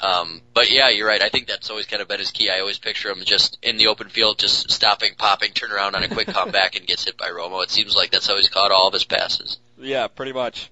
um, 0.00 0.42
but 0.52 0.70
yeah, 0.70 0.90
you're 0.90 1.06
right. 1.06 1.22
I 1.22 1.28
think 1.28 1.46
that's 1.46 1.70
always 1.70 1.86
kind 1.86 2.02
of 2.02 2.08
been 2.08 2.18
his 2.18 2.30
key. 2.30 2.50
I 2.50 2.60
always 2.60 2.78
picture 2.78 3.10
him 3.10 3.22
just 3.24 3.58
in 3.62 3.76
the 3.76 3.86
open 3.86 4.08
field, 4.08 4.38
just 4.38 4.70
stopping, 4.70 5.14
popping, 5.16 5.52
turn 5.52 5.72
around 5.72 5.94
on 5.94 6.02
a 6.02 6.08
quick 6.08 6.26
comeback 6.28 6.76
and 6.76 6.86
gets 6.86 7.04
hit 7.04 7.16
by 7.16 7.28
Romo. 7.28 7.62
It 7.62 7.70
seems 7.70 7.94
like 7.94 8.10
that's 8.10 8.26
how 8.26 8.36
he's 8.36 8.48
caught 8.48 8.70
all 8.70 8.88
of 8.88 8.92
his 8.92 9.04
passes. 9.04 9.58
Yeah, 9.78 10.08
pretty 10.08 10.32
much. 10.32 10.70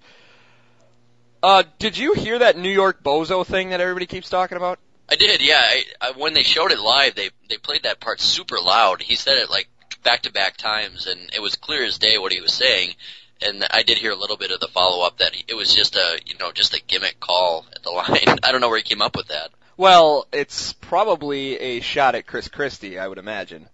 Uh, 1.43 1.65
did 1.79 1.99
you 1.99 2.15
hear 2.15 2.39
that 2.39 2.57
New 2.57 2.71
York 2.71 3.03
Bozo 3.03 3.45
thing 3.45 3.71
that 3.71 3.81
everybody 3.81 4.07
keeps 4.07 4.29
talking 4.29 4.57
about? 4.57 4.79
I 5.09 5.17
did, 5.17 5.43
yeah. 5.43 5.61
I, 5.61 5.85
I, 6.01 6.11
when 6.13 6.35
they 6.35 6.43
showed 6.43 6.73
it 6.73 6.79
live, 6.79 7.15
they 7.15 7.31
they 7.49 7.59
played 7.59 7.83
that 7.83 8.01
part 8.01 8.21
super 8.21 8.59
loud. 8.61 9.03
He 9.03 9.17
said 9.17 9.37
it 9.39 9.51
like 9.51 9.69
back 10.03 10.23
to 10.23 10.33
back 10.33 10.57
times, 10.57 11.07
and 11.07 11.31
it 11.35 11.43
was 11.43 11.57
clear 11.57 11.85
as 11.85 11.99
day 11.99 12.19
what 12.19 12.33
he 12.33 12.41
was 12.41 12.53
saying. 12.53 12.95
And 13.45 13.65
I 13.71 13.83
did 13.83 13.99
hear 13.99 14.13
a 14.13 14.17
little 14.17 14.37
bit 14.37 14.51
of 14.51 14.61
the 14.61 14.69
follow 14.69 15.05
up 15.07 15.19
that 15.19 15.33
it 15.49 15.55
was 15.55 15.75
just 15.75 15.97
a 15.97 16.19
you 16.27 16.37
know 16.39 16.53
just 16.53 16.75
a 16.75 16.83
gimmick 16.87 17.19
call 17.21 17.67
at 17.75 17.83
the 17.83 17.91
line. 17.93 18.39
I 18.43 18.53
don't 18.53 18.61
know 18.61 18.69
where 18.69 18.79
he 18.79 18.85
came 18.85 19.03
up 19.03 19.17
with 19.17 19.29
that. 19.29 19.51
Well, 19.77 20.27
it's 20.33 20.75
probably 20.75 21.59
a 21.59 21.81
shot 21.81 22.15
at 22.15 22.27
Chris 22.27 22.49
Christie, 22.49 22.99
I 22.99 23.09
would 23.09 23.19
imagine. 23.19 23.69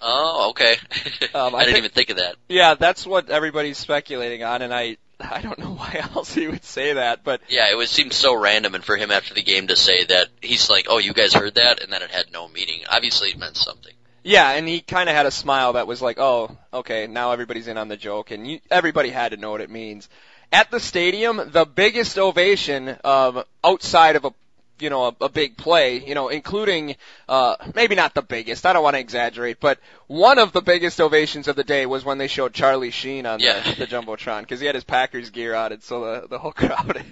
Oh, 0.00 0.50
okay. 0.50 0.76
Um, 1.34 1.54
I 1.54 1.58
I, 1.58 1.64
didn't 1.64 1.66
think- 1.66 1.78
even 1.78 1.90
think 1.90 2.10
of 2.10 2.16
that. 2.18 2.36
Yeah, 2.48 2.74
that's 2.74 3.06
what 3.06 3.30
everybody's 3.30 3.76
speculating 3.78 4.42
on, 4.42 4.62
and 4.62 4.72
I 4.72 4.96
I 5.20 5.40
don't 5.40 5.58
know 5.58 5.70
why 5.76 6.02
else 6.14 6.32
he 6.34 6.46
would 6.46 6.64
say 6.64 6.94
that, 6.94 7.24
but 7.24 7.40
Yeah, 7.48 7.70
it 7.70 7.74
was 7.76 7.90
seemed 7.90 8.12
so 8.12 8.34
random, 8.34 8.74
and 8.74 8.84
for 8.84 8.96
him 8.96 9.10
after 9.10 9.34
the 9.34 9.42
game 9.42 9.66
to 9.68 9.76
say 9.76 10.04
that 10.04 10.28
he's 10.42 10.68
like, 10.70 10.86
"Oh, 10.88 10.98
you 10.98 11.12
guys 11.14 11.32
heard 11.34 11.54
that," 11.56 11.82
and 11.82 11.92
that 11.92 12.02
it 12.02 12.10
had 12.10 12.32
no 12.32 12.48
meaning. 12.48 12.80
Obviously, 12.90 13.30
it 13.30 13.38
meant 13.38 13.56
something. 13.56 13.92
Yeah, 14.26 14.50
and 14.50 14.66
he 14.66 14.80
kind 14.80 15.08
of 15.08 15.14
had 15.14 15.24
a 15.26 15.30
smile 15.30 15.74
that 15.74 15.86
was 15.86 16.02
like, 16.02 16.18
oh, 16.18 16.50
okay, 16.74 17.06
now 17.06 17.30
everybody's 17.30 17.68
in 17.68 17.78
on 17.78 17.86
the 17.86 17.96
joke, 17.96 18.32
and 18.32 18.46
you, 18.46 18.60
everybody 18.70 19.10
had 19.10 19.30
to 19.30 19.36
know 19.36 19.52
what 19.52 19.60
it 19.60 19.70
means. 19.70 20.08
At 20.52 20.70
the 20.72 20.80
stadium, 20.80 21.40
the 21.52 21.64
biggest 21.64 22.18
ovation 22.18 22.96
um, 23.04 23.44
outside 23.62 24.16
of 24.16 24.24
a 24.24 24.32
you 24.78 24.90
know 24.90 25.06
a, 25.06 25.24
a 25.24 25.28
big 25.28 25.56
play, 25.56 26.04
you 26.06 26.14
know, 26.14 26.28
including 26.28 26.96
uh, 27.28 27.54
maybe 27.74 27.94
not 27.94 28.14
the 28.14 28.22
biggest. 28.22 28.66
I 28.66 28.72
don't 28.72 28.82
want 28.82 28.94
to 28.94 29.00
exaggerate, 29.00 29.58
but 29.60 29.78
one 30.08 30.38
of 30.38 30.52
the 30.52 30.60
biggest 30.60 31.00
ovations 31.00 31.46
of 31.48 31.56
the 31.56 31.64
day 31.64 31.86
was 31.86 32.04
when 32.04 32.18
they 32.18 32.26
showed 32.26 32.52
Charlie 32.52 32.90
Sheen 32.90 33.26
on 33.26 33.40
Yeah. 33.40 33.60
the, 33.62 33.76
the 33.76 33.86
jumbotron 33.86 34.40
because 34.42 34.60
he 34.60 34.66
had 34.66 34.74
his 34.74 34.84
Packers 34.84 35.30
gear 35.30 35.54
on, 35.54 35.72
and 35.72 35.82
so 35.82 36.00
the 36.22 36.28
the 36.28 36.38
whole 36.38 36.52
crowd 36.62 37.02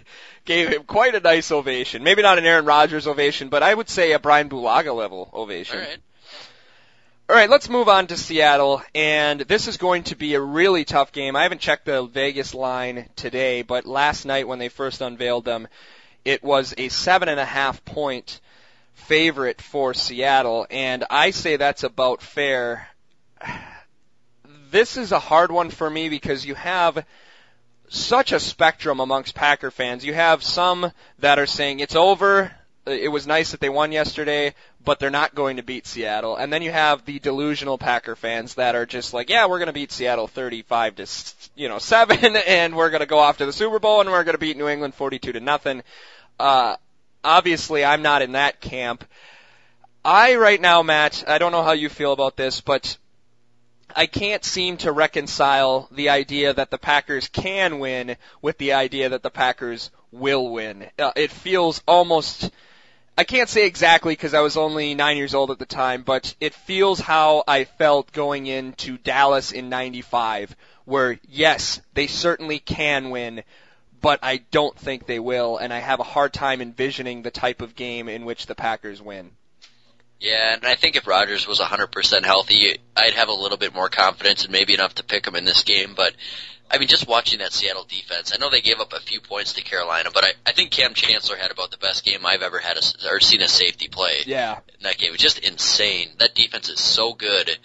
gave 0.44 0.68
him 0.68 0.82
quite 0.84 1.14
a 1.14 1.20
nice 1.20 1.50
ovation. 1.52 2.02
Maybe 2.02 2.22
not 2.22 2.38
an 2.38 2.44
Aaron 2.44 2.64
Rodgers 2.64 3.06
ovation, 3.06 3.50
but 3.50 3.62
I 3.62 3.72
would 3.72 3.88
say 3.88 4.12
a 4.12 4.18
Brian 4.18 4.48
Bulaga 4.48 4.94
level 4.94 5.30
ovation. 5.32 5.78
All 5.78 5.84
right. 5.84 5.98
All 7.26 7.34
right, 7.34 7.48
let's 7.48 7.70
move 7.70 7.88
on 7.88 8.06
to 8.08 8.18
Seattle, 8.18 8.82
and 8.94 9.40
this 9.40 9.66
is 9.66 9.78
going 9.78 10.02
to 10.04 10.14
be 10.14 10.34
a 10.34 10.40
really 10.42 10.84
tough 10.84 11.10
game. 11.10 11.36
I 11.36 11.44
haven't 11.44 11.62
checked 11.62 11.86
the 11.86 12.04
Vegas 12.04 12.52
line 12.52 13.08
today, 13.16 13.62
but 13.62 13.86
last 13.86 14.26
night 14.26 14.46
when 14.46 14.58
they 14.58 14.68
first 14.68 15.00
unveiled 15.00 15.46
them, 15.46 15.66
it 16.26 16.44
was 16.44 16.74
a 16.76 16.90
seven 16.90 17.30
and 17.30 17.40
a 17.40 17.44
half 17.46 17.82
point 17.86 18.42
favorite 18.92 19.62
for 19.62 19.94
Seattle, 19.94 20.66
and 20.68 21.04
I 21.08 21.30
say 21.30 21.56
that's 21.56 21.82
about 21.82 22.20
fair. 22.20 22.88
This 24.70 24.98
is 24.98 25.10
a 25.10 25.18
hard 25.18 25.50
one 25.50 25.70
for 25.70 25.88
me 25.88 26.10
because 26.10 26.44
you 26.44 26.54
have 26.56 27.06
such 27.88 28.32
a 28.32 28.40
spectrum 28.40 29.00
amongst 29.00 29.34
Packer 29.34 29.70
fans. 29.70 30.04
You 30.04 30.12
have 30.12 30.42
some 30.42 30.92
that 31.20 31.38
are 31.38 31.46
saying 31.46 31.80
it's 31.80 31.96
over, 31.96 32.52
it 32.86 33.10
was 33.10 33.26
nice 33.26 33.52
that 33.52 33.60
they 33.60 33.68
won 33.68 33.92
yesterday, 33.92 34.54
but 34.84 34.98
they're 34.98 35.10
not 35.10 35.34
going 35.34 35.56
to 35.56 35.62
beat 35.62 35.86
Seattle. 35.86 36.36
And 36.36 36.52
then 36.52 36.62
you 36.62 36.70
have 36.70 37.04
the 37.04 37.18
delusional 37.18 37.78
Packer 37.78 38.14
fans 38.14 38.54
that 38.54 38.74
are 38.74 38.86
just 38.86 39.14
like, 39.14 39.30
yeah, 39.30 39.46
we're 39.46 39.58
going 39.58 39.68
to 39.68 39.72
beat 39.72 39.90
Seattle 39.90 40.28
35 40.28 40.96
to, 40.96 41.06
you 41.54 41.68
know, 41.68 41.78
7 41.78 42.36
and 42.46 42.76
we're 42.76 42.90
going 42.90 43.00
to 43.00 43.06
go 43.06 43.18
off 43.18 43.38
to 43.38 43.46
the 43.46 43.52
Super 43.52 43.78
Bowl 43.78 44.00
and 44.00 44.10
we're 44.10 44.24
going 44.24 44.34
to 44.34 44.38
beat 44.38 44.56
New 44.56 44.68
England 44.68 44.94
42 44.94 45.32
to 45.32 45.40
nothing. 45.40 45.82
Uh, 46.38 46.76
obviously 47.22 47.84
I'm 47.84 48.02
not 48.02 48.22
in 48.22 48.32
that 48.32 48.60
camp. 48.60 49.04
I 50.04 50.36
right 50.36 50.60
now, 50.60 50.82
Matt, 50.82 51.24
I 51.26 51.38
don't 51.38 51.52
know 51.52 51.62
how 51.62 51.72
you 51.72 51.88
feel 51.88 52.12
about 52.12 52.36
this, 52.36 52.60
but 52.60 52.98
I 53.96 54.06
can't 54.06 54.44
seem 54.44 54.76
to 54.78 54.92
reconcile 54.92 55.88
the 55.90 56.10
idea 56.10 56.52
that 56.52 56.70
the 56.70 56.78
Packers 56.78 57.28
can 57.28 57.78
win 57.78 58.16
with 58.42 58.58
the 58.58 58.74
idea 58.74 59.08
that 59.08 59.22
the 59.22 59.30
Packers 59.30 59.90
will 60.12 60.50
win. 60.50 60.88
Uh, 60.98 61.12
it 61.16 61.30
feels 61.30 61.82
almost 61.86 62.50
I 63.16 63.22
can't 63.24 63.48
say 63.48 63.66
exactly 63.66 64.12
because 64.12 64.34
I 64.34 64.40
was 64.40 64.56
only 64.56 64.94
nine 64.94 65.16
years 65.16 65.34
old 65.34 65.52
at 65.52 65.60
the 65.60 65.66
time, 65.66 66.02
but 66.02 66.34
it 66.40 66.52
feels 66.52 66.98
how 66.98 67.44
I 67.46 67.64
felt 67.64 68.10
going 68.10 68.46
into 68.46 68.98
Dallas 68.98 69.52
in 69.52 69.68
95, 69.68 70.56
where 70.84 71.20
yes, 71.28 71.80
they 71.92 72.08
certainly 72.08 72.58
can 72.58 73.10
win, 73.10 73.44
but 74.00 74.18
I 74.22 74.38
don't 74.50 74.76
think 74.76 75.06
they 75.06 75.20
will, 75.20 75.58
and 75.58 75.72
I 75.72 75.78
have 75.78 76.00
a 76.00 76.04
hard 76.04 76.32
time 76.32 76.60
envisioning 76.60 77.22
the 77.22 77.30
type 77.30 77.62
of 77.62 77.76
game 77.76 78.08
in 78.08 78.24
which 78.24 78.46
the 78.46 78.56
Packers 78.56 79.00
win. 79.00 79.30
Yeah, 80.18 80.54
and 80.54 80.66
I 80.66 80.74
think 80.74 80.96
if 80.96 81.06
Rodgers 81.06 81.46
was 81.46 81.60
100% 81.60 82.24
healthy, 82.24 82.78
I'd 82.96 83.14
have 83.14 83.28
a 83.28 83.32
little 83.32 83.58
bit 83.58 83.74
more 83.74 83.88
confidence 83.88 84.44
and 84.44 84.52
maybe 84.52 84.74
enough 84.74 84.96
to 84.96 85.04
pick 85.04 85.26
him 85.26 85.36
in 85.36 85.44
this 85.44 85.62
game, 85.62 85.94
but 85.96 86.14
I 86.70 86.78
mean, 86.78 86.88
just 86.88 87.06
watching 87.06 87.40
that 87.40 87.52
Seattle 87.52 87.84
defense, 87.84 88.32
I 88.34 88.38
know 88.38 88.50
they 88.50 88.60
gave 88.60 88.80
up 88.80 88.92
a 88.92 89.00
few 89.00 89.20
points 89.20 89.52
to 89.54 89.62
Carolina, 89.62 90.10
but 90.12 90.24
I, 90.24 90.32
I 90.46 90.52
think 90.52 90.70
Kam 90.70 90.94
Chancellor 90.94 91.36
had 91.36 91.50
about 91.50 91.70
the 91.70 91.76
best 91.76 92.04
game 92.04 92.24
I've 92.24 92.42
ever 92.42 92.58
had 92.58 92.76
a, 92.76 93.10
or 93.10 93.20
seen 93.20 93.42
a 93.42 93.48
safety 93.48 93.88
play. 93.88 94.22
Yeah. 94.26 94.58
In 94.78 94.82
that 94.84 94.98
game, 94.98 95.08
it 95.08 95.12
was 95.12 95.20
just 95.20 95.38
insane. 95.38 96.10
That 96.18 96.34
defense 96.34 96.68
is 96.70 96.80
so 96.80 97.12
good, 97.12 97.58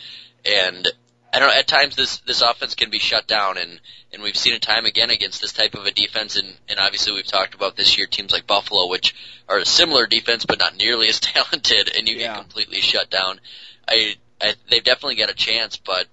and 0.45 0.88
I 1.33 1.39
don't 1.39 1.49
know. 1.49 1.55
At 1.55 1.67
times, 1.67 1.95
this 1.95 2.19
this 2.19 2.41
offense 2.41 2.75
can 2.75 2.89
be 2.89 2.99
shut 2.99 3.27
down, 3.27 3.57
and 3.57 3.79
and 4.12 4.23
we've 4.23 4.38
seen 4.38 4.53
it 4.53 4.62
time 4.62 4.85
again 4.85 5.12
against 5.12 5.41
this 5.41 5.53
type 5.53 5.75
of 5.75 5.85
a 5.85 5.91
defense, 5.91 6.35
and 6.35 6.53
and 6.67 6.79
obviously 6.79 7.13
we've 7.13 7.25
talked 7.25 7.53
about 7.55 7.75
this 7.75 7.97
year 7.97 8.07
teams 8.07 8.31
like 8.31 8.47
Buffalo, 8.47 8.89
which 8.89 9.15
are 9.47 9.59
a 9.59 9.65
similar 9.65 10.07
defense 10.07 10.45
but 10.45 10.59
not 10.59 10.75
nearly 10.75 11.07
as 11.07 11.19
talented, 11.19 11.91
and 11.95 12.07
you 12.07 12.17
yeah. 12.17 12.33
get 12.33 12.41
completely 12.41 12.81
shut 12.81 13.09
down. 13.09 13.39
I, 13.88 14.15
I 14.41 14.55
they've 14.69 14.83
definitely 14.83 15.15
got 15.15 15.29
a 15.29 15.35
chance, 15.35 15.77
but 15.77 16.07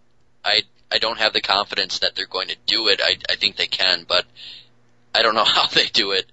I 0.46 0.62
I 0.90 0.98
don't 0.98 1.18
have 1.18 1.32
the 1.32 1.40
confidence 1.40 1.98
that 1.98 2.14
they're 2.14 2.26
going 2.26 2.48
to 2.48 2.56
do 2.66 2.88
it. 2.88 3.00
I, 3.02 3.16
I 3.28 3.36
think 3.36 3.56
they 3.56 3.66
can, 3.66 4.06
but 4.08 4.24
I 5.14 5.22
don't 5.22 5.34
know 5.34 5.44
how 5.44 5.66
they 5.66 5.86
do 5.86 6.12
it. 6.12 6.26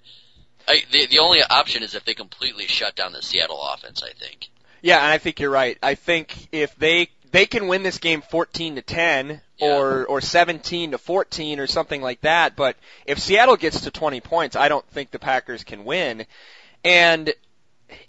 I, 0.66 0.82
the, 0.90 1.06
the 1.06 1.18
only 1.18 1.42
option 1.42 1.82
is 1.82 1.94
if 1.94 2.04
they 2.04 2.14
completely 2.14 2.66
shut 2.66 2.94
down 2.94 3.12
the 3.12 3.22
Seattle 3.22 3.60
offense. 3.60 4.02
I 4.02 4.12
think. 4.12 4.48
Yeah, 4.80 4.98
and 4.98 5.06
I 5.06 5.18
think 5.18 5.40
you're 5.40 5.50
right. 5.50 5.76
I 5.82 5.94
think 5.94 6.48
if 6.52 6.74
they 6.76 7.08
they 7.32 7.46
can 7.46 7.66
win 7.66 7.82
this 7.82 7.98
game 7.98 8.22
14 8.22 8.76
to 8.76 8.82
10 8.82 9.40
yeah. 9.58 9.66
or 9.66 10.06
or 10.06 10.20
17 10.20 10.92
to 10.92 10.98
14 10.98 11.58
or 11.58 11.66
something 11.66 12.00
like 12.00 12.20
that, 12.20 12.54
but 12.54 12.76
if 13.06 13.18
Seattle 13.18 13.56
gets 13.56 13.82
to 13.82 13.90
20 13.90 14.20
points, 14.20 14.56
I 14.56 14.68
don't 14.68 14.86
think 14.90 15.10
the 15.10 15.18
Packers 15.18 15.64
can 15.64 15.84
win. 15.84 16.26
And 16.84 17.32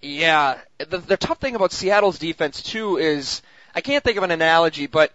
yeah, 0.02 0.60
the, 0.78 1.00
the 1.00 1.18
tough 1.18 1.40
thing 1.40 1.56
about 1.56 1.72
Seattle's 1.72 2.20
defense 2.20 2.62
too 2.62 2.98
is 2.98 3.42
I 3.74 3.82
can't 3.82 4.04
think 4.04 4.18
of 4.18 4.24
an 4.24 4.32
analogy, 4.32 4.88
but 4.88 5.12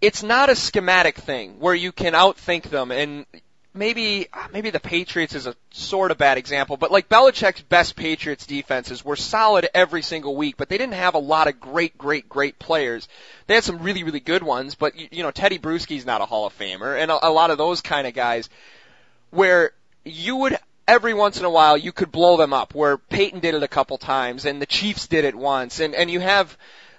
it's 0.00 0.22
not 0.22 0.50
a 0.50 0.56
schematic 0.56 1.16
thing 1.16 1.58
where 1.58 1.74
you 1.74 1.92
can 1.92 2.12
outthink 2.12 2.64
them 2.64 2.90
and 2.90 3.26
maybe 3.74 4.28
maybe 4.52 4.70
the 4.70 4.80
Patriots 4.80 5.34
is 5.34 5.46
a 5.46 5.54
sort 5.70 6.10
of 6.10 6.18
bad 6.18 6.38
example, 6.38 6.76
but 6.76 6.90
like 6.90 7.08
Belichick's 7.08 7.62
best 7.62 7.96
Patriots 7.96 8.46
defenses 8.46 9.04
were 9.04 9.16
solid 9.16 9.68
every 9.74 10.02
single 10.02 10.36
week, 10.36 10.56
but 10.56 10.68
they 10.68 10.78
didn't 10.78 10.94
have 10.94 11.14
a 11.14 11.18
lot 11.18 11.48
of 11.48 11.60
great, 11.60 11.96
great, 11.96 12.28
great 12.28 12.58
players. 12.58 13.08
They 13.46 13.54
had 13.54 13.64
some 13.64 13.78
really, 13.78 14.02
really 14.02 14.20
good 14.20 14.42
ones, 14.42 14.74
but 14.74 14.94
you 14.96 15.22
know 15.22 15.30
Tedy 15.30 15.60
Bruschi's 15.60 16.06
not 16.06 16.20
a 16.20 16.26
Hall 16.26 16.46
of 16.46 16.58
Famer, 16.58 17.00
and 17.00 17.10
a, 17.10 17.28
a 17.28 17.30
lot 17.30 17.50
of 17.50 17.58
those 17.58 17.80
kind 17.80 18.06
of 18.06 18.14
guys, 18.14 18.48
where 19.30 19.72
you 20.04 20.36
would 20.36 20.58
every 20.86 21.14
once 21.14 21.38
in 21.38 21.44
a 21.44 21.50
while 21.50 21.76
you 21.76 21.92
could 21.92 22.10
blow 22.10 22.36
them 22.36 22.52
up. 22.52 22.74
Where 22.74 22.98
Peyton 22.98 23.40
did 23.40 23.54
it 23.54 23.62
a 23.62 23.68
couple 23.68 23.98
times, 23.98 24.44
and 24.44 24.60
the 24.60 24.66
Chiefs 24.66 25.06
did 25.06 25.24
it 25.24 25.34
once, 25.34 25.80
and 25.80 25.94
and 25.94 26.10
you 26.10 26.20
have 26.20 26.56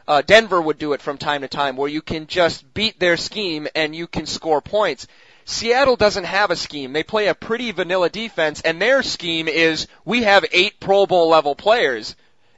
uh, 0.09 0.23
Denver 0.23 0.59
would 0.59 0.79
do 0.79 0.93
it 0.93 1.03
from 1.03 1.19
time 1.19 1.41
to 1.41 1.47
time, 1.47 1.77
where 1.77 1.87
you 1.87 2.01
can 2.01 2.25
just 2.25 2.73
beat 2.73 2.99
their 2.99 3.15
scheme 3.15 3.67
and 3.75 3.95
you 3.95 4.07
can 4.07 4.25
score 4.25 4.59
points. 4.59 5.05
Seattle 5.45 5.95
doesn't 5.95 6.23
have 6.23 6.49
a 6.49 6.55
scheme. 6.55 6.93
They 6.93 7.03
play 7.03 7.27
a 7.27 7.35
pretty 7.35 7.71
vanilla 7.71 8.09
defense, 8.09 8.59
and 8.61 8.81
their 8.81 9.03
scheme 9.03 9.47
is 9.47 9.87
we 10.05 10.23
have 10.23 10.45
eight 10.51 10.79
Pro 10.79 11.05
Bowl 11.05 11.29
level 11.29 11.53
players, 11.53 12.15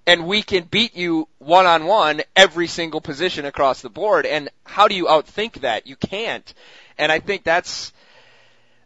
and 0.07 0.27
we 0.27 0.41
can 0.41 0.63
beat 0.63 0.95
you 0.95 1.27
one 1.39 1.65
on 1.65 1.85
one 1.85 2.21
every 2.37 2.67
single 2.67 3.01
position 3.01 3.43
across 3.43 3.81
the 3.81 3.89
board. 3.89 4.25
And 4.25 4.49
how 4.63 4.87
do 4.87 4.95
you 4.95 5.07
outthink 5.07 5.59
that? 5.61 5.87
You 5.87 5.97
can't. 5.97 6.53
And 6.97 7.11
I 7.11 7.19
think 7.19 7.43
that's 7.43 7.91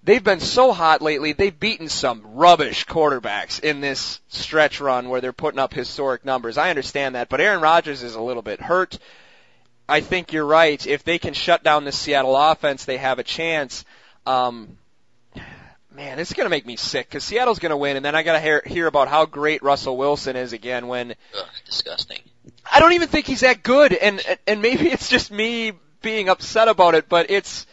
they've 0.06 0.24
been 0.24 0.40
so 0.40 0.72
hot 0.72 1.02
lately. 1.02 1.34
They've 1.34 1.58
beaten 1.58 1.90
some 1.90 2.22
rubbish 2.24 2.86
quarterbacks 2.86 3.60
in 3.60 3.82
this 3.82 4.22
stretch 4.30 4.80
run 4.80 5.10
where 5.10 5.20
they're 5.20 5.34
putting 5.34 5.60
up 5.60 5.74
historic 5.74 6.24
numbers. 6.24 6.58
I 6.58 6.70
understand 6.70 7.16
that, 7.16 7.28
but 7.28 7.42
Aaron 7.42 7.62
Rodgers 7.62 8.04
is 8.04 8.16
a 8.16 8.22
little 8.22 8.44
bit 8.44 8.62
hurt. 8.62 8.98
I 9.90 10.02
think 10.02 10.32
you're 10.32 10.46
right. 10.46 10.86
If 10.86 11.04
they 11.04 11.20
can 11.20 11.34
shut 11.34 11.64
down 11.64 11.86
the 11.86 11.92
Seattle 11.92 12.36
offense, 12.36 12.86
they 12.86 12.98
have 12.98 13.20
a 13.20 13.24
chance. 13.24 13.84
Um, 14.26 14.78
man, 15.92 16.18
this 16.18 16.30
is 16.30 16.34
going 16.34 16.46
to 16.46 16.50
make 16.50 16.66
me 16.66 16.76
sick 16.76 17.08
because 17.08 17.24
Seattle's 17.24 17.60
going 17.60 17.72
to 17.72 17.78
win, 17.78 17.96
and 17.96 18.06
then 18.06 18.16
I 18.16 18.24
got 18.24 18.34
to 18.34 18.40
hear, 18.40 18.64
hear 18.66 18.88
about 18.88 19.08
how 19.08 19.26
great 19.26 19.64
Russell 19.64 19.98
Wilson 19.98 20.36
is 20.36 20.54
again 20.54 20.88
when. 20.88 21.12
Ugh, 21.12 21.46
disgusting. 21.66 22.20
I 22.72 22.80
don't 22.80 22.94
even 22.94 23.08
think 23.08 23.28
he's 23.28 23.42
that 23.42 23.64
good, 23.64 23.94
and 23.94 24.22
and 24.48 24.62
maybe 24.62 24.88
it's 24.90 25.10
just 25.10 25.32
me 25.32 25.74
being 26.02 26.30
upset 26.30 26.68
about 26.68 26.96
it, 26.96 27.10
but 27.10 27.30
it's 27.30 27.66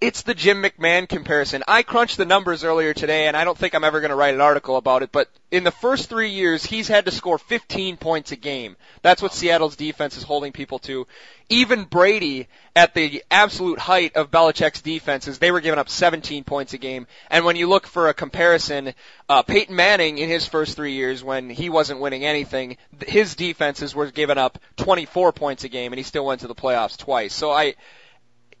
it's 0.00 0.22
the 0.22 0.32
Jim 0.32 0.62
McMahon 0.62 1.06
comparison. 1.06 1.62
I 1.68 1.82
crunched 1.82 2.16
the 2.16 2.24
numbers 2.24 2.64
earlier 2.64 2.94
today, 2.94 3.26
and 3.26 3.36
I 3.36 3.44
don't 3.44 3.58
think 3.58 3.74
I'm 3.74 3.84
ever 3.84 4.00
going 4.00 4.10
to 4.10 4.16
write 4.16 4.34
an 4.34 4.40
article 4.40 4.76
about 4.76 5.02
it, 5.02 5.12
but 5.12 5.28
in 5.50 5.62
the 5.62 5.70
first 5.70 6.08
three 6.08 6.30
years, 6.30 6.64
he's 6.64 6.88
had 6.88 7.04
to 7.04 7.10
score 7.10 7.36
15 7.36 7.98
points 7.98 8.32
a 8.32 8.36
game. 8.36 8.76
That's 9.02 9.20
what 9.20 9.34
Seattle's 9.34 9.76
defense 9.76 10.16
is 10.16 10.22
holding 10.22 10.52
people 10.52 10.78
to. 10.80 11.06
Even 11.50 11.84
Brady, 11.84 12.48
at 12.74 12.94
the 12.94 13.22
absolute 13.30 13.78
height 13.78 14.16
of 14.16 14.30
Belichick's 14.30 14.80
defenses, 14.80 15.38
they 15.38 15.50
were 15.50 15.60
giving 15.60 15.78
up 15.78 15.90
17 15.90 16.44
points 16.44 16.72
a 16.72 16.78
game. 16.78 17.06
And 17.28 17.44
when 17.44 17.56
you 17.56 17.68
look 17.68 17.86
for 17.86 18.08
a 18.08 18.14
comparison, 18.14 18.94
uh, 19.28 19.42
Peyton 19.42 19.76
Manning 19.76 20.16
in 20.16 20.30
his 20.30 20.46
first 20.46 20.76
three 20.76 20.92
years, 20.92 21.22
when 21.22 21.50
he 21.50 21.68
wasn't 21.68 22.00
winning 22.00 22.24
anything, 22.24 22.78
his 23.06 23.34
defenses 23.34 23.94
were 23.94 24.10
giving 24.10 24.38
up 24.38 24.58
24 24.76 25.32
points 25.32 25.64
a 25.64 25.68
game, 25.68 25.92
and 25.92 25.98
he 25.98 26.04
still 26.04 26.24
went 26.24 26.40
to 26.40 26.48
the 26.48 26.54
playoffs 26.54 26.96
twice. 26.96 27.34
So 27.34 27.50
I, 27.50 27.74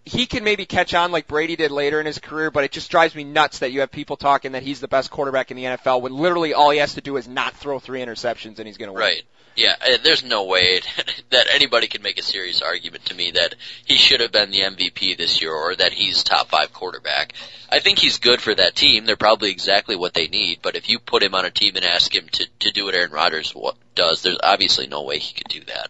he 0.04 0.26
can 0.26 0.44
maybe 0.44 0.64
catch 0.66 0.94
on 0.94 1.12
like 1.12 1.26
Brady 1.26 1.56
did 1.56 1.70
later 1.70 2.00
in 2.00 2.06
his 2.06 2.18
career, 2.18 2.50
but 2.50 2.64
it 2.64 2.72
just 2.72 2.90
drives 2.90 3.14
me 3.14 3.24
nuts 3.24 3.58
that 3.58 3.72
you 3.72 3.80
have 3.80 3.90
people 3.90 4.16
talking 4.16 4.52
that 4.52 4.62
he's 4.62 4.80
the 4.80 4.88
best 4.88 5.10
quarterback 5.10 5.50
in 5.50 5.56
the 5.56 5.64
NFL 5.64 6.00
when 6.00 6.14
literally 6.14 6.54
all 6.54 6.70
he 6.70 6.78
has 6.78 6.94
to 6.94 7.00
do 7.00 7.16
is 7.16 7.28
not 7.28 7.54
throw 7.54 7.78
three 7.78 8.00
interceptions 8.00 8.58
and 8.58 8.66
he's 8.66 8.78
going 8.78 8.88
to 8.88 8.92
win. 8.92 9.02
Right. 9.02 9.22
Yeah, 9.56 9.74
uh, 9.80 9.98
there's 10.02 10.24
no 10.24 10.44
way 10.44 10.80
that 11.30 11.48
anybody 11.52 11.86
can 11.86 12.02
make 12.02 12.18
a 12.18 12.22
serious 12.22 12.62
argument 12.62 13.06
to 13.06 13.14
me 13.14 13.32
that 13.32 13.56
he 13.84 13.96
should 13.96 14.20
have 14.20 14.32
been 14.32 14.50
the 14.50 14.60
MVP 14.60 15.18
this 15.18 15.42
year 15.42 15.52
or 15.52 15.76
that 15.76 15.92
he's 15.92 16.22
top 16.22 16.48
five 16.48 16.72
quarterback. 16.72 17.34
I 17.68 17.80
think 17.80 17.98
he's 17.98 18.18
good 18.18 18.40
for 18.40 18.54
that 18.54 18.74
team. 18.74 19.04
They're 19.04 19.16
probably 19.16 19.50
exactly 19.50 19.96
what 19.96 20.14
they 20.14 20.28
need, 20.28 20.60
but 20.62 20.76
if 20.76 20.88
you 20.88 20.98
put 20.98 21.22
him 21.22 21.34
on 21.34 21.44
a 21.44 21.50
team 21.50 21.76
and 21.76 21.84
ask 21.84 22.14
him 22.14 22.26
to, 22.32 22.46
to 22.60 22.72
do 22.72 22.86
what 22.86 22.94
Aaron 22.94 23.12
Rodgers 23.12 23.54
does, 23.94 24.22
there's 24.22 24.38
obviously 24.42 24.86
no 24.86 25.02
way 25.02 25.18
he 25.18 25.34
could 25.34 25.48
do 25.48 25.64
that. 25.64 25.88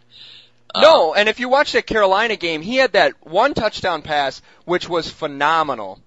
Uh, 0.74 0.80
no, 0.80 1.14
and 1.14 1.28
if 1.28 1.40
you 1.40 1.48
watch 1.48 1.72
that 1.72 1.86
Carolina 1.86 2.36
game, 2.36 2.62
he 2.62 2.76
had 2.76 2.92
that 2.92 3.14
one 3.26 3.54
touchdown 3.54 4.02
pass, 4.02 4.40
which 4.64 4.88
was 4.88 5.10
phenomenal. 5.10 6.00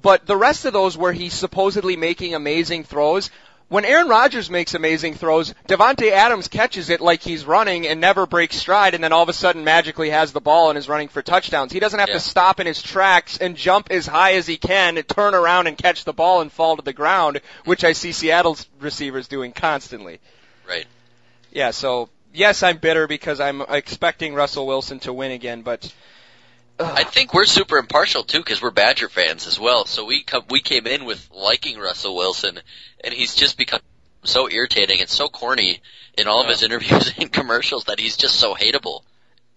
But 0.00 0.26
the 0.26 0.36
rest 0.36 0.64
of 0.64 0.72
those 0.72 0.96
where 0.96 1.12
he's 1.12 1.34
supposedly 1.34 1.96
making 1.96 2.34
amazing 2.34 2.84
throws, 2.84 3.30
when 3.68 3.84
Aaron 3.84 4.08
Rodgers 4.08 4.48
makes 4.48 4.72
amazing 4.74 5.14
throws, 5.14 5.54
Davante 5.68 6.10
Adams 6.10 6.48
catches 6.48 6.88
it 6.88 7.02
like 7.02 7.20
he's 7.20 7.44
running 7.44 7.86
and 7.86 8.00
never 8.00 8.26
breaks 8.26 8.56
stride 8.56 8.94
and 8.94 9.04
then 9.04 9.12
all 9.12 9.22
of 9.22 9.28
a 9.28 9.34
sudden 9.34 9.62
magically 9.62 10.08
has 10.08 10.32
the 10.32 10.40
ball 10.40 10.70
and 10.70 10.78
is 10.78 10.88
running 10.88 11.08
for 11.08 11.20
touchdowns. 11.20 11.70
He 11.70 11.80
doesn't 11.80 11.98
have 11.98 12.08
yeah. 12.08 12.14
to 12.14 12.20
stop 12.20 12.60
in 12.60 12.66
his 12.66 12.80
tracks 12.80 13.36
and 13.36 13.56
jump 13.56 13.90
as 13.90 14.06
high 14.06 14.34
as 14.34 14.46
he 14.46 14.56
can 14.56 14.96
and 14.96 15.06
turn 15.06 15.34
around 15.34 15.66
and 15.66 15.76
catch 15.76 16.04
the 16.04 16.14
ball 16.14 16.40
and 16.40 16.50
fall 16.50 16.76
to 16.76 16.82
the 16.82 16.94
ground, 16.94 17.42
which 17.66 17.84
I 17.84 17.92
see 17.92 18.12
Seattle's 18.12 18.66
receivers 18.80 19.28
doing 19.28 19.52
constantly. 19.52 20.20
Right. 20.66 20.86
Yeah, 21.52 21.72
so 21.72 22.08
yes, 22.38 22.62
I'm 22.62 22.78
bitter 22.78 23.06
because 23.06 23.40
I'm 23.40 23.60
expecting 23.62 24.34
Russell 24.34 24.66
Wilson 24.66 25.00
to 25.00 25.12
win 25.12 25.32
again, 25.32 25.62
but. 25.62 25.92
Ugh. 26.80 26.92
I 26.96 27.02
think 27.02 27.34
we're 27.34 27.44
super 27.44 27.76
impartial 27.76 28.22
too 28.22 28.38
because 28.38 28.62
we're 28.62 28.70
Badger 28.70 29.08
fans 29.08 29.48
as 29.48 29.58
well. 29.58 29.84
So 29.84 30.04
we 30.04 30.22
come, 30.22 30.44
we 30.48 30.60
came 30.60 30.86
in 30.86 31.04
with 31.04 31.28
liking 31.32 31.76
Russell 31.78 32.14
Wilson, 32.14 32.60
and 33.02 33.12
he's 33.12 33.34
just 33.34 33.58
become 33.58 33.80
so 34.22 34.48
irritating 34.48 35.00
and 35.00 35.08
so 35.08 35.28
corny 35.28 35.80
in 36.16 36.28
all 36.28 36.42
of 36.42 36.48
his 36.48 36.62
interviews 36.62 37.12
and 37.18 37.32
commercials 37.32 37.84
that 37.84 37.98
he's 37.98 38.16
just 38.16 38.36
so 38.36 38.54
hateable. 38.54 39.02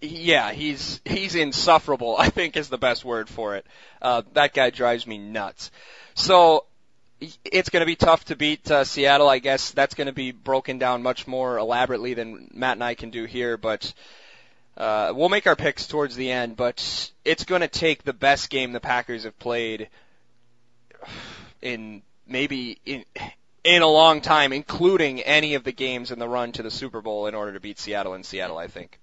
Yeah, 0.00 0.50
he's 0.50 1.00
he's 1.04 1.36
insufferable. 1.36 2.16
I 2.18 2.28
think 2.28 2.56
is 2.56 2.68
the 2.68 2.78
best 2.78 3.04
word 3.04 3.28
for 3.28 3.54
it. 3.54 3.66
Uh, 4.00 4.22
that 4.32 4.52
guy 4.52 4.70
drives 4.70 5.06
me 5.06 5.18
nuts. 5.18 5.70
So 6.14 6.66
it's 7.44 7.70
going 7.70 7.80
to 7.80 7.86
be 7.86 7.96
tough 7.96 8.24
to 8.26 8.36
beat 8.36 8.70
uh, 8.70 8.84
Seattle. 8.84 9.28
I 9.28 9.38
guess 9.38 9.70
that's 9.70 9.94
going 9.94 10.06
to 10.06 10.12
be 10.12 10.32
broken 10.32 10.78
down 10.78 11.02
much 11.02 11.26
more 11.26 11.58
elaborately 11.58 12.14
than 12.14 12.50
Matt 12.52 12.76
and 12.76 12.84
I 12.84 12.94
can 12.94 13.10
do 13.10 13.24
here, 13.24 13.56
but 13.56 13.92
uh, 14.76 15.12
we'll 15.14 15.28
make 15.28 15.46
our 15.46 15.56
picks 15.56 15.86
towards 15.86 16.16
the 16.16 16.30
end. 16.30 16.56
But 16.56 17.10
it's 17.24 17.44
going 17.44 17.60
to 17.60 17.68
take 17.68 18.02
the 18.02 18.12
best 18.12 18.50
game 18.50 18.72
the 18.72 18.80
Packers 18.80 19.24
have 19.24 19.38
played 19.38 19.88
in 21.60 22.02
maybe 22.26 22.78
in 22.84 23.04
in 23.64 23.82
a 23.82 23.88
long 23.88 24.20
time, 24.20 24.52
including 24.52 25.20
any 25.20 25.54
of 25.54 25.64
the 25.64 25.72
games 25.72 26.10
in 26.10 26.18
the 26.18 26.28
run 26.28 26.52
to 26.52 26.62
the 26.62 26.70
Super 26.70 27.00
Bowl 27.00 27.26
in 27.26 27.34
order 27.34 27.52
to 27.52 27.60
beat 27.60 27.78
Seattle 27.78 28.14
in 28.14 28.24
Seattle. 28.24 28.58
I 28.58 28.66
think. 28.66 28.98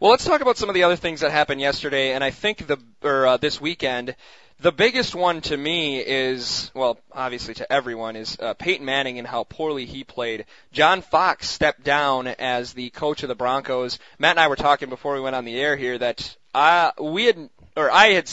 Well, 0.00 0.12
let's 0.12 0.24
talk 0.24 0.40
about 0.40 0.56
some 0.56 0.70
of 0.70 0.74
the 0.74 0.84
other 0.84 0.96
things 0.96 1.20
that 1.20 1.30
happened 1.30 1.60
yesterday, 1.60 2.14
and 2.14 2.24
I 2.24 2.30
think 2.30 2.66
the 2.66 2.78
or 3.02 3.26
uh, 3.26 3.36
this 3.36 3.60
weekend. 3.60 4.16
The 4.58 4.72
biggest 4.72 5.14
one 5.14 5.42
to 5.42 5.56
me 5.56 6.00
is, 6.00 6.70
well, 6.74 6.98
obviously 7.12 7.52
to 7.54 7.70
everyone, 7.70 8.16
is 8.16 8.34
uh, 8.40 8.54
Peyton 8.54 8.86
Manning 8.86 9.18
and 9.18 9.28
how 9.28 9.44
poorly 9.44 9.84
he 9.84 10.04
played. 10.04 10.46
John 10.72 11.02
Fox 11.02 11.50
stepped 11.50 11.84
down 11.84 12.28
as 12.28 12.72
the 12.72 12.88
coach 12.88 13.22
of 13.22 13.28
the 13.28 13.34
Broncos. 13.34 13.98
Matt 14.18 14.30
and 14.32 14.40
I 14.40 14.48
were 14.48 14.56
talking 14.56 14.88
before 14.88 15.12
we 15.14 15.20
went 15.20 15.36
on 15.36 15.44
the 15.44 15.60
air 15.60 15.76
here 15.76 15.98
that 15.98 16.34
I, 16.54 16.92
we 16.98 17.26
had, 17.26 17.50
or 17.76 17.90
I 17.90 18.12
had 18.12 18.30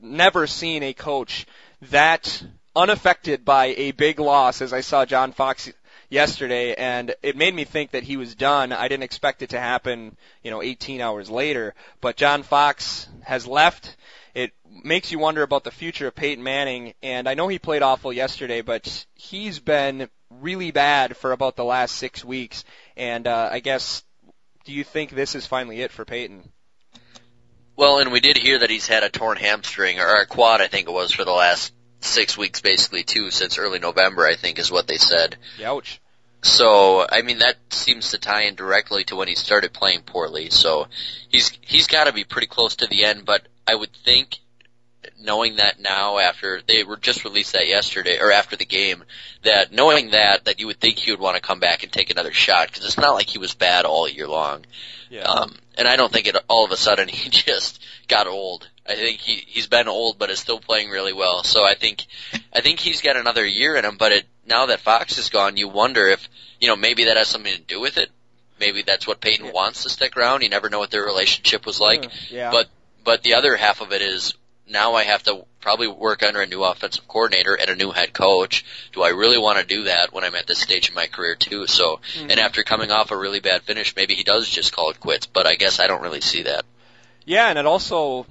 never 0.00 0.48
seen 0.48 0.82
a 0.82 0.94
coach 0.94 1.46
that 1.92 2.44
unaffected 2.74 3.44
by 3.44 3.66
a 3.66 3.92
big 3.92 4.18
loss 4.18 4.60
as 4.62 4.72
I 4.72 4.80
saw 4.80 5.06
John 5.06 5.30
Fox 5.30 5.72
yesterday 6.14 6.74
and 6.74 7.14
it 7.22 7.36
made 7.36 7.54
me 7.54 7.64
think 7.64 7.90
that 7.90 8.04
he 8.04 8.16
was 8.16 8.34
done. 8.34 8.72
I 8.72 8.88
didn't 8.88 9.02
expect 9.02 9.42
it 9.42 9.50
to 9.50 9.60
happen, 9.60 10.16
you 10.42 10.50
know, 10.50 10.62
18 10.62 11.00
hours 11.00 11.28
later, 11.28 11.74
but 12.00 12.16
John 12.16 12.42
Fox 12.44 13.08
has 13.22 13.46
left. 13.46 13.96
It 14.34 14.52
makes 14.82 15.12
you 15.12 15.18
wonder 15.18 15.42
about 15.42 15.64
the 15.64 15.70
future 15.70 16.06
of 16.06 16.14
Peyton 16.14 16.42
Manning 16.42 16.94
and 17.02 17.28
I 17.28 17.34
know 17.34 17.48
he 17.48 17.58
played 17.58 17.82
awful 17.82 18.12
yesterday, 18.12 18.62
but 18.62 19.06
he's 19.14 19.58
been 19.58 20.08
really 20.30 20.70
bad 20.70 21.16
for 21.16 21.32
about 21.32 21.56
the 21.56 21.64
last 21.64 21.96
6 21.96 22.24
weeks 22.24 22.64
and 22.96 23.26
uh 23.26 23.48
I 23.52 23.60
guess 23.60 24.02
do 24.64 24.72
you 24.72 24.84
think 24.84 25.10
this 25.10 25.34
is 25.34 25.46
finally 25.46 25.82
it 25.82 25.92
for 25.92 26.04
Peyton? 26.04 26.48
Well, 27.76 27.98
and 27.98 28.12
we 28.12 28.20
did 28.20 28.36
hear 28.36 28.60
that 28.60 28.70
he's 28.70 28.86
had 28.86 29.02
a 29.02 29.10
torn 29.10 29.36
hamstring 29.36 29.98
or 29.98 30.06
a 30.06 30.26
quad, 30.26 30.60
I 30.60 30.68
think 30.68 30.88
it 30.88 30.92
was, 30.92 31.10
for 31.10 31.24
the 31.24 31.32
last 31.32 31.72
six 32.00 32.38
weeks 32.38 32.60
basically 32.60 33.02
too 33.02 33.30
since 33.30 33.58
early 33.58 33.78
November, 33.78 34.24
I 34.26 34.36
think 34.36 34.58
is 34.58 34.70
what 34.70 34.86
they 34.86 34.96
said. 34.96 35.36
Ouch. 35.62 36.00
So, 36.44 37.06
I 37.10 37.22
mean, 37.22 37.38
that 37.38 37.56
seems 37.70 38.10
to 38.10 38.18
tie 38.18 38.42
in 38.42 38.54
directly 38.54 39.04
to 39.04 39.16
when 39.16 39.28
he 39.28 39.34
started 39.34 39.72
playing 39.72 40.02
poorly. 40.02 40.50
So, 40.50 40.88
he's, 41.30 41.50
he's 41.62 41.86
gotta 41.86 42.12
be 42.12 42.24
pretty 42.24 42.48
close 42.48 42.76
to 42.76 42.86
the 42.86 43.04
end, 43.04 43.24
but 43.24 43.48
I 43.66 43.74
would 43.74 43.92
think, 44.04 44.38
knowing 45.18 45.56
that 45.56 45.80
now 45.80 46.18
after, 46.18 46.60
they 46.66 46.84
were 46.84 46.98
just 46.98 47.24
released 47.24 47.54
that 47.54 47.66
yesterday, 47.66 48.18
or 48.20 48.30
after 48.30 48.56
the 48.56 48.66
game, 48.66 49.04
that 49.42 49.72
knowing 49.72 50.10
that, 50.10 50.44
that 50.44 50.60
you 50.60 50.66
would 50.66 50.78
think 50.78 50.98
he 50.98 51.10
would 51.10 51.20
want 51.20 51.34
to 51.36 51.40
come 51.40 51.60
back 51.60 51.82
and 51.82 51.90
take 51.90 52.10
another 52.10 52.32
shot, 52.32 52.68
because 52.68 52.84
it's 52.84 52.98
not 52.98 53.14
like 53.14 53.28
he 53.28 53.38
was 53.38 53.54
bad 53.54 53.86
all 53.86 54.06
year 54.06 54.28
long. 54.28 54.66
Yeah. 55.08 55.22
Um, 55.22 55.56
and 55.76 55.86
I 55.88 55.96
don't 55.96 56.12
think 56.12 56.26
it 56.26 56.36
all 56.48 56.64
of 56.64 56.70
a 56.70 56.76
sudden 56.76 57.08
he 57.08 57.30
just 57.30 57.80
got 58.08 58.26
old. 58.26 58.68
I 58.86 58.94
think 58.96 59.20
he 59.20 59.34
he's 59.46 59.66
been 59.66 59.88
old, 59.88 60.18
but 60.18 60.30
is 60.30 60.38
still 60.38 60.58
playing 60.60 60.90
really 60.90 61.12
well. 61.12 61.42
So 61.44 61.64
I 61.64 61.74
think 61.74 62.04
I 62.52 62.60
think 62.60 62.80
he's 62.80 63.00
got 63.00 63.16
another 63.16 63.44
year 63.46 63.76
in 63.76 63.84
him. 63.84 63.96
But 63.98 64.12
it, 64.12 64.24
now 64.46 64.66
that 64.66 64.80
Fox 64.80 65.16
is 65.18 65.30
gone, 65.30 65.56
you 65.56 65.68
wonder 65.68 66.06
if 66.08 66.28
you 66.60 66.68
know 66.68 66.76
maybe 66.76 67.04
that 67.04 67.16
has 67.16 67.28
something 67.28 67.54
to 67.54 67.60
do 67.60 67.80
with 67.80 67.96
it. 67.96 68.10
Maybe 68.60 68.82
that's 68.82 69.06
what 69.06 69.20
Peyton 69.20 69.46
Yeah. 69.46 69.52
wants 69.52 69.82
to 69.82 69.90
stick 69.90 70.16
around. 70.16 70.42
You 70.42 70.48
never 70.48 70.70
know 70.70 70.78
what 70.78 70.90
their 70.90 71.04
relationship 71.04 71.66
was 71.66 71.80
like. 71.80 72.10
yeah. 72.30 72.50
But 72.50 72.68
but 73.02 73.22
the 73.22 73.34
other 73.34 73.56
half 73.56 73.80
of 73.80 73.92
it 73.92 74.00
is 74.02 74.34
now 74.68 74.94
I 74.94 75.04
have 75.04 75.22
to 75.24 75.44
probably 75.60 75.88
work 75.88 76.22
under 76.22 76.40
a 76.40 76.46
new 76.46 76.62
offensive 76.62 77.06
coordinator 77.08 77.54
and 77.54 77.70
a 77.70 77.76
new 77.76 77.90
head 77.90 78.12
coach. 78.12 78.64
Do 78.92 79.02
I 79.02 79.08
really 79.10 79.38
want 79.38 79.58
to 79.58 79.64
do 79.64 79.84
that 79.84 80.12
when 80.12 80.24
I'm 80.24 80.34
at 80.34 80.46
this 80.46 80.60
stage 80.60 80.88
in 80.88 80.94
my 80.94 81.06
career 81.06 81.34
too? 81.34 81.66
So, 81.66 82.00
Mm-hmm. 82.14 82.30
and 82.30 82.40
after 82.40 82.62
coming 82.62 82.90
off 82.90 83.10
a 83.10 83.16
really 83.16 83.40
bad 83.40 83.62
finish, 83.62 83.94
maybe 83.96 84.14
he 84.14 84.24
does 84.24 84.48
just 84.48 84.72
call 84.74 84.90
it 84.90 85.00
quits, 85.00 85.26
but 85.26 85.46
I 85.46 85.54
guess 85.56 85.80
I 85.80 85.86
don't 85.86 86.02
really 86.02 86.20
see 86.20 86.42
that. 86.42 86.64
Yeah, 87.24 87.48
and 87.48 87.58
it 87.58 87.66
also 87.66 88.26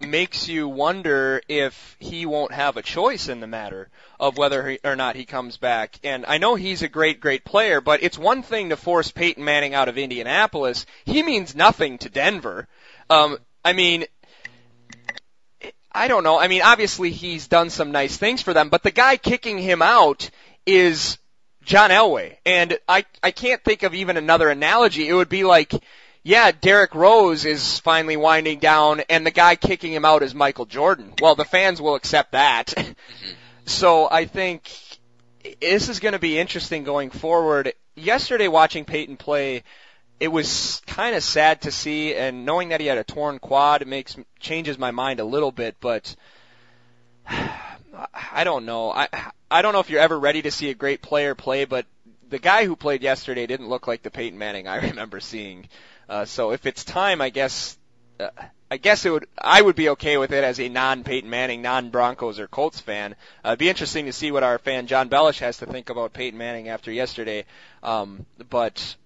makes 0.00 0.46
you 0.48 0.68
wonder 0.68 1.40
if 1.48 1.96
he 1.98 2.26
won't 2.26 2.52
have 2.52 2.76
a 2.76 2.82
choice 2.82 3.28
in 3.28 3.40
the 3.40 3.46
matter 3.46 3.88
of 4.20 4.36
whether 4.36 4.68
he, 4.70 4.78
or 4.84 4.94
not 4.94 5.16
he 5.16 5.24
comes 5.24 5.56
back. 5.56 5.98
And 6.04 6.24
I 6.26 6.38
know 6.38 6.54
he's 6.54 6.82
a 6.82 6.88
great, 6.88 7.20
great 7.20 7.44
player, 7.44 7.80
but 7.80 8.02
it's 8.02 8.18
one 8.18 8.42
thing 8.42 8.68
to 8.70 8.76
force 8.76 9.10
Peyton 9.10 9.44
Manning 9.44 9.74
out 9.74 9.88
of 9.88 9.98
Indianapolis. 9.98 10.86
He 11.04 11.22
means 11.22 11.54
nothing 11.54 11.98
to 11.98 12.08
Denver. 12.08 12.68
Um, 13.08 13.38
I 13.64 13.72
mean, 13.72 14.04
I 15.96 16.08
don't 16.08 16.24
know. 16.24 16.38
I 16.38 16.48
mean, 16.48 16.60
obviously 16.62 17.10
he's 17.10 17.48
done 17.48 17.70
some 17.70 17.90
nice 17.90 18.18
things 18.18 18.42
for 18.42 18.52
them, 18.52 18.68
but 18.68 18.82
the 18.82 18.90
guy 18.90 19.16
kicking 19.16 19.56
him 19.56 19.80
out 19.80 20.28
is 20.66 21.16
John 21.64 21.88
Elway. 21.88 22.36
And 22.44 22.78
I, 22.86 23.06
I 23.22 23.30
can't 23.30 23.64
think 23.64 23.82
of 23.82 23.94
even 23.94 24.18
another 24.18 24.50
analogy. 24.50 25.08
It 25.08 25.14
would 25.14 25.30
be 25.30 25.42
like, 25.42 25.72
yeah, 26.22 26.52
Derrick 26.52 26.94
Rose 26.94 27.46
is 27.46 27.78
finally 27.78 28.18
winding 28.18 28.58
down 28.58 29.00
and 29.08 29.24
the 29.24 29.30
guy 29.30 29.56
kicking 29.56 29.92
him 29.92 30.04
out 30.04 30.22
is 30.22 30.34
Michael 30.34 30.66
Jordan. 30.66 31.14
Well, 31.20 31.34
the 31.34 31.46
fans 31.46 31.80
will 31.80 31.94
accept 31.94 32.32
that. 32.32 32.74
so 33.64 34.06
I 34.10 34.26
think 34.26 34.70
this 35.62 35.88
is 35.88 36.00
going 36.00 36.12
to 36.12 36.18
be 36.18 36.38
interesting 36.38 36.84
going 36.84 37.08
forward. 37.08 37.72
Yesterday 37.94 38.48
watching 38.48 38.84
Peyton 38.84 39.16
play, 39.16 39.64
it 40.18 40.28
was 40.28 40.82
kind 40.86 41.14
of 41.14 41.22
sad 41.22 41.62
to 41.62 41.70
see 41.70 42.14
and 42.14 42.46
knowing 42.46 42.70
that 42.70 42.80
he 42.80 42.86
had 42.86 42.98
a 42.98 43.04
torn 43.04 43.38
quad 43.38 43.86
makes 43.86 44.16
changes 44.40 44.78
my 44.78 44.90
mind 44.90 45.20
a 45.20 45.24
little 45.24 45.52
bit, 45.52 45.76
but 45.80 46.16
I 47.28 48.44
don't 48.44 48.66
know. 48.66 48.90
I 48.92 49.08
I 49.50 49.62
don't 49.62 49.72
know 49.72 49.80
if 49.80 49.90
you're 49.90 50.00
ever 50.00 50.18
ready 50.18 50.42
to 50.42 50.50
see 50.50 50.70
a 50.70 50.74
great 50.74 51.02
player 51.02 51.34
play, 51.34 51.64
but 51.64 51.86
the 52.28 52.38
guy 52.38 52.64
who 52.64 52.76
played 52.76 53.02
yesterday 53.02 53.46
didn't 53.46 53.68
look 53.68 53.86
like 53.86 54.02
the 54.02 54.10
Peyton 54.10 54.38
Manning 54.38 54.68
I 54.68 54.76
remember 54.88 55.20
seeing. 55.20 55.68
Uh, 56.08 56.24
so 56.24 56.52
if 56.52 56.66
it's 56.66 56.84
time, 56.84 57.20
I 57.20 57.30
guess, 57.30 57.76
uh, 58.20 58.28
I 58.70 58.76
guess 58.76 59.04
it 59.04 59.10
would, 59.10 59.26
I 59.38 59.60
would 59.60 59.76
be 59.76 59.90
okay 59.90 60.16
with 60.16 60.32
it 60.32 60.44
as 60.44 60.60
a 60.60 60.68
non-Peyton 60.68 61.28
Manning, 61.28 61.62
non-Broncos 61.62 62.38
or 62.38 62.48
Colts 62.48 62.80
fan. 62.80 63.14
Uh, 63.44 63.50
it'd 63.50 63.58
be 63.58 63.68
interesting 63.68 64.06
to 64.06 64.12
see 64.12 64.30
what 64.30 64.42
our 64.42 64.58
fan 64.58 64.86
John 64.86 65.08
Bellish 65.08 65.40
has 65.40 65.58
to 65.58 65.66
think 65.66 65.90
about 65.90 66.12
Peyton 66.12 66.38
Manning 66.38 66.68
after 66.68 66.92
yesterday. 66.92 67.44
Um, 67.82 68.26
but 68.50 68.96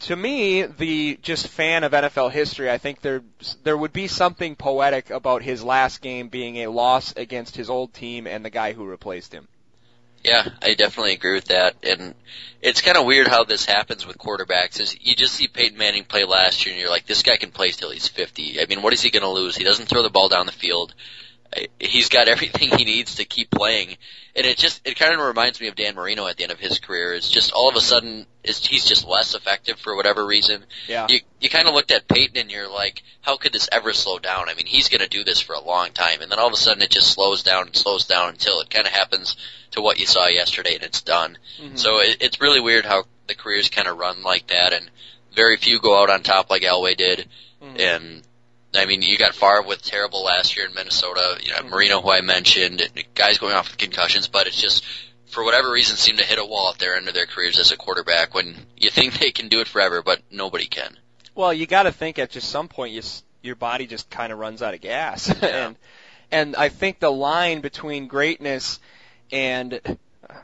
to 0.00 0.16
me, 0.16 0.62
the 0.62 1.18
just 1.22 1.48
fan 1.48 1.84
of 1.84 1.92
NFL 1.92 2.30
history, 2.30 2.70
I 2.70 2.78
think 2.78 3.00
there 3.00 3.22
there 3.62 3.76
would 3.76 3.92
be 3.92 4.08
something 4.08 4.56
poetic 4.56 5.10
about 5.10 5.42
his 5.42 5.62
last 5.62 6.00
game 6.00 6.28
being 6.28 6.56
a 6.56 6.68
loss 6.68 7.14
against 7.16 7.56
his 7.56 7.70
old 7.70 7.92
team 7.92 8.26
and 8.26 8.44
the 8.44 8.50
guy 8.50 8.72
who 8.72 8.84
replaced 8.84 9.32
him. 9.32 9.48
Yeah, 10.22 10.46
I 10.60 10.74
definitely 10.74 11.14
agree 11.14 11.34
with 11.34 11.46
that. 11.46 11.76
And 11.82 12.14
it's 12.60 12.82
kind 12.82 12.98
of 12.98 13.06
weird 13.06 13.26
how 13.26 13.44
this 13.44 13.64
happens 13.64 14.06
with 14.06 14.18
quarterbacks. 14.18 14.80
Is 14.80 14.96
you 15.00 15.14
just 15.14 15.34
see 15.34 15.48
Peyton 15.48 15.78
Manning 15.78 16.04
play 16.04 16.24
last 16.24 16.64
year, 16.64 16.74
and 16.74 16.80
you're 16.80 16.90
like, 16.90 17.06
this 17.06 17.22
guy 17.22 17.36
can 17.36 17.52
play 17.52 17.70
till 17.70 17.90
he's 17.90 18.08
50. 18.08 18.60
I 18.60 18.66
mean, 18.66 18.82
what 18.82 18.92
is 18.92 19.00
he 19.00 19.10
going 19.10 19.22
to 19.22 19.30
lose? 19.30 19.56
He 19.56 19.64
doesn't 19.64 19.86
throw 19.86 20.02
the 20.02 20.10
ball 20.10 20.28
down 20.28 20.44
the 20.46 20.52
field. 20.52 20.94
He's 21.78 22.08
got 22.08 22.28
everything 22.34 22.70
he 22.70 22.84
needs 22.84 23.16
to 23.16 23.24
keep 23.24 23.50
playing, 23.50 23.96
and 24.36 24.46
it 24.46 24.56
just 24.56 24.86
it 24.86 24.96
kind 24.96 25.12
of 25.12 25.20
reminds 25.20 25.60
me 25.60 25.68
of 25.68 25.74
Dan 25.74 25.94
Marino 25.94 26.26
at 26.26 26.36
the 26.36 26.44
end 26.44 26.52
of 26.52 26.60
his 26.60 26.78
career. 26.78 27.14
It's 27.14 27.28
just 27.28 27.52
all 27.52 27.68
of 27.68 27.76
a 27.76 27.80
sudden 27.80 28.26
he's 28.42 28.84
just 28.86 29.06
less 29.06 29.34
effective 29.34 29.78
for 29.78 29.94
whatever 29.94 30.26
reason. 30.26 30.64
Yeah. 30.88 31.06
You 31.08 31.20
you 31.40 31.50
kind 31.50 31.68
of 31.68 31.74
looked 31.74 31.90
at 31.90 32.08
Peyton 32.08 32.36
and 32.38 32.50
you're 32.50 32.70
like, 32.70 33.02
how 33.20 33.36
could 33.36 33.52
this 33.52 33.68
ever 33.72 33.92
slow 33.92 34.18
down? 34.18 34.48
I 34.48 34.54
mean, 34.54 34.66
he's 34.66 34.88
going 34.88 35.00
to 35.00 35.08
do 35.08 35.24
this 35.24 35.40
for 35.40 35.54
a 35.54 35.60
long 35.60 35.90
time, 35.92 36.20
and 36.20 36.30
then 36.30 36.38
all 36.38 36.46
of 36.46 36.52
a 36.52 36.56
sudden 36.56 36.82
it 36.82 36.90
just 36.90 37.12
slows 37.12 37.42
down 37.42 37.66
and 37.66 37.76
slows 37.76 38.06
down 38.06 38.30
until 38.30 38.60
it 38.60 38.70
kind 38.70 38.86
of 38.86 38.92
happens 38.92 39.36
to 39.72 39.82
what 39.82 39.98
you 39.98 40.06
saw 40.06 40.26
yesterday, 40.28 40.74
and 40.74 40.82
it's 40.84 41.02
done. 41.02 41.38
Mhm. 41.60 41.78
So 41.78 41.98
it, 42.00 42.18
it's 42.20 42.40
really 42.40 42.60
weird 42.60 42.84
how 42.84 43.04
the 43.26 43.34
careers 43.34 43.68
kind 43.68 43.88
of 43.88 43.98
run 43.98 44.22
like 44.22 44.46
that, 44.48 44.72
and 44.72 44.90
very 45.34 45.56
few 45.56 45.80
go 45.80 46.00
out 46.00 46.10
on 46.10 46.22
top 46.22 46.50
like 46.50 46.62
Elway 46.62 46.96
did. 46.96 47.28
Mhm. 47.62 47.80
And 47.80 48.22
I 48.74 48.86
mean, 48.86 49.02
you 49.02 49.18
got 49.18 49.34
Favre 49.34 49.62
with 49.62 49.82
terrible 49.82 50.22
last 50.24 50.56
year 50.56 50.66
in 50.66 50.74
Minnesota. 50.74 51.38
You 51.42 51.52
know, 51.52 51.68
Marino, 51.68 52.00
who 52.00 52.10
I 52.10 52.20
mentioned, 52.20 52.82
guys 53.14 53.38
going 53.38 53.54
off 53.54 53.68
with 53.68 53.78
concussions, 53.78 54.28
but 54.28 54.46
it's 54.46 54.60
just 54.60 54.84
for 55.26 55.44
whatever 55.44 55.70
reason 55.70 55.96
seem 55.96 56.16
to 56.18 56.24
hit 56.24 56.38
a 56.38 56.44
wall 56.44 56.70
at 56.72 56.78
their 56.78 56.96
end 56.96 57.08
of 57.08 57.14
their 57.14 57.26
careers 57.26 57.58
as 57.58 57.72
a 57.72 57.76
quarterback 57.76 58.34
when 58.34 58.54
you 58.76 58.90
think 58.90 59.18
they 59.18 59.30
can 59.32 59.48
do 59.48 59.60
it 59.60 59.68
forever, 59.68 60.02
but 60.02 60.20
nobody 60.30 60.66
can. 60.66 60.96
Well, 61.34 61.52
you 61.52 61.66
got 61.66 61.84
to 61.84 61.92
think 61.92 62.18
at 62.18 62.30
just 62.30 62.48
some 62.48 62.68
point 62.68 62.92
you, 62.92 62.98
s- 62.98 63.22
your 63.42 63.54
body 63.56 63.86
just 63.86 64.10
kind 64.10 64.32
of 64.32 64.38
runs 64.38 64.62
out 64.62 64.74
of 64.74 64.80
gas, 64.80 65.28
Yeah. 65.42 65.66
and 65.66 65.76
and 66.32 66.54
I 66.56 66.68
think 66.68 67.00
the 67.00 67.10
line 67.10 67.60
between 67.60 68.06
greatness 68.06 68.78
and 69.32 69.80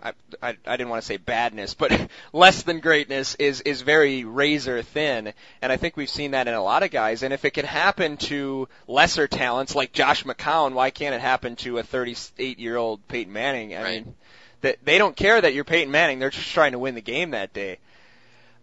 I, 0.02 0.12
I, 0.42 0.56
I 0.66 0.76
didn't 0.76 0.88
want 0.90 1.02
to 1.02 1.06
say 1.06 1.16
badness, 1.16 1.74
but 1.74 2.10
less 2.32 2.62
than 2.62 2.80
greatness 2.80 3.34
is 3.36 3.60
is 3.62 3.82
very 3.82 4.24
razor 4.24 4.82
thin, 4.82 5.32
and 5.62 5.72
I 5.72 5.76
think 5.76 5.96
we've 5.96 6.10
seen 6.10 6.32
that 6.32 6.48
in 6.48 6.54
a 6.54 6.62
lot 6.62 6.82
of 6.82 6.90
guys. 6.90 7.22
And 7.22 7.32
if 7.32 7.44
it 7.44 7.52
can 7.52 7.64
happen 7.64 8.16
to 8.18 8.68
lesser 8.86 9.26
talents 9.28 9.74
like 9.74 9.92
Josh 9.92 10.24
McCown, 10.24 10.72
why 10.72 10.90
can't 10.90 11.14
it 11.14 11.20
happen 11.20 11.56
to 11.56 11.78
a 11.78 11.82
38 11.82 12.58
year 12.58 12.76
old 12.76 13.06
Peyton 13.08 13.32
Manning? 13.32 13.74
I 13.74 13.82
Right. 13.82 14.04
mean, 14.04 14.14
that 14.62 14.78
they 14.84 14.98
don't 14.98 15.16
care 15.16 15.40
that 15.40 15.54
you're 15.54 15.64
Peyton 15.64 15.90
Manning; 15.90 16.18
they're 16.18 16.30
just 16.30 16.52
trying 16.52 16.72
to 16.72 16.78
win 16.78 16.94
the 16.94 17.00
game 17.00 17.30
that 17.32 17.52
day. 17.52 17.78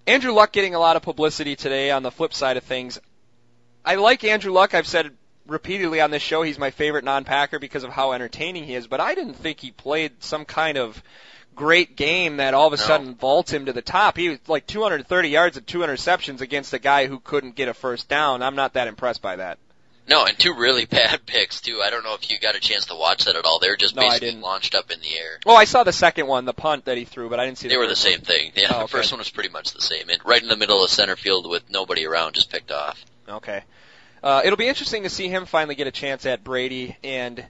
Andrew 0.05 0.33
Luck 0.33 0.51
getting 0.51 0.75
a 0.75 0.79
lot 0.79 0.95
of 0.95 1.01
publicity 1.01 1.55
today 1.55 1.91
on 1.91 2.03
the 2.03 2.11
flip 2.11 2.33
side 2.33 2.57
of 2.57 2.63
things. 2.63 2.99
I 3.85 3.95
like 3.95 4.23
Andrew 4.23 4.51
Luck. 4.51 4.73
I've 4.73 4.87
said 4.87 5.11
repeatedly 5.47 5.99
on 6.01 6.11
this 6.11 6.21
show 6.21 6.41
he's 6.41 6.57
my 6.59 6.71
favorite 6.71 7.03
non-Packer 7.03 7.59
because 7.59 7.83
of 7.83 7.91
how 7.91 8.11
entertaining 8.13 8.63
he 8.63 8.75
is, 8.75 8.87
but 8.87 8.99
I 8.99 9.15
didn't 9.15 9.35
think 9.35 9.59
he 9.59 9.71
played 9.71 10.11
some 10.23 10.45
kind 10.45 10.77
of 10.77 11.01
great 11.55 11.95
game 11.95 12.37
that 12.37 12.53
all 12.53 12.67
of 12.67 12.73
a 12.73 12.77
No. 12.77 12.83
sudden 12.83 13.15
vaults 13.15 13.51
him 13.53 13.65
to 13.67 13.73
the 13.73 13.81
top. 13.81 14.17
He 14.17 14.29
was 14.29 14.39
like 14.47 14.65
230 14.65 15.29
yards 15.29 15.57
and 15.57 15.67
two 15.67 15.79
interceptions 15.79 16.41
against 16.41 16.73
a 16.73 16.79
guy 16.79 17.05
who 17.07 17.19
couldn't 17.19 17.55
get 17.55 17.67
a 17.67 17.73
first 17.73 18.09
down. 18.09 18.41
I'm 18.41 18.55
not 18.55 18.73
that 18.73 18.87
impressed 18.87 19.21
by 19.21 19.35
that. 19.35 19.59
No, 20.05 20.25
and 20.25 20.37
two 20.37 20.53
really 20.55 20.85
bad 20.99 21.25
picks 21.25 21.61
too. 21.61 21.79
I 21.83 21.89
don't 21.91 22.03
know 22.03 22.15
if 22.15 22.29
you 22.31 22.39
got 22.39 22.55
a 22.55 22.59
chance 22.59 22.87
to 22.87 22.95
watch 22.95 23.25
that 23.25 23.35
at 23.35 23.45
all. 23.45 23.59
They 23.59 23.69
were 23.69 23.77
just 23.77 23.95
No, 23.95 24.01
basically 24.01 24.35
launched 24.41 24.73
up 24.75 24.91
in 24.91 24.99
the 24.99 25.15
air. 25.17 25.39
Well, 25.45 25.55
I 25.55 25.65
saw 25.65 25.83
the 25.83 25.93
second 25.93 26.25
one, 26.27 26.45
the 26.45 26.53
punt 26.53 26.85
that 26.85 26.97
he 26.97 27.05
threw, 27.05 27.29
but 27.29 27.39
I 27.39 27.45
didn't 27.45 27.59
see. 27.59 27.67
They 27.67 27.75
the 27.75 27.79
were 27.79 27.87
the 27.87 27.95
same 27.95 28.19
thing. 28.21 28.51
Yeah, 28.55 28.67
Oh, 28.73 28.81
the 28.81 28.87
first 28.87 29.11
one 29.11 29.19
was 29.19 29.29
pretty 29.29 29.49
much 29.49 29.71
the 29.73 29.81
same. 29.81 30.09
It, 30.09 30.25
right 30.25 30.41
in 30.41 30.49
the 30.49 30.57
middle 30.57 30.83
of 30.83 30.89
center 30.89 31.15
field 31.15 31.47
with 31.49 31.69
nobody 31.69 32.05
around, 32.05 32.33
just 32.33 32.49
picked 32.51 32.71
off. 32.71 33.03
Okay. 33.29 33.63
Uh, 34.23 34.41
it'll 34.45 34.57
be 34.57 34.69
interesting 34.69 35.03
to 35.03 35.09
see 35.09 35.27
him 35.27 35.45
finally 35.45 35.75
get 35.75 35.85
a 35.85 35.91
chance 35.91 36.25
at 36.25 36.45
Brady, 36.45 36.95
and 37.03 37.45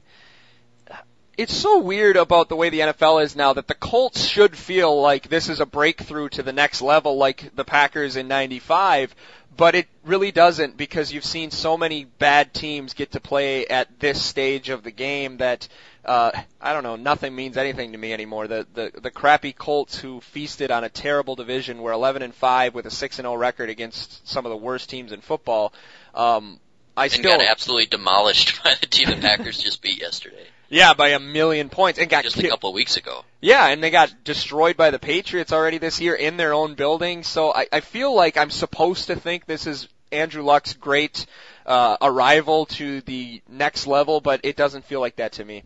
it's 1.38 1.56
so 1.56 1.78
weird 1.78 2.18
about 2.18 2.50
the 2.50 2.56
way 2.56 2.70
the 2.70 2.80
NFL 2.80 3.24
is 3.24 3.36
now 3.36 3.54
that 3.54 3.68
the 3.68 3.76
Colts 3.76 4.26
should 4.26 4.58
feel 4.58 5.00
like 5.00 5.30
this 5.30 5.50
is 5.50 5.60
a 5.60 5.68
breakthrough 5.68 6.30
to 6.30 6.42
the 6.42 6.52
next 6.52 6.82
level, 6.82 7.18
like 7.18 7.56
the 7.56 7.64
Packers 7.64 8.16
in 8.16 8.28
'95. 8.28 9.14
But 9.56 9.76
it 9.76 9.88
really 10.04 10.32
doesn't 10.32 10.76
because 10.76 11.14
you've 11.14 11.24
seen 11.24 11.52
so 11.52 11.78
many 11.78 12.06
bad 12.06 12.56
teams 12.56 12.96
get 12.96 13.12
to 13.12 13.20
play 13.20 13.68
at 13.68 14.00
this 14.00 14.20
stage 14.20 14.70
of 14.70 14.82
the 14.82 14.90
game 14.90 15.38
that 15.38 15.68
uh, 16.06 16.32
I 16.60 16.74
don't 16.74 16.84
know, 16.84 16.96
nothing 16.96 17.36
means 17.36 17.56
anything 17.56 17.92
to 17.92 17.98
me 18.00 18.14
anymore. 18.14 18.48
The 18.48 18.66
the 18.74 18.92
the 19.00 19.12
crappy 19.12 19.54
Colts 19.54 19.98
who 19.98 20.22
feasted 20.22 20.72
on 20.72 20.84
a 20.84 20.90
terrible 20.90 21.36
division 21.36 21.84
were 21.84 21.92
11 21.92 22.24
and 22.24 22.34
5 22.34 22.74
with 22.74 22.88
a 22.88 22.92
6 22.92 23.20
and 23.20 23.26
0 23.26 23.36
record 23.36 23.70
against 23.70 24.28
some 24.28 24.46
of 24.46 24.50
the 24.50 24.58
worst 24.58 24.90
teams 24.90 25.12
in 25.12 25.22
football. 25.22 25.72
Um, 26.16 26.60
I 26.96 27.06
And 27.06 27.14
still 27.14 27.38
got 27.38 27.42
absolutely 27.42 27.88
demolished 27.88 28.64
by 28.64 28.76
the 28.80 28.86
team 28.88 29.10
the 29.10 29.16
Packers 29.18 29.58
just 29.58 29.82
beat 29.82 30.00
yesterday, 30.02 30.46
yeah 30.70 30.94
by 30.94 31.10
a 31.10 31.20
million 31.20 31.70
points 31.70 32.00
and 32.00 32.10
got 32.10 32.24
just 32.24 32.36
ki- 32.36 32.48
a 32.48 32.50
couple 32.50 32.70
of 32.70 32.76
weeks 32.76 32.98
ago. 32.98 33.26
yeah, 33.42 33.68
and 33.68 33.84
they 33.84 33.90
got 33.90 34.24
destroyed 34.24 34.78
by 34.78 34.92
the 34.92 35.00
Patriots 35.00 35.52
already 35.52 35.78
this 35.80 36.00
year 36.00 36.14
in 36.16 36.38
their 36.38 36.54
own 36.54 36.76
building. 36.76 37.24
So 37.24 37.54
I, 37.54 37.68
I 37.72 37.80
feel 37.80 38.14
like 38.14 38.38
I'm 38.38 38.50
supposed 38.52 39.08
to 39.08 39.16
think 39.16 39.46
this 39.46 39.66
is 39.68 39.88
Andrew 40.12 40.44
Luck's 40.44 40.74
great 40.74 41.26
uh, 41.66 41.98
arrival 42.02 42.66
to 42.68 43.02
the 43.02 43.42
next 43.50 43.88
level, 43.88 44.22
but 44.22 44.42
it 44.44 44.56
doesn't 44.56 44.86
feel 44.86 45.00
like 45.00 45.16
that 45.16 45.34
to 45.34 45.46
me. 45.46 45.64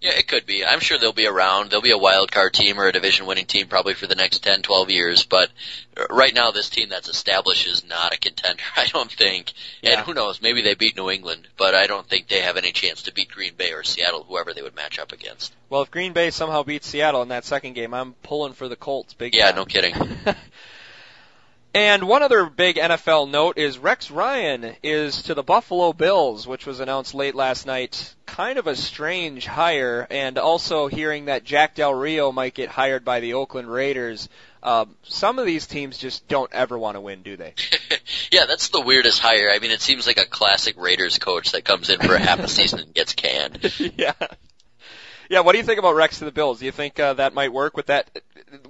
Yeah, 0.00 0.10
it 0.12 0.28
could 0.28 0.44
be. 0.44 0.64
I'm 0.64 0.80
sure 0.80 0.98
they'll 0.98 1.12
be 1.14 1.26
around. 1.26 1.70
They'll 1.70 1.80
be 1.80 1.90
a 1.90 1.96
wild 1.98 2.30
card 2.30 2.52
team 2.52 2.78
or 2.78 2.86
a 2.86 2.92
division 2.92 3.24
winning 3.26 3.46
team 3.46 3.66
probably 3.66 3.94
for 3.94 4.06
the 4.06 4.14
next 4.14 4.40
10, 4.44 4.60
12 4.62 4.90
years. 4.90 5.24
But 5.24 5.50
uh, 5.96 6.04
right 6.10 6.34
now, 6.34 6.50
this 6.50 6.68
team 6.68 6.90
that's 6.90 7.08
established 7.08 7.66
is 7.66 7.82
not 7.88 8.12
a 8.14 8.18
contender. 8.18 8.62
I 8.76 8.86
don't 8.86 9.10
think. 9.10 9.52
Yeah. 9.80 9.92
And 9.92 10.00
who 10.00 10.12
knows? 10.12 10.42
Maybe 10.42 10.60
they 10.62 10.74
beat 10.74 10.96
New 10.96 11.08
England, 11.10 11.48
but 11.56 11.74
I 11.74 11.86
don't 11.86 12.06
think 12.06 12.28
they 12.28 12.42
have 12.42 12.58
any 12.58 12.72
chance 12.72 13.02
to 13.02 13.12
beat 13.14 13.30
Green 13.30 13.54
Bay 13.56 13.72
or 13.72 13.82
Seattle, 13.84 14.24
whoever 14.28 14.52
they 14.52 14.62
would 14.62 14.76
match 14.76 14.98
up 14.98 15.12
against. 15.12 15.54
Well, 15.70 15.82
if 15.82 15.90
Green 15.90 16.12
Bay 16.12 16.30
somehow 16.30 16.62
beats 16.62 16.86
Seattle 16.86 17.22
in 17.22 17.28
that 17.30 17.44
second 17.46 17.72
game, 17.72 17.94
I'm 17.94 18.12
pulling 18.22 18.52
for 18.52 18.68
the 18.68 18.76
Colts 18.76 19.14
big 19.14 19.34
Yeah, 19.34 19.46
time. 19.46 19.56
no 19.56 19.64
kidding. 19.64 19.94
And 21.76 22.08
one 22.08 22.22
other 22.22 22.46
big 22.46 22.76
NFL 22.76 23.30
note 23.30 23.58
is 23.58 23.78
Rex 23.78 24.10
Ryan 24.10 24.76
is 24.82 25.24
to 25.24 25.34
the 25.34 25.42
Buffalo 25.42 25.92
Bills, 25.92 26.46
which 26.46 26.64
was 26.64 26.80
announced 26.80 27.14
late 27.14 27.34
last 27.34 27.66
night. 27.66 28.14
Kind 28.24 28.58
of 28.58 28.66
a 28.66 28.74
strange 28.74 29.44
hire, 29.44 30.06
and 30.08 30.38
also 30.38 30.86
hearing 30.86 31.26
that 31.26 31.44
Jack 31.44 31.74
Del 31.74 31.92
Rio 31.92 32.32
might 32.32 32.54
get 32.54 32.70
hired 32.70 33.04
by 33.04 33.20
the 33.20 33.34
Oakland 33.34 33.70
Raiders. 33.70 34.30
Um, 34.62 34.96
some 35.02 35.38
of 35.38 35.44
these 35.44 35.66
teams 35.66 35.98
just 35.98 36.26
don't 36.28 36.50
ever 36.50 36.78
want 36.78 36.96
to 36.96 37.00
win, 37.02 37.20
do 37.20 37.36
they? 37.36 37.52
yeah, 38.32 38.46
that's 38.46 38.70
the 38.70 38.80
weirdest 38.80 39.20
hire. 39.20 39.50
I 39.50 39.58
mean, 39.58 39.70
it 39.70 39.82
seems 39.82 40.06
like 40.06 40.16
a 40.16 40.24
classic 40.24 40.80
Raiders 40.80 41.18
coach 41.18 41.52
that 41.52 41.66
comes 41.66 41.90
in 41.90 42.00
for 42.00 42.14
a 42.14 42.18
half 42.18 42.38
a 42.38 42.48
season 42.48 42.80
and 42.80 42.94
gets 42.94 43.12
canned. 43.12 43.70
yeah. 43.98 44.14
Yeah, 45.28 45.40
what 45.40 45.52
do 45.52 45.58
you 45.58 45.64
think 45.64 45.78
about 45.78 45.94
Rex 45.96 46.18
to 46.20 46.24
the 46.24 46.30
Bills? 46.32 46.60
Do 46.60 46.66
you 46.66 46.72
think 46.72 46.98
uh, 47.00 47.14
that 47.14 47.34
might 47.34 47.52
work 47.52 47.76
with 47.76 47.86
that 47.86 48.08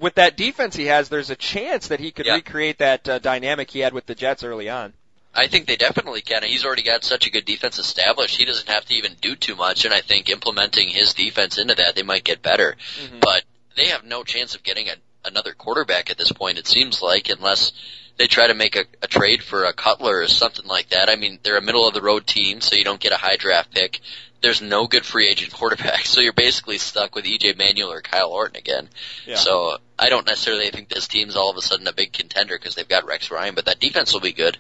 with 0.01 0.15
that 0.15 0.37
defense 0.37 0.75
he 0.77 0.87
has? 0.87 1.09
There's 1.09 1.31
a 1.31 1.37
chance 1.37 1.89
that 1.89 2.01
he 2.01 2.11
could 2.11 2.27
Yeah. 2.27 2.35
recreate 2.35 2.79
that 2.79 3.09
uh, 3.09 3.19
dynamic 3.19 3.71
he 3.71 3.81
had 3.81 3.93
with 3.93 4.07
the 4.07 4.15
Jets 4.15 4.43
early 4.43 4.69
on. 4.69 4.93
I 5.35 5.49
think 5.49 5.67
they 5.67 5.77
definitely 5.77 6.23
can. 6.23 6.43
He's 6.45 6.65
already 6.65 6.83
got 6.83 7.05
such 7.05 7.27
a 7.27 7.31
good 7.31 7.45
defense 7.45 7.79
established. 7.79 8.39
He 8.39 8.47
doesn't 8.47 8.69
have 8.71 8.87
to 8.87 8.95
even 8.95 9.13
do 9.21 9.37
too 9.37 9.55
much, 9.55 9.85
and 9.85 9.93
I 9.93 10.01
think 10.01 10.31
implementing 10.31 10.89
his 10.89 11.13
defense 11.13 11.59
into 11.59 11.75
that, 11.75 11.95
they 11.95 12.03
might 12.03 12.25
get 12.25 12.41
better. 12.41 12.77
Mhm. 13.03 13.21
But 13.21 13.45
they 13.77 13.89
have 13.89 14.03
no 14.05 14.25
chance 14.25 14.55
of 14.55 14.63
getting 14.63 14.89
a, 14.89 14.95
another 15.27 15.53
quarterback 15.53 16.09
at 16.11 16.17
this 16.17 16.33
point. 16.33 16.57
It 16.57 16.67
seems 16.67 17.03
like 17.03 17.29
unless 17.29 17.73
they 18.17 18.27
try 18.29 18.47
to 18.47 18.55
make 18.55 18.77
a, 18.77 18.87
a 19.03 19.07
trade 19.07 19.43
for 19.43 19.65
a 19.65 19.75
Cutler 19.75 20.21
or 20.21 20.27
something 20.29 20.67
like 20.67 20.89
that. 20.89 21.11
I 21.11 21.17
mean, 21.17 21.39
they're 21.43 21.59
a 21.59 21.63
middle 21.63 21.87
of 21.87 21.93
the 21.93 22.01
road 22.01 22.27
team, 22.27 22.63
so 22.63 22.75
you 22.75 22.85
don't 22.85 22.99
get 22.99 23.13
a 23.13 23.17
high 23.19 23.37
draft 23.37 23.75
pick. 23.75 24.01
There's 24.47 24.63
no 24.63 24.87
good 24.87 25.05
free 25.05 25.27
agent 25.27 25.53
quarterback, 25.53 26.01
so 26.07 26.21
you're 26.21 26.33
basically 26.33 26.79
stuck 26.79 27.17
with 27.17 27.25
EJ 27.25 27.59
Manuel 27.59 27.91
or 27.91 28.01
Kyle 28.01 28.31
Orton 28.31 28.55
again. 28.55 28.89
Yeah. 29.27 29.35
So 29.35 29.79
I 29.99 30.09
don't 30.09 30.25
necessarily 30.25 30.71
think 30.71 30.89
this 30.89 31.09
team's 31.09 31.35
all 31.35 31.51
of 31.51 31.57
a 31.57 31.63
sudden 31.63 31.89
a 31.89 31.93
big 31.93 32.13
contender 32.13 32.57
because 32.57 32.77
they've 32.77 32.87
got 32.87 33.07
Rex 33.07 33.33
Ryan, 33.33 33.57
but 33.57 33.65
that 33.65 33.81
defense 33.81 34.13
will 34.13 34.21
be 34.21 34.33
good. 34.33 34.57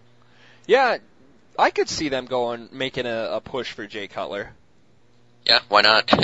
Yeah, 0.66 0.99
I 1.57 1.70
could 1.70 1.89
see 1.89 2.09
them 2.09 2.26
going 2.26 2.68
making 2.72 3.07
a, 3.07 3.28
a 3.34 3.41
push 3.41 3.70
for 3.70 3.87
Jay 3.87 4.09
Cutler. 4.09 4.51
Yeah, 5.47 5.61
why 5.68 5.80
not? 5.82 6.12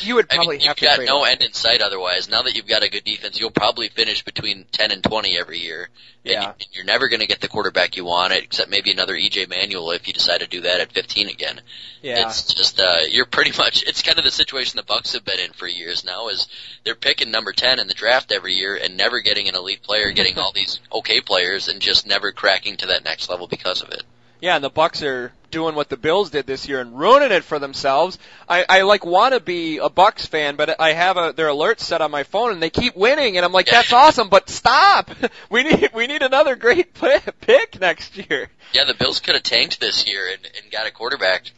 You 0.00 0.14
would 0.14 0.28
probably 0.30 0.56
I 0.56 0.58
mean, 0.60 0.66
have 0.68 0.78
you've 0.80 0.88
got 0.96 1.04
no 1.04 1.24
him. 1.24 1.32
end 1.32 1.42
in 1.42 1.52
sight 1.52 1.82
otherwise. 1.82 2.26
Now 2.30 2.42
that 2.42 2.56
you've 2.56 2.66
got 2.66 2.82
a 2.82 2.88
good 2.88 3.04
defense, 3.04 3.38
you'll 3.38 3.50
probably 3.50 3.88
finish 3.88 4.24
between 4.24 4.64
10 4.72 4.90
and 4.90 5.02
20 5.04 5.36
every 5.38 5.58
year. 5.58 5.90
And 6.24 6.32
Yeah. 6.32 6.40
you- 6.42 6.46
and 6.48 6.66
you're 6.72 6.84
never 6.84 7.08
going 7.08 7.20
to 7.20 7.26
get 7.26 7.40
the 7.42 7.48
quarterback 7.48 7.94
you 7.96 8.04
want, 8.06 8.32
except 8.32 8.70
maybe 8.70 8.90
another 8.90 9.14
EJ 9.14 9.44
Manuel 9.46 9.90
if 9.90 10.08
you 10.08 10.14
decide 10.14 10.40
to 10.40 10.46
do 10.46 10.62
that 10.62 10.80
at 10.80 10.92
15 10.92 11.28
again. 11.28 11.60
Yeah. 12.00 12.26
It's 12.26 12.54
just, 12.54 12.80
uh, 12.80 13.00
you're 13.08 13.26
pretty 13.26 13.52
much, 13.58 13.82
it's 13.86 14.00
kind 14.02 14.18
of 14.18 14.24
the 14.24 14.30
situation 14.30 14.76
the 14.78 14.82
Bucks 14.82 15.12
have 15.12 15.26
been 15.26 15.40
in 15.40 15.52
for 15.52 15.66
years 15.68 16.04
now 16.04 16.28
is 16.28 16.48
they're 16.84 16.94
picking 16.94 17.30
number 17.30 17.52
10 17.52 17.78
in 17.80 17.88
the 17.88 17.94
draft 17.94 18.32
every 18.32 18.54
year 18.54 18.76
and 18.76 18.96
never 18.96 19.20
getting 19.20 19.46
an 19.48 19.54
elite 19.54 19.82
player, 19.82 20.10
getting 20.12 20.38
all 20.38 20.52
these 20.54 20.80
okay 20.90 21.20
players 21.20 21.68
and 21.68 21.80
just 21.82 22.06
never 22.06 22.32
cracking 22.32 22.78
to 22.78 22.86
that 22.86 23.04
next 23.04 23.28
level 23.28 23.46
because 23.46 23.82
of 23.82 23.90
it. 23.90 24.04
Yeah, 24.40 24.54
and 24.54 24.64
the 24.64 24.70
Bucks 24.70 25.02
are 25.02 25.32
doing 25.52 25.76
what 25.76 25.88
the 25.88 25.96
Bills 25.96 26.30
did 26.30 26.46
this 26.46 26.68
year 26.68 26.80
and 26.80 26.98
ruining 26.98 27.30
it 27.30 27.44
for 27.44 27.60
themselves. 27.60 28.18
I, 28.48 28.64
I 28.68 28.82
like 28.82 29.06
want 29.06 29.34
to 29.34 29.40
be 29.40 29.78
a 29.78 29.88
Bucks 29.88 30.26
fan, 30.26 30.56
but 30.56 30.80
I 30.80 30.92
have 30.94 31.16
a, 31.16 31.32
their 31.32 31.46
alerts 31.46 31.80
set 31.80 32.00
on 32.00 32.10
my 32.10 32.24
phone 32.24 32.50
and 32.50 32.60
they 32.60 32.70
keep 32.70 32.96
winning, 32.96 33.36
and 33.36 33.46
I'm 33.46 33.52
like, 33.52 33.66
that's 33.66 33.92
awesome, 33.92 34.28
but 34.28 34.48
stop. 34.48 35.10
We 35.50 35.64
need 35.64 35.90
we 35.94 36.06
need 36.06 36.22
another 36.22 36.56
great 36.56 36.94
pick 37.40 37.80
next 37.80 38.16
year. 38.16 38.48
Yeah, 38.72 38.84
the 38.84 38.94
Bills 38.94 39.20
could 39.20 39.34
have 39.34 39.42
tanked 39.42 39.80
this 39.80 40.06
year 40.06 40.30
and, 40.32 40.44
and 40.44 40.72
got 40.72 40.86
a 40.86 40.90
quarterback. 40.90 41.50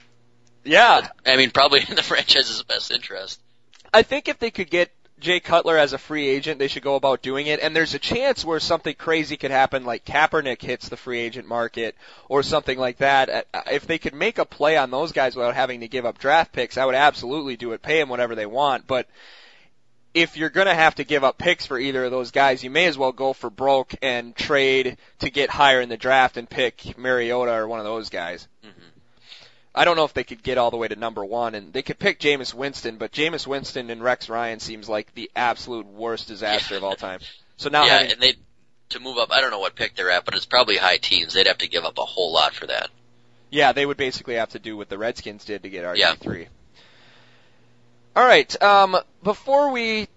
Yeah, 0.64 1.08
I 1.24 1.36
mean, 1.36 1.50
probably 1.50 1.84
in 1.88 1.94
the 1.96 2.02
franchise's 2.02 2.62
best 2.62 2.90
interest. 2.90 3.40
I 3.92 4.02
think 4.02 4.28
if 4.28 4.38
they 4.38 4.50
could 4.50 4.70
get 4.70 4.90
Jay 5.24 5.40
Cutler 5.40 5.76
as 5.76 5.92
a 5.92 5.98
free 5.98 6.28
agent, 6.28 6.58
they 6.58 6.68
should 6.68 6.82
go 6.84 6.94
about 6.94 7.22
doing 7.22 7.46
it. 7.48 7.58
And 7.60 7.74
there's 7.74 7.94
a 7.94 7.98
chance 7.98 8.44
where 8.44 8.60
something 8.60 8.94
crazy 8.94 9.36
could 9.36 9.50
happen, 9.50 9.84
like 9.84 10.04
Kaepernick 10.04 10.62
hits 10.62 10.88
the 10.88 10.96
free 10.96 11.18
agent 11.18 11.48
market 11.48 11.96
or 12.28 12.42
something 12.42 12.78
like 12.78 12.98
that. 12.98 13.46
Uh, 13.52 13.60
If 13.72 13.86
they 13.86 13.98
could 13.98 14.14
make 14.14 14.38
a 14.38 14.44
play 14.44 14.76
on 14.76 14.90
those 14.90 15.12
guys 15.12 15.34
without 15.34 15.54
having 15.54 15.80
to 15.80 15.88
give 15.88 16.06
up 16.06 16.18
draft 16.18 16.52
picks, 16.52 16.76
I 16.78 16.84
would 16.84 16.94
absolutely 16.94 17.56
do 17.56 17.72
it. 17.72 17.82
Pay 17.82 17.98
them 17.98 18.08
whatever 18.08 18.34
they 18.34 18.46
want, 18.46 18.86
but 18.86 19.08
if 20.12 20.36
you're 20.36 20.50
going 20.50 20.68
to 20.68 20.74
have 20.74 20.94
to 20.94 21.04
give 21.04 21.24
up 21.24 21.38
picks 21.38 21.66
for 21.66 21.76
either 21.76 22.04
of 22.04 22.12
those 22.12 22.30
guys, 22.30 22.62
you 22.62 22.70
may 22.70 22.84
as 22.86 22.96
well 22.96 23.10
go 23.10 23.32
for 23.32 23.50
broke 23.50 23.94
and 24.00 24.36
trade 24.36 24.96
to 25.18 25.28
get 25.30 25.50
higher 25.50 25.80
in 25.80 25.88
the 25.88 25.96
draft 25.96 26.36
and 26.36 26.48
pick 26.48 26.96
Mariota 26.96 27.52
or 27.52 27.66
one 27.66 27.80
of 27.80 27.84
those 27.84 28.10
guys. 28.10 28.46
Mhm. 28.64 28.83
I 29.74 29.84
don't 29.84 29.96
know 29.96 30.04
if 30.04 30.14
they 30.14 30.24
could 30.24 30.42
get 30.42 30.56
all 30.56 30.70
the 30.70 30.76
way 30.76 30.86
to 30.88 30.96
number 30.96 31.24
one, 31.24 31.54
and 31.54 31.72
they 31.72 31.82
could 31.82 31.98
pick 31.98 32.20
Jameis 32.20 32.54
Winston, 32.54 32.96
but 32.96 33.10
Jameis 33.12 33.46
Winston 33.46 33.90
and 33.90 34.02
Rex 34.02 34.28
Ryan 34.28 34.60
seems 34.60 34.88
like 34.88 35.12
the 35.14 35.30
absolute 35.34 35.86
worst 35.86 36.28
disaster 36.28 36.76
of 36.76 36.84
all 36.84 36.94
time. 36.94 37.20
So 37.56 37.68
now, 37.70 37.84
yeah, 37.84 37.92
having, 37.98 38.12
and 38.12 38.20
they 38.20 38.34
to 38.90 39.00
move 39.00 39.18
up. 39.18 39.32
I 39.32 39.40
don't 39.40 39.50
know 39.50 39.58
what 39.58 39.74
pick 39.74 39.96
they're 39.96 40.10
at, 40.10 40.24
but 40.24 40.34
it's 40.34 40.46
probably 40.46 40.76
high 40.76 40.98
teens. 40.98 41.32
They'd 41.32 41.46
have 41.48 41.58
to 41.58 41.68
give 41.68 41.84
up 41.84 41.98
a 41.98 42.04
whole 42.04 42.32
lot 42.32 42.54
for 42.54 42.66
that. 42.66 42.90
yeah, 43.50 43.72
they 43.72 43.86
would 43.86 43.96
basically 43.96 44.34
have 44.34 44.50
to 44.50 44.58
do 44.58 44.76
what 44.76 44.88
the 44.88 44.98
Redskins 44.98 45.44
did 45.44 45.62
to 45.64 45.68
get 45.70 45.84
RG 45.84 45.96
Yeah. 45.98 46.14
three. 46.14 46.48
All 48.16 48.24
right, 48.24 48.62
um, 48.62 48.96
before 49.24 49.70
we 49.70 50.08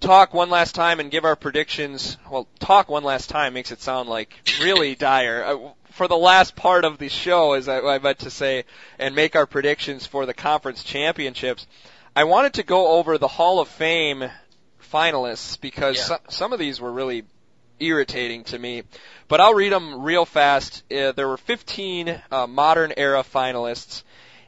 talk 0.00 0.32
one 0.34 0.50
last 0.50 0.74
time 0.74 1.00
and 1.00 1.10
give 1.10 1.24
our 1.24 1.34
predictions, 1.36 2.16
well, 2.30 2.46
talk 2.60 2.88
one 2.88 3.02
last 3.04 3.30
time 3.30 3.54
makes 3.54 3.72
it 3.72 3.80
sound 3.80 4.08
like 4.08 4.32
really 4.60 4.94
dire. 5.10 5.58
For 5.92 6.08
the 6.08 6.16
last 6.16 6.56
part 6.56 6.84
of 6.84 6.98
the 6.98 7.08
show, 7.08 7.52
as 7.52 7.68
I, 7.68 7.80
I 7.80 7.98
meant 7.98 8.20
to 8.20 8.30
say, 8.30 8.64
and 8.98 9.14
make 9.14 9.36
our 9.36 9.46
predictions 9.46 10.06
for 10.06 10.24
the 10.24 10.34
conference 10.34 10.82
championships, 10.82 11.66
I 12.16 12.24
wanted 12.24 12.54
to 12.54 12.62
go 12.62 12.88
over 12.98 13.18
the 13.18 13.28
Hall 13.28 13.60
of 13.60 13.68
Fame 13.68 14.24
finalists 14.92 15.60
because 15.60 15.96
Yeah. 15.96 16.04
so, 16.04 16.18
some 16.28 16.52
of 16.52 16.58
these 16.58 16.80
were 16.80 16.90
really 16.92 17.24
irritating 17.78 18.44
to 18.44 18.58
me. 18.58 18.84
But 19.28 19.40
I'll 19.40 19.54
read 19.54 19.72
them 19.72 20.02
real 20.02 20.24
fast. 20.24 20.82
Uh, 20.90 21.12
there 21.12 21.28
were 21.28 21.36
15 21.36 22.22
uh, 22.30 22.46
modern 22.46 22.92
era 22.96 23.22
finalists, 23.22 24.02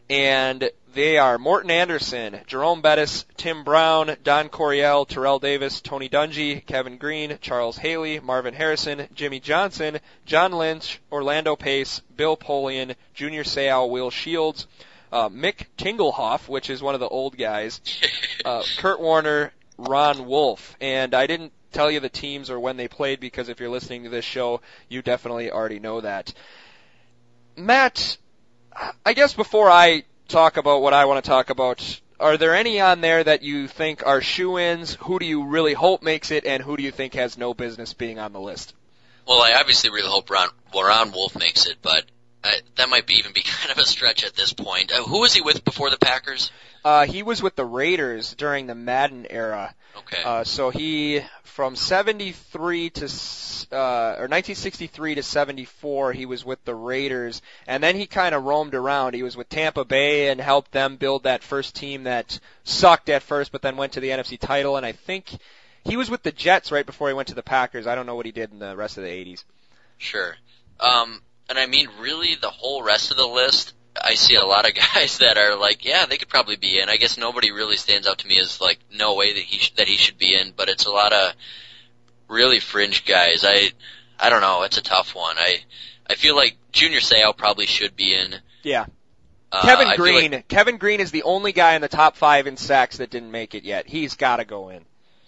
and 0.08 0.70
they 0.94 1.18
are 1.18 1.38
Morten 1.38 1.70
Andersen, 1.70 2.40
Jerome 2.46 2.80
Bettis, 2.80 3.24
Tim 3.36 3.64
Brown, 3.64 4.16
Don 4.22 4.48
Coryell, 4.48 5.06
Terrell 5.06 5.40
Davis, 5.40 5.80
Tony 5.80 6.08
Dungy, 6.08 6.64
Kevin 6.64 6.98
Greene, 6.98 7.38
Charles 7.40 7.76
Haley, 7.76 8.20
Marvin 8.20 8.54
Harrison, 8.54 9.08
Jimmy 9.12 9.40
Johnson, 9.40 9.98
John 10.24 10.52
Lynch, 10.52 11.00
Orlando 11.10 11.56
Pace, 11.56 12.00
Bill 12.16 12.36
Polian, 12.36 12.94
Junior 13.12 13.42
Seau, 13.42 13.90
Will 13.90 14.10
Shields, 14.10 14.68
uh, 15.12 15.28
Mick 15.28 15.66
Tingelhoff, 15.76 16.48
which 16.48 16.70
is 16.70 16.80
one 16.80 16.94
of 16.94 17.00
the 17.00 17.08
old 17.08 17.36
guys, 17.36 17.80
uh, 18.44 18.62
Kurt 18.78 19.00
Warner, 19.00 19.52
Ron 19.76 20.26
Wolf, 20.26 20.76
and 20.80 21.12
I 21.12 21.26
didn't 21.26 21.52
tell 21.72 21.90
you 21.90 21.98
the 21.98 22.08
teams 22.08 22.50
or 22.50 22.60
when 22.60 22.76
they 22.76 22.86
played 22.86 23.18
because 23.18 23.48
if 23.48 23.58
you're 23.58 23.68
listening 23.68 24.04
to 24.04 24.10
this 24.10 24.24
show, 24.24 24.60
you 24.88 25.02
definitely 25.02 25.50
already 25.50 25.80
know 25.80 26.00
that. 26.00 26.32
Matt, 27.56 28.16
I 29.04 29.12
guess 29.12 29.34
before 29.34 29.68
I 29.68 30.04
talk 30.28 30.56
about 30.56 30.82
what 30.82 30.94
I 30.94 31.04
want 31.04 31.24
to 31.24 31.28
talk 31.28 31.50
about, 31.50 32.00
are 32.20 32.36
there 32.36 32.54
any 32.54 32.80
on 32.80 33.00
there 33.00 33.22
that 33.22 33.42
you 33.42 33.68
think 33.68 34.06
are 34.06 34.20
shoe-ins? 34.20 34.94
Who 35.00 35.18
do 35.18 35.26
you 35.26 35.44
really 35.46 35.74
hope 35.74 36.02
makes 36.02 36.30
it, 36.30 36.44
and 36.44 36.62
who 36.62 36.76
do 36.76 36.82
you 36.82 36.90
think 36.90 37.14
has 37.14 37.36
no 37.36 37.54
business 37.54 37.92
being 37.92 38.18
on 38.18 38.32
the 38.32 38.40
list? 38.40 38.74
Well, 39.26 39.42
I 39.42 39.54
obviously 39.54 39.90
really 39.90 40.10
hope 40.10 40.30
Ron, 40.30 40.48
Ron 40.74 41.12
Wolf 41.12 41.36
makes 41.38 41.66
it, 41.66 41.78
but 41.82 42.04
uh, 42.44 42.50
that 42.76 42.88
might 42.88 43.06
be 43.06 43.14
even 43.14 43.32
be 43.32 43.42
kind 43.44 43.70
of 43.70 43.78
a 43.78 43.86
stretch 43.86 44.24
at 44.24 44.34
this 44.34 44.52
point. 44.52 44.92
Uh, 44.92 45.02
who 45.02 45.20
was 45.20 45.34
he 45.34 45.40
with 45.40 45.64
before 45.64 45.90
the 45.90 45.98
Packers? 45.98 46.50
Uh, 46.84 47.06
he 47.06 47.22
was 47.22 47.42
with 47.42 47.56
the 47.56 47.64
Raiders 47.64 48.34
during 48.34 48.66
the 48.66 48.74
Madden 48.74 49.26
era. 49.30 49.74
Okay. 49.96 50.22
Uh, 50.22 50.44
so 50.44 50.70
he 50.70 51.22
from 51.44 51.76
73 51.76 52.90
to 52.90 53.04
uh, 53.72 54.18
or 54.18 54.26
1963 54.26 55.14
to 55.14 55.22
74, 55.22 56.12
he 56.12 56.26
was 56.26 56.44
with 56.44 56.62
the 56.64 56.74
Raiders, 56.74 57.40
and 57.66 57.82
then 57.82 57.96
he 57.96 58.06
kind 58.06 58.34
of 58.34 58.44
roamed 58.44 58.74
around. 58.74 59.14
He 59.14 59.22
was 59.22 59.36
with 59.36 59.48
Tampa 59.48 59.84
Bay 59.84 60.28
and 60.28 60.40
helped 60.40 60.72
them 60.72 60.96
build 60.96 61.22
that 61.22 61.42
first 61.42 61.74
team 61.74 62.04
that 62.04 62.38
sucked 62.64 63.08
at 63.08 63.22
first, 63.22 63.52
but 63.52 63.62
then 63.62 63.76
went 63.76 63.92
to 63.92 64.00
the 64.00 64.10
NFC 64.10 64.38
title. 64.38 64.76
And 64.76 64.84
I 64.84 64.92
think 64.92 65.30
he 65.84 65.96
was 65.96 66.10
with 66.10 66.22
the 66.22 66.32
Jets 66.32 66.72
right 66.72 66.84
before 66.84 67.08
he 67.08 67.14
went 67.14 67.28
to 67.28 67.34
the 67.34 67.42
Packers. 67.42 67.86
I 67.86 67.94
don't 67.94 68.06
know 68.06 68.16
what 68.16 68.26
he 68.26 68.32
did 68.32 68.52
in 68.52 68.58
the 68.58 68.76
rest 68.76 68.98
of 68.98 69.04
the 69.04 69.10
80s. 69.10 69.44
Sure. 69.96 70.36
Um, 70.80 71.22
and 71.48 71.58
I 71.58 71.66
mean, 71.66 71.88
really, 72.00 72.34
the 72.34 72.50
whole 72.50 72.82
rest 72.82 73.10
of 73.10 73.16
the 73.16 73.26
list 73.26 73.74
I 74.02 74.14
see 74.14 74.34
a 74.36 74.44
lot 74.44 74.68
of 74.68 74.74
guys 74.94 75.18
that 75.18 75.36
are 75.38 75.56
like, 75.56 75.84
yeah, 75.84 76.06
they 76.06 76.16
could 76.16 76.28
probably 76.28 76.56
be 76.56 76.80
in. 76.80 76.88
I 76.88 76.96
guess 76.96 77.16
nobody 77.18 77.50
really 77.52 77.76
stands 77.76 78.06
out 78.06 78.18
to 78.18 78.26
me 78.26 78.38
as 78.40 78.60
like, 78.60 78.78
no 78.92 79.14
way 79.14 79.32
that 79.34 79.42
he 79.42 79.58
sh- 79.58 79.74
that 79.76 79.88
he 79.88 79.96
should 79.96 80.18
be 80.18 80.34
in. 80.34 80.52
But 80.56 80.68
it's 80.68 80.86
a 80.86 80.90
lot 80.90 81.12
of 81.12 81.32
really 82.28 82.60
fringe 82.60 83.04
guys. 83.04 83.44
I 83.46 83.70
I 84.18 84.30
don't 84.30 84.40
know. 84.40 84.62
It's 84.62 84.78
a 84.78 84.82
tough 84.82 85.14
one. 85.14 85.36
I 85.38 85.58
I 86.08 86.14
feel 86.14 86.36
like 86.36 86.56
Junior 86.72 87.00
Seau 87.00 87.36
probably 87.36 87.66
should 87.66 87.96
be 87.96 88.14
in. 88.14 88.34
Yeah. 88.62 88.86
Uh, 89.52 89.62
Kevin 89.62 89.96
Greene. 89.96 90.32
like- 90.32 90.48
Kevin 90.48 90.78
Greene 90.78 91.00
is 91.00 91.12
the 91.12 91.22
only 91.22 91.52
guy 91.52 91.74
in 91.74 91.80
the 91.82 91.88
top 91.88 92.16
five 92.16 92.46
in 92.48 92.56
sacks 92.56 92.96
that 92.96 93.10
didn't 93.10 93.30
make 93.30 93.54
it 93.54 93.62
yet. 93.64 93.86
He's 93.86 94.16
got 94.16 94.36
to 94.36 94.44
go 94.44 94.70
in. 94.70 94.84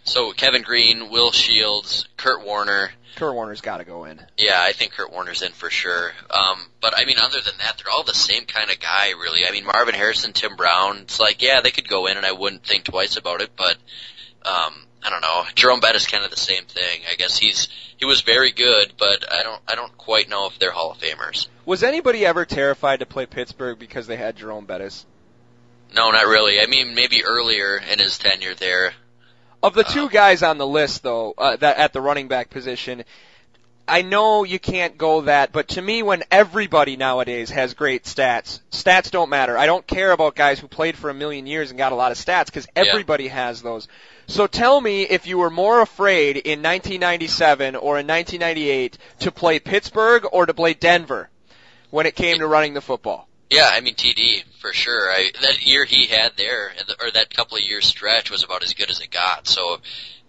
So 0.06 0.30
Kevin 0.32 0.62
Greene, 0.62 1.10
Will 1.10 1.32
Shields, 1.32 2.06
Kurt 2.16 2.44
Warner. 2.44 2.92
Kurt 3.16 3.34
Warner's 3.34 3.60
got 3.60 3.78
to 3.78 3.84
go 3.84 4.04
in. 4.04 4.20
Yeah, 4.38 4.58
I 4.58 4.72
think 4.72 4.92
Kurt 4.92 5.10
Warner's 5.12 5.42
in 5.42 5.52
for 5.52 5.68
sure. 5.68 6.12
Um, 6.30 6.66
but 6.80 6.96
I 6.96 7.04
mean, 7.06 7.16
other 7.20 7.40
than 7.40 7.58
that, 7.58 7.76
they're 7.76 7.92
all 7.92 8.04
the 8.04 8.14
same 8.14 8.44
kind 8.44 8.70
of 8.70 8.78
guy, 8.78 9.10
really. 9.10 9.46
I 9.46 9.50
mean, 9.50 9.64
Marvin 9.64 9.94
Harrison, 9.94 10.32
Tim 10.32 10.54
Brown. 10.54 10.98
It's 10.98 11.18
like, 11.18 11.42
yeah, 11.42 11.60
they 11.60 11.72
could 11.72 11.88
go 11.88 12.06
in, 12.06 12.16
and 12.16 12.24
I 12.24 12.32
wouldn't 12.32 12.64
think 12.64 12.84
twice 12.84 13.16
about 13.16 13.40
it. 13.40 13.50
But 13.56 13.76
um, 14.44 14.86
I 15.02 15.10
don't 15.10 15.22
know. 15.22 15.44
Jerome 15.56 15.80
Bettis 15.80 16.06
kind 16.06 16.24
of 16.24 16.30
the 16.30 16.36
same 16.36 16.64
thing. 16.64 17.00
I 17.10 17.16
guess 17.16 17.36
he's 17.36 17.68
he 17.96 18.04
was 18.04 18.20
very 18.20 18.52
good, 18.52 18.92
but 18.96 19.24
I 19.32 19.42
don't 19.42 19.62
I 19.66 19.74
don't 19.74 19.96
quite 19.98 20.28
know 20.28 20.46
if 20.46 20.58
they're 20.60 20.70
Hall 20.70 20.92
of 20.92 20.98
Famers. 20.98 21.48
Was 21.64 21.82
anybody 21.82 22.24
ever 22.24 22.44
terrified 22.44 23.00
to 23.00 23.06
play 23.06 23.26
Pittsburgh 23.26 23.78
because 23.78 24.06
they 24.06 24.16
had 24.16 24.36
Jerome 24.36 24.66
Bettis? 24.66 25.04
No, 25.94 26.10
not 26.12 26.26
really. 26.26 26.60
I 26.60 26.66
mean, 26.66 26.94
maybe 26.94 27.24
earlier 27.24 27.76
in 27.76 27.98
his 27.98 28.18
tenure 28.18 28.54
there. 28.54 28.92
Of 29.62 29.74
the 29.74 29.84
two 29.84 30.08
guys 30.08 30.42
on 30.42 30.58
the 30.58 30.66
list, 30.66 31.02
though, 31.02 31.34
uh, 31.36 31.56
that 31.56 31.78
at 31.78 31.92
the 31.92 32.00
running 32.00 32.28
back 32.28 32.50
position, 32.50 33.04
I 33.88 34.02
know 34.02 34.42
you 34.44 34.58
can't 34.58 34.98
go 34.98 35.22
that, 35.22 35.52
but 35.52 35.68
to 35.68 35.82
me, 35.82 36.02
when 36.02 36.24
everybody 36.30 36.96
nowadays 36.96 37.50
has 37.50 37.74
great 37.74 38.02
stats, 38.04 38.60
stats 38.72 39.10
don't 39.12 39.30
matter. 39.30 39.56
I 39.56 39.66
don't 39.66 39.86
care 39.86 40.10
about 40.10 40.34
guys 40.34 40.58
who 40.58 40.66
played 40.66 40.96
for 40.96 41.08
a 41.08 41.14
million 41.14 41.46
years 41.46 41.70
and 41.70 41.78
got 41.78 41.92
a 41.92 41.94
lot 41.96 42.10
of 42.10 42.18
stats 42.18 42.46
because 42.46 42.66
Yeah. 42.76 42.84
everybody 42.86 43.28
has 43.28 43.62
those. 43.62 43.86
So 44.26 44.48
tell 44.48 44.80
me 44.80 45.02
if 45.02 45.28
you 45.28 45.38
were 45.38 45.50
more 45.50 45.80
afraid 45.80 46.36
in 46.36 46.62
1997 46.62 47.76
or 47.76 47.98
in 47.98 48.06
1998 48.08 48.98
to 49.20 49.30
play 49.30 49.60
Pittsburgh 49.60 50.26
or 50.32 50.46
to 50.46 50.54
play 50.54 50.74
Denver 50.74 51.30
when 51.90 52.06
it 52.06 52.16
came 52.16 52.38
to 52.38 52.46
running 52.48 52.74
the 52.74 52.80
football. 52.80 53.28
Yeah, 53.50 53.68
I 53.70 53.80
mean 53.80 53.94
TD 53.94 54.44
for 54.60 54.72
sure. 54.72 55.10
I, 55.10 55.30
that 55.42 55.64
year 55.64 55.84
he 55.84 56.06
had 56.06 56.32
there, 56.36 56.72
or 57.00 57.10
that 57.12 57.34
couple 57.34 57.56
of 57.56 57.62
years 57.62 57.86
stretch 57.86 58.30
was 58.30 58.42
about 58.42 58.64
as 58.64 58.74
good 58.74 58.90
as 58.90 59.00
it 59.00 59.10
got. 59.10 59.46
So 59.46 59.78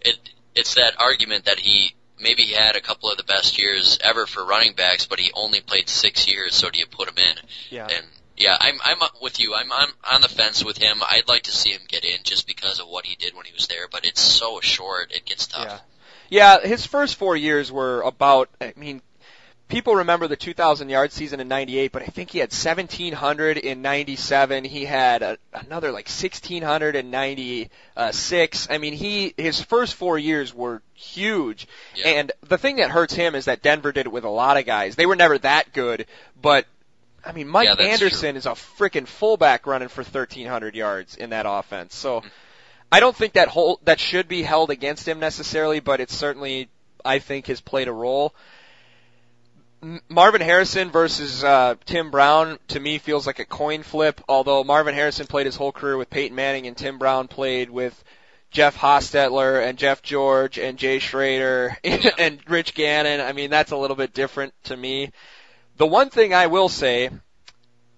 it 0.02 0.18
it's 0.56 0.76
that 0.76 0.94
argument 1.00 1.46
that 1.46 1.60
he 1.60 1.96
maybe 2.20 2.44
he 2.44 2.54
had 2.54 2.76
a 2.76 2.82
couple 2.82 3.10
of 3.10 3.18
the 3.18 3.24
best 3.24 3.60
years 3.60 3.98
ever 4.04 4.26
for 4.26 4.46
running 4.46 4.74
backs, 4.74 5.06
but 5.06 5.20
he 5.20 5.32
only 5.34 5.62
played 5.62 5.90
six 5.90 6.28
years. 6.28 6.56
So 6.56 6.70
do 6.70 6.80
you 6.80 6.86
put 6.86 7.08
him 7.08 7.18
in? 7.18 7.36
Yeah. 7.70 7.88
And 7.88 8.06
yeah, 8.36 8.56
I'm 8.60 8.80
I'm 8.84 8.98
with 9.22 9.40
you. 9.40 9.56
I'm 9.56 9.72
I'm 9.72 9.90
on 10.04 10.22
the 10.22 10.30
fence 10.30 10.64
with 10.64 10.78
him. 10.78 11.02
I'd 11.02 11.28
like 11.28 11.44
to 11.44 11.52
see 11.52 11.72
him 11.72 11.82
get 11.88 12.06
in 12.06 12.20
just 12.24 12.46
because 12.46 12.80
of 12.80 12.88
what 12.88 13.06
he 13.06 13.16
did 13.16 13.36
when 13.36 13.46
he 13.46 13.54
was 13.54 13.68
there, 13.68 13.88
but 13.92 14.06
it's 14.06 14.22
so 14.22 14.60
short. 14.62 15.12
It 15.12 15.26
gets 15.26 15.48
tough. 15.48 15.66
Yeah. 15.66 15.80
Yeah, 16.30 16.60
his 16.60 16.86
first 16.86 17.16
four 17.16 17.38
years 17.38 17.72
were 17.72 18.02
about, 18.02 18.50
I 18.60 18.74
mean, 18.76 19.02
people 19.68 19.96
remember 19.96 20.28
the 20.28 20.36
2,000 20.36 20.90
yard 20.90 21.12
season 21.12 21.40
in 21.40 21.48
98, 21.48 21.92
but 21.92 22.02
I 22.02 22.06
think 22.06 22.32
he 22.32 22.40
had 22.40 22.52
1,700 22.52 23.58
in 23.58 23.82
97. 23.82 24.64
He 24.64 24.86
had 24.86 25.22
a, 25.22 25.38
another 25.54 25.92
like 25.92 26.08
1,600 26.08 26.96
in 26.96 27.12
96. 27.12 28.68
I 28.70 28.78
mean, 28.78 28.94
he, 28.94 29.34
his 29.38 29.62
first 29.62 29.96
four 29.96 30.18
years 30.18 30.54
were 30.54 30.82
huge. 30.94 31.68
Yeah. 31.96 32.08
And 32.08 32.32
the 32.48 32.58
thing 32.58 32.78
that 32.78 32.90
hurts 32.90 33.14
him 33.14 33.36
is 33.36 33.46
that 33.46 33.62
Denver 33.62 33.92
did 33.92 34.06
it 34.06 34.12
with 34.12 34.24
a 34.24 34.30
lot 34.30 34.58
of 34.58 34.66
guys. 34.66 34.96
They 34.96 35.06
were 35.06 35.16
never 35.16 35.38
that 35.40 35.74
good, 35.74 36.06
but 36.42 36.66
I 37.26 37.34
mean, 37.34 37.48
Mike 37.48 37.68
Yeah, 37.68 37.86
Anderson 37.86 38.38
is 38.38 38.46
a 38.46 38.52
freaking 38.52 39.06
fullback 39.06 39.68
running 39.68 39.90
for 39.90 40.02
1,300 40.02 40.76
yards 40.76 41.18
in 41.18 41.32
that 41.32 41.46
offense. 41.48 41.94
So, 41.94 42.20
mm-hmm. 42.22 42.28
I 42.90 43.02
don't 43.02 43.16
think 43.16 43.34
that 43.34 43.50
whole 43.50 43.82
that 43.84 44.00
should 44.00 44.30
be 44.30 44.44
held 44.44 44.70
against 44.70 45.06
him 45.06 45.20
necessarily, 45.20 45.82
but 45.82 46.00
it 46.00 46.10
certainly 46.10 46.70
I 47.04 47.20
think 47.20 47.48
has 47.48 47.60
played 47.60 47.90
a 47.90 47.92
role. 47.92 48.34
Marvin 50.10 50.42
Harrison 50.42 50.90
versus 50.92 51.44
uh, 51.44 51.76
Tim 51.86 52.10
Brown 52.10 52.58
to 52.70 52.80
me 52.80 52.98
feels 52.98 53.28
like 53.28 53.40
a 53.40 53.46
coin 53.46 53.84
flip. 53.84 54.22
Although 54.28 54.64
Marvin 54.64 54.96
Harrison 54.96 55.28
played 55.28 55.46
his 55.46 55.56
whole 55.56 55.72
career 55.72 55.98
with 55.98 56.10
Peyton 56.10 56.36
Manning, 56.36 56.68
and 56.68 56.76
Tim 56.76 56.98
Brown 56.98 57.28
played 57.28 57.70
with 57.70 58.04
Jeff 58.50 58.78
Hostetler 58.78 59.68
and 59.68 59.78
Jeff 59.78 60.02
George 60.02 60.58
and 60.58 60.78
Jay 60.78 61.00
Schroeder 61.00 61.78
and 62.18 62.40
Rich 62.48 62.74
Gannon. 62.74 63.22
I 63.22 63.34
mean, 63.34 63.50
that's 63.50 63.72
a 63.72 63.78
little 63.78 63.96
bit 63.96 64.14
different 64.14 64.54
to 64.66 64.76
me. 64.76 65.12
The 65.78 65.88
one 65.88 66.10
thing 66.10 66.34
I 66.34 66.48
will 66.48 66.70
say, 66.70 67.12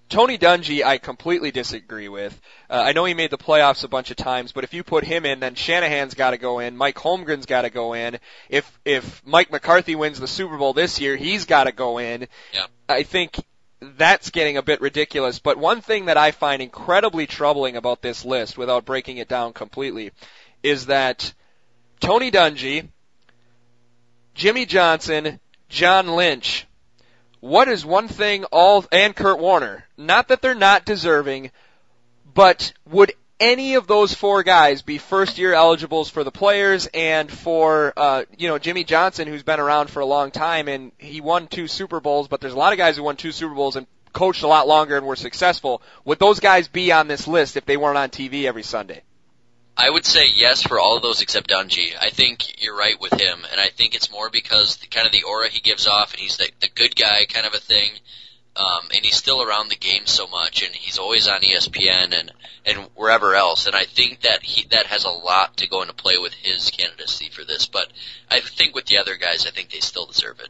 Tony 0.10 0.39
Dungy, 0.39 0.84
I 0.84 0.97
completely 0.97 1.51
disagree 1.51 2.10
with. 2.10 2.39
Uh, 2.68 2.82
I 2.84 2.93
know 2.93 3.05
he 3.05 3.14
made 3.14 3.30
the 3.30 3.38
playoffs 3.38 3.84
a 3.84 3.88
bunch 3.88 4.10
of 4.10 4.18
times, 4.18 4.51
but 4.51 4.64
if 4.64 4.74
you 4.74 4.84
put 4.84 5.03
him 5.03 5.24
in, 5.24 5.39
then 5.39 5.53
Shanahan's 5.53 6.16
got 6.16 6.32
to 6.32 6.38
go 6.38 6.57
in. 6.60 6.76
Mike 6.76 6.95
Holmgren's 6.95 7.45
got 7.45 7.62
to 7.62 7.70
go 7.70 7.93
in. 7.93 8.18
If 8.49 8.80
if 8.84 9.22
Mike 9.24 9.51
McCarthy 9.51 9.95
wins 9.95 10.20
the 10.20 10.28
Super 10.28 10.57
Bowl 10.57 10.74
this 10.74 10.99
year, 10.99 11.16
he's 11.16 11.45
got 11.45 11.66
to 11.66 11.72
go 11.72 11.99
in. 11.99 12.28
Yeah. 12.53 12.66
I 12.88 13.03
think 13.03 13.39
that's 13.82 14.32
getting 14.32 14.57
a 14.57 14.64
bit 14.64 14.82
ridiculous. 14.82 15.38
But 15.38 15.57
one 15.57 15.82
thing 15.82 16.05
that 16.05 16.18
I 16.18 16.32
find 16.32 16.62
incredibly 16.62 17.28
troubling 17.28 17.76
about 17.76 18.01
this 18.01 18.26
list, 18.26 18.57
without 18.57 18.86
breaking 18.86 19.18
it 19.18 19.28
down 19.28 19.53
completely, 19.53 20.12
is 20.64 20.88
that 20.88 21.34
Tony 21.99 22.32
Dungy, 22.32 22.89
Jimmy 24.34 24.66
Johnson, 24.66 25.39
John 25.70 26.07
Lynch, 26.07 26.66
what 27.40 27.68
is 27.68 27.86
one 27.86 28.08
thing 28.08 28.46
all 28.46 28.86
and 28.92 29.16
Kurt 29.16 29.40
Warner, 29.40 29.86
not 29.98 30.28
that 30.30 30.42
they're 30.42 30.56
not 30.56 30.86
deserving, 30.86 31.52
but 32.34 32.74
would 32.90 33.14
any 33.40 33.76
of 33.76 33.88
those 33.88 34.14
four 34.14 34.44
guys 34.44 34.82
be 34.82 34.98
first 34.98 35.38
year 35.38 35.54
eligibles 35.54 36.10
for 36.10 36.26
the 36.26 36.32
players 36.32 36.88
and 36.94 37.32
for 37.32 37.94
uh 37.96 38.26
you 38.38 38.50
know 38.50 38.60
Jimmy 38.60 38.84
Johnson 38.84 39.28
who's 39.28 39.44
been 39.44 39.62
around 39.62 39.90
for 39.90 40.02
a 40.02 40.06
long 40.06 40.32
time 40.32 40.68
and 40.68 40.92
he 40.98 41.22
won 41.22 41.48
two 41.48 41.68
Super 41.68 42.02
Bowls 42.02 42.28
but 42.28 42.42
there's 42.42 42.54
a 42.54 42.58
lot 42.58 42.74
of 42.74 42.78
guys 42.78 42.98
who 42.98 43.04
won 43.04 43.16
two 43.16 43.32
Super 43.32 43.56
Bowls 43.56 43.78
and 43.78 43.88
coached 44.12 44.44
a 44.44 44.48
lot 44.48 44.68
longer 44.68 44.98
and 44.98 45.06
were 45.06 45.16
successful. 45.16 45.82
Would 46.04 46.20
those 46.20 46.40
guys 46.40 46.68
be 46.68 46.92
on 46.92 47.08
this 47.08 47.28
list 47.28 47.56
if 47.56 47.66
they 47.66 47.78
weren't 47.78 47.98
on 47.98 48.10
TV 48.10 48.46
every 48.46 48.64
Sunday 48.64 49.04
I 49.80 49.90
would 49.90 50.06
say 50.06 50.28
yes 50.36 50.62
for 50.62 50.78
all 50.78 50.98
of 50.98 51.02
those 51.02 51.22
except 51.22 51.50
Dungy. 51.50 51.94
I 51.98 52.10
think 52.10 52.62
you're 52.62 52.76
right 52.76 53.00
with 53.00 53.14
him, 53.14 53.46
and 53.50 53.62
I 53.62 53.70
think 53.70 53.96
it's 53.96 54.12
more 54.12 54.30
because 54.30 54.76
the, 54.76 54.88
kind 54.88 55.08
of 55.08 55.14
the 55.14 55.24
aura 55.24 55.48
he 55.48 55.62
gives 55.62 55.88
off, 55.88 56.12
and 56.12 56.20
he's 56.20 56.36
the, 56.36 56.50
the 56.60 56.68
good 56.68 56.98
guy 56.98 57.26
kind 57.30 57.46
of 57.46 57.54
a 57.54 57.60
thing. 57.60 57.94
Um, 58.58 58.90
and 58.94 59.06
he's 59.06 59.16
still 59.16 59.42
around 59.42 59.70
the 59.70 59.78
game 59.78 60.06
so 60.06 60.28
much, 60.28 60.64
and 60.64 60.76
he's 60.76 60.98
always 60.98 61.30
on 61.30 61.40
ESPN 61.42 62.14
and 62.14 62.34
and 62.66 62.90
wherever 62.96 63.36
else. 63.36 63.68
And 63.68 63.76
I 63.76 63.86
think 63.86 64.22
that 64.22 64.44
he 64.44 64.68
that 64.72 64.88
has 64.88 65.06
a 65.06 65.10
lot 65.10 65.56
to 65.58 65.70
go 65.70 65.82
into 65.82 65.94
play 65.94 66.18
with 66.18 66.34
his 66.34 66.70
candidacy 66.72 67.30
for 67.30 67.46
this. 67.46 67.68
But 67.68 67.88
I 68.30 68.42
think 68.42 68.76
with 68.76 68.88
the 68.88 68.98
other 68.98 69.16
guys, 69.16 69.48
I 69.48 69.52
think 69.52 69.70
they 69.70 69.80
still 69.80 70.08
deserve 70.08 70.42
it. 70.42 70.50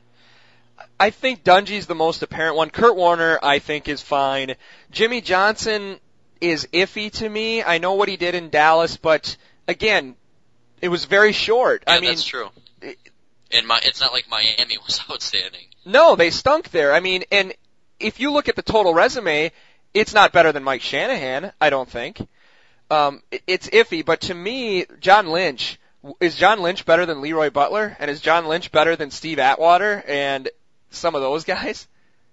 I 1.00 1.12
think 1.12 1.44
Dungy's 1.44 1.86
the 1.86 1.94
most 1.94 2.24
apparent 2.24 2.56
one. 2.56 2.72
Kurt 2.72 2.96
Warner, 2.96 3.38
I 3.44 3.60
think, 3.60 3.88
is 3.88 4.02
fine. 4.02 4.56
Jimmy 4.90 5.22
Johnson, 5.22 6.00
is 6.42 6.68
iffy 6.74 7.12
to 7.14 7.28
me. 7.30 7.64
I 7.64 7.78
know 7.78 7.94
what 7.94 8.08
he 8.10 8.18
did 8.18 8.36
in 8.36 8.50
Dallas, 8.50 8.98
but 8.98 9.36
again, 9.68 10.16
it 10.82 10.90
was 10.90 11.06
very 11.06 11.32
short. 11.34 11.84
Yeah, 11.88 11.94
I 11.96 12.00
mean, 12.00 12.10
that's 12.12 12.24
true. 12.24 12.50
And 13.52 13.68
my, 13.68 13.80
it's 13.84 14.00
not 14.00 14.14
like 14.14 14.30
Miami 14.30 14.78
was 14.86 15.02
outstanding. 15.10 15.66
no, 15.86 16.16
they 16.16 16.30
stunk 16.30 16.70
there. 16.72 16.94
I 16.94 17.00
mean, 17.00 17.24
and 17.32 17.54
if 18.00 18.20
you 18.20 18.32
look 18.32 18.48
at 18.48 18.56
the 18.56 18.62
total 18.62 18.94
resume, 18.94 19.52
it's 19.94 20.14
not 20.14 20.32
better 20.32 20.52
than 20.52 20.64
Mike 20.64 20.82
Shanahan, 20.82 21.52
I 21.60 21.70
don't 21.70 21.90
think. 21.90 22.26
Um, 22.92 23.22
it- 23.32 23.44
it's 23.48 23.68
iffy, 23.70 24.06
but 24.06 24.22
to 24.22 24.34
me, 24.34 24.86
John 25.00 25.28
Lynch, 25.28 25.80
is 26.22 26.36
John 26.36 26.62
Lynch 26.62 26.86
better 26.86 27.06
than 27.06 27.22
Leroy 27.22 27.50
Butler? 27.50 27.98
And 28.00 28.10
is 28.10 28.22
John 28.22 28.46
Lynch 28.48 28.72
better 28.72 28.96
than 28.96 29.12
Steve 29.12 29.40
Atwater 29.40 30.04
and 30.08 30.48
some 30.92 31.14
of 31.16 31.22
those 31.22 31.44
guys? 31.44 31.88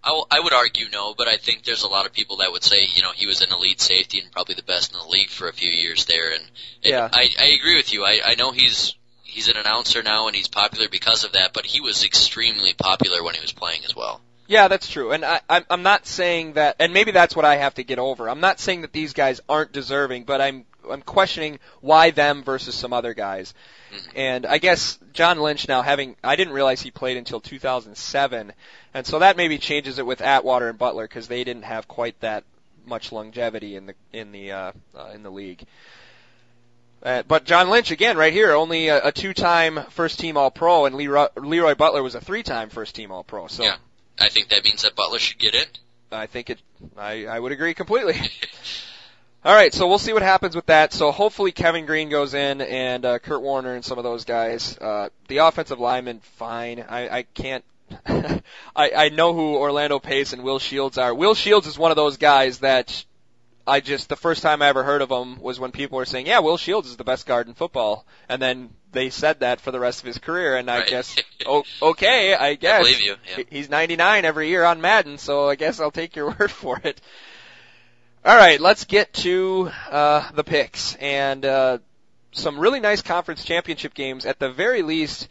I, 0.04 0.22
I 0.30 0.40
would 0.40 0.52
argue 0.52 0.86
no, 0.92 1.14
but 1.14 1.28
I 1.28 1.36
think 1.36 1.64
there's 1.64 1.82
a 1.82 1.88
lot 1.88 2.06
of 2.06 2.12
people 2.12 2.38
that 2.38 2.52
would 2.52 2.62
say, 2.62 2.86
you 2.94 3.02
know, 3.02 3.10
he 3.12 3.26
was 3.26 3.42
an 3.42 3.52
elite 3.52 3.80
safety 3.80 4.20
and 4.20 4.30
probably 4.30 4.54
the 4.54 4.62
best 4.62 4.92
in 4.92 4.98
the 4.98 5.06
league 5.06 5.30
for 5.30 5.48
a 5.48 5.52
few 5.52 5.70
years 5.70 6.04
there. 6.04 6.32
And, 6.32 6.42
and 6.84 6.90
Yeah. 6.92 7.08
I, 7.12 7.28
I 7.38 7.46
agree 7.58 7.76
with 7.76 7.92
you. 7.92 8.04
I, 8.04 8.20
I 8.24 8.34
know 8.36 8.52
he's 8.52 8.94
he's 9.24 9.48
an 9.48 9.56
announcer 9.56 10.02
now 10.02 10.28
and 10.28 10.36
he's 10.36 10.48
popular 10.48 10.88
because 10.88 11.24
of 11.24 11.32
that, 11.32 11.52
but 11.52 11.66
he 11.66 11.80
was 11.80 12.04
extremely 12.04 12.72
popular 12.72 13.22
when 13.22 13.34
he 13.34 13.40
was 13.40 13.52
playing 13.52 13.84
as 13.84 13.94
well. 13.94 14.20
Yeah, 14.48 14.68
that's 14.68 14.88
true. 14.88 15.10
And 15.10 15.24
I, 15.24 15.40
I'm, 15.48 15.66
I'm 15.68 15.82
not 15.82 16.06
saying 16.06 16.52
that, 16.52 16.76
and 16.78 16.92
maybe 16.94 17.10
that's 17.10 17.34
what 17.34 17.44
I 17.44 17.56
have 17.56 17.74
to 17.74 17.84
get 17.84 17.98
over. 17.98 18.30
I'm 18.30 18.40
not 18.40 18.60
saying 18.60 18.82
that 18.82 18.92
these 18.92 19.12
guys 19.12 19.40
aren't 19.48 19.72
deserving, 19.72 20.22
but 20.24 20.40
I'm, 20.40 20.64
I'm 20.90 21.02
questioning 21.02 21.58
why 21.80 22.10
them 22.10 22.42
versus 22.42 22.74
some 22.74 22.92
other 22.92 23.14
guys. 23.14 23.54
Mhm. 23.92 24.12
And 24.14 24.46
I 24.46 24.58
guess 24.58 24.98
John 25.12 25.38
Lynch 25.38 25.68
now 25.68 25.82
having, 25.82 26.16
I 26.24 26.36
didn't 26.36 26.54
realize 26.54 26.80
he 26.82 26.90
played 26.90 27.16
until 27.16 27.40
2007, 27.40 28.52
and 28.94 29.06
so 29.06 29.18
that 29.18 29.36
maybe 29.36 29.58
changes 29.58 29.98
it 29.98 30.06
with 30.06 30.20
Atwater 30.20 30.68
and 30.68 30.78
Butler 30.78 31.04
because 31.04 31.28
they 31.28 31.44
didn't 31.44 31.64
have 31.64 31.88
quite 31.88 32.18
that 32.20 32.44
much 32.84 33.12
longevity 33.12 33.76
in 33.76 33.86
the 33.86 33.94
in 34.12 34.32
the 34.32 34.52
uh, 34.52 34.72
uh, 34.96 35.10
in 35.14 35.22
the 35.22 35.30
league. 35.30 35.64
Uh, 37.02 37.22
but 37.28 37.44
John 37.44 37.68
Lynch 37.70 37.90
again, 37.90 38.16
right 38.16 38.32
here, 38.32 38.52
only 38.52 38.88
a, 38.88 39.08
a 39.08 39.12
two-time 39.12 39.84
first-team 39.90 40.36
All-Pro, 40.36 40.86
and 40.86 40.96
Leroy, 40.96 41.28
Leroy 41.36 41.74
Butler 41.74 42.02
was 42.02 42.14
a 42.14 42.20
three-time 42.20 42.70
first-team 42.70 43.12
All-Pro. 43.12 43.46
So 43.48 43.64
Yeah. 43.64 43.76
I 44.18 44.28
think 44.28 44.48
that 44.48 44.64
means 44.64 44.82
that 44.82 44.96
Butler 44.96 45.18
should 45.18 45.38
get 45.38 45.54
in. 45.54 45.66
I 46.10 46.26
think 46.26 46.50
it. 46.50 46.58
I, 46.96 47.26
I 47.26 47.38
would 47.38 47.52
agree 47.52 47.74
completely. 47.74 48.14
All 49.46 49.54
right, 49.54 49.72
so 49.72 49.86
we'll 49.86 50.00
see 50.00 50.12
what 50.12 50.22
happens 50.22 50.56
with 50.56 50.66
that. 50.66 50.92
So 50.92 51.12
hopefully 51.12 51.52
Kevin 51.52 51.86
Greene 51.86 52.08
goes 52.08 52.34
in 52.34 52.60
and 52.60 53.04
uh, 53.04 53.20
Kurt 53.20 53.40
Warner 53.40 53.74
and 53.76 53.84
some 53.84 53.96
of 53.96 54.02
those 54.02 54.24
guys. 54.24 54.76
Uh, 54.76 55.08
the 55.28 55.38
offensive 55.38 55.78
lineman, 55.78 56.18
fine. 56.18 56.84
I, 56.88 57.18
I 57.18 57.22
can't. 57.22 57.64
I, 58.06 58.42
I 58.74 59.08
know 59.10 59.34
who 59.34 59.54
Orlando 59.54 60.00
Pace 60.00 60.32
and 60.32 60.42
Will 60.42 60.58
Shields 60.58 60.98
are. 60.98 61.14
Will 61.14 61.36
Shields 61.36 61.68
is 61.68 61.78
one 61.78 61.92
of 61.92 61.96
those 61.96 62.16
guys 62.16 62.58
that 62.58 63.04
I 63.68 63.78
just 63.78 64.08
the 64.08 64.16
first 64.16 64.42
time 64.42 64.62
I 64.62 64.66
ever 64.66 64.82
heard 64.82 65.00
of 65.00 65.12
him 65.12 65.38
was 65.40 65.60
when 65.60 65.70
people 65.70 65.98
were 65.98 66.06
saying, 66.06 66.26
"Yeah, 66.26 66.40
Will 66.40 66.56
Shields 66.56 66.88
is 66.88 66.96
the 66.96 67.04
best 67.04 67.24
guard 67.24 67.46
in 67.46 67.54
football," 67.54 68.04
and 68.28 68.42
then 68.42 68.70
they 68.90 69.10
said 69.10 69.38
that 69.40 69.60
for 69.60 69.70
the 69.70 69.78
rest 69.78 70.00
of 70.00 70.06
his 70.08 70.18
career, 70.18 70.56
and 70.56 70.68
I 70.68 70.78
Right. 70.78 70.88
guess, 70.88 71.14
oh, 71.46 71.62
okay, 71.80 72.34
I 72.34 72.54
guess. 72.54 72.80
believe 72.80 73.00
you, 73.00 73.14
yeah. 73.36 73.44
He's 73.48 73.70
99 73.70 74.24
every 74.24 74.48
year 74.48 74.64
on 74.64 74.80
Madden, 74.80 75.18
so 75.18 75.48
I 75.48 75.54
guess 75.54 75.78
I'll 75.78 75.92
take 75.92 76.16
your 76.16 76.30
word 76.38 76.50
for 76.50 76.80
it. 76.82 77.00
All 78.26 78.36
right, 78.36 78.60
let's 78.60 78.86
get 78.86 79.12
to 79.12 79.70
uh, 79.88 80.28
the 80.32 80.42
picks 80.42 80.96
and 80.96 81.44
uh, 81.44 81.78
some 82.32 82.58
really 82.58 82.80
nice 82.80 83.00
conference 83.00 83.44
championship 83.44 83.94
games. 83.94 84.26
At 84.26 84.40
the 84.40 84.50
very 84.50 84.82
least, 84.82 85.28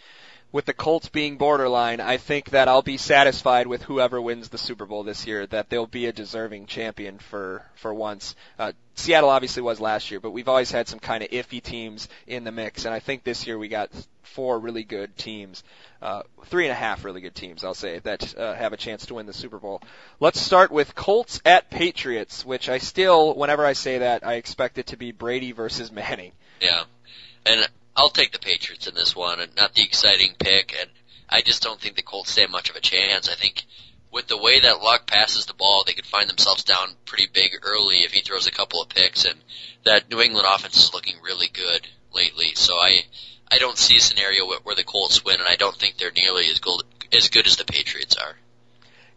with 0.55 0.63
the 0.63 0.73
Colts 0.73 1.09
being 1.09 1.35
borderline, 1.35 1.99
I 1.99 2.15
think 2.15 2.51
that 2.51 2.69
I'll 2.69 2.81
be 2.81 2.95
satisfied 2.95 3.67
with 3.67 3.81
whoever 3.81 4.21
wins 4.21 4.47
the 4.47 4.57
Super 4.57 4.85
Bowl 4.85 5.03
this 5.03 5.27
year. 5.27 5.45
That 5.45 5.69
they'll 5.69 5.85
be 5.85 6.05
a 6.05 6.13
deserving 6.13 6.67
champion 6.67 7.19
for 7.19 7.65
for 7.75 7.93
once. 7.93 8.37
Uh, 8.57 8.71
Seattle 8.95 9.31
obviously 9.31 9.63
was 9.63 9.81
last 9.81 10.11
year, 10.11 10.21
but 10.21 10.31
we've 10.31 10.47
always 10.47 10.71
had 10.71 10.87
some 10.87 10.99
kind 10.99 11.25
of 11.25 11.29
iffy 11.31 11.61
teams 11.61 12.07
in 12.25 12.45
the 12.45 12.53
mix, 12.53 12.85
and 12.85 12.93
I 12.93 12.99
think 13.01 13.25
this 13.25 13.45
year 13.45 13.57
we 13.57 13.67
got 13.67 13.91
four 14.23 14.57
really 14.57 14.85
good 14.85 15.17
teams, 15.17 15.61
uh, 16.01 16.21
three 16.45 16.63
and 16.63 16.71
a 16.71 16.75
half 16.75 17.03
really 17.03 17.19
good 17.19 17.35
teams, 17.35 17.65
I'll 17.65 17.73
say, 17.73 17.99
that 17.99 18.37
uh, 18.37 18.53
have 18.53 18.71
a 18.71 18.77
chance 18.77 19.07
to 19.07 19.15
win 19.15 19.25
the 19.25 19.33
Super 19.33 19.59
Bowl. 19.59 19.81
Let's 20.21 20.39
start 20.39 20.71
with 20.71 20.95
Colts 20.95 21.41
at 21.43 21.69
Patriots, 21.69 22.45
which 22.45 22.69
I 22.69 22.77
still, 22.77 23.35
whenever 23.35 23.65
I 23.65 23.73
say 23.73 23.97
that, 23.97 24.25
I 24.25 24.35
expect 24.35 24.77
it 24.77 24.87
to 24.87 24.95
be 24.95 25.11
Brady 25.11 25.51
versus 25.51 25.91
Manning. 25.91 26.31
Yeah. 26.61 26.83
And 27.45 27.67
I'll 27.95 28.09
take 28.09 28.31
the 28.31 28.39
Patriots 28.39 28.87
in 28.87 28.95
this 28.95 29.15
one, 29.15 29.39
and 29.39 29.55
not 29.55 29.73
the 29.73 29.83
exciting 29.83 30.35
pick, 30.37 30.75
and 30.79 30.89
I 31.29 31.41
just 31.41 31.63
don't 31.63 31.79
think 31.79 31.95
the 31.95 32.01
Colts 32.01 32.31
stand 32.31 32.51
much 32.51 32.69
of 32.69 32.75
a 32.75 32.81
chance. 32.81 33.29
I 33.29 33.35
think 33.35 33.65
with 34.11 34.27
the 34.27 34.37
way 34.37 34.61
that 34.61 34.81
Luck 34.81 35.07
passes 35.07 35.45
the 35.45 35.53
ball, 35.53 35.83
they 35.85 35.93
could 35.93 36.05
find 36.05 36.29
themselves 36.29 36.63
down 36.63 36.95
pretty 37.05 37.27
big 37.31 37.51
early 37.63 37.97
if 37.97 38.11
he 38.11 38.21
throws 38.21 38.47
a 38.47 38.51
couple 38.51 38.81
of 38.81 38.89
picks, 38.89 39.25
and 39.25 39.39
that 39.85 40.09
New 40.09 40.21
England 40.21 40.47
offense 40.49 40.77
is 40.77 40.93
looking 40.93 41.15
really 41.23 41.47
good 41.51 41.87
lately. 42.13 42.53
So 42.55 42.75
I, 42.75 43.05
I 43.51 43.57
don't 43.57 43.77
see 43.77 43.97
a 43.97 44.01
scenario 44.01 44.45
where, 44.45 44.75
the 44.75 44.83
Colts 44.83 45.23
win, 45.23 45.39
and 45.39 45.47
I 45.47 45.55
don't 45.55 45.75
think 45.75 45.97
they're 45.97 46.11
nearly 46.11 46.47
as 46.47 46.59
good, 46.59 46.81
as 47.15 47.29
good 47.29 47.47
as 47.47 47.55
the 47.55 47.65
Patriots 47.65 48.15
are. 48.17 48.35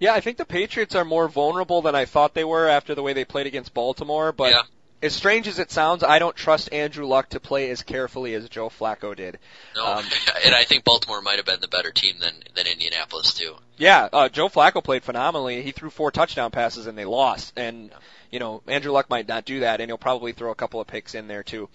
Yeah, 0.00 0.14
I 0.14 0.20
think 0.20 0.36
the 0.36 0.44
Patriots 0.44 0.94
are 0.94 1.04
more 1.04 1.28
vulnerable 1.28 1.82
than 1.82 1.96
I 1.96 2.04
thought 2.04 2.34
they 2.34 2.44
were 2.44 2.68
after 2.68 2.94
the 2.94 3.02
way 3.02 3.12
they 3.12 3.24
played 3.24 3.46
against 3.48 3.74
Baltimore, 3.74 4.32
but 4.32 4.52
Yeah. 4.52 4.62
As 5.02 5.14
strange 5.14 5.46
as 5.46 5.58
it 5.58 5.70
sounds, 5.70 6.02
I 6.02 6.18
don't 6.18 6.34
trust 6.34 6.72
Andrew 6.72 7.06
Luck 7.06 7.28
to 7.30 7.40
play 7.40 7.70
as 7.70 7.82
carefully 7.82 8.34
as 8.34 8.48
Joe 8.48 8.68
Flacco 8.68 9.14
did. 9.14 9.38
No, 9.76 9.86
Um, 9.86 10.04
and 10.44 10.54
I 10.54 10.64
think 10.64 10.84
Baltimore 10.84 11.22
might 11.22 11.36
have 11.36 11.46
been 11.46 11.60
the 11.60 11.68
better 11.68 11.92
team 11.92 12.16
than 12.18 12.42
than 12.54 12.66
Indianapolis 12.66 13.34
too. 13.34 13.56
Yeah, 13.76 14.08
uh, 14.12 14.28
Joe 14.28 14.48
Flacco 14.48 14.82
played 14.82 15.04
phenomenally. 15.04 15.62
He 15.62 15.70
threw 15.70 15.90
four 15.90 16.10
touchdown 16.10 16.50
passes 16.50 16.86
and 16.86 16.98
they 16.98 17.04
lost. 17.04 17.52
And, 17.56 17.90
you 18.30 18.40
know, 18.40 18.62
Andrew 18.66 18.90
Luck 18.90 19.08
might 19.08 19.28
not 19.28 19.44
do 19.44 19.60
that 19.60 19.80
and 19.80 19.88
he'll 19.88 19.98
probably 19.98 20.32
throw 20.32 20.50
a 20.50 20.56
couple 20.56 20.80
of 20.80 20.88
picks 20.88 21.14
in 21.14 21.28
there 21.28 21.44
too. 21.44 21.68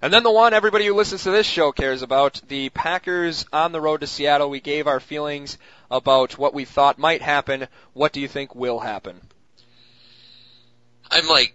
And 0.00 0.12
then 0.12 0.24
the 0.24 0.32
one 0.32 0.52
everybody 0.52 0.86
who 0.86 0.94
listens 0.94 1.22
to 1.24 1.30
this 1.30 1.46
show 1.46 1.70
cares 1.70 2.02
about, 2.02 2.40
the 2.48 2.70
Packers 2.70 3.46
on 3.52 3.70
the 3.70 3.80
road 3.80 4.00
to 4.00 4.08
Seattle. 4.08 4.50
We 4.50 4.60
gave 4.60 4.88
our 4.88 4.98
feelings 4.98 5.58
about 5.90 6.38
what 6.38 6.54
we 6.54 6.64
thought 6.64 6.98
might 6.98 7.22
happen. 7.22 7.68
What 7.92 8.12
do 8.12 8.20
you 8.20 8.26
think 8.26 8.54
will 8.54 8.80
happen? 8.80 9.20
I'm 11.08 11.28
like, 11.28 11.54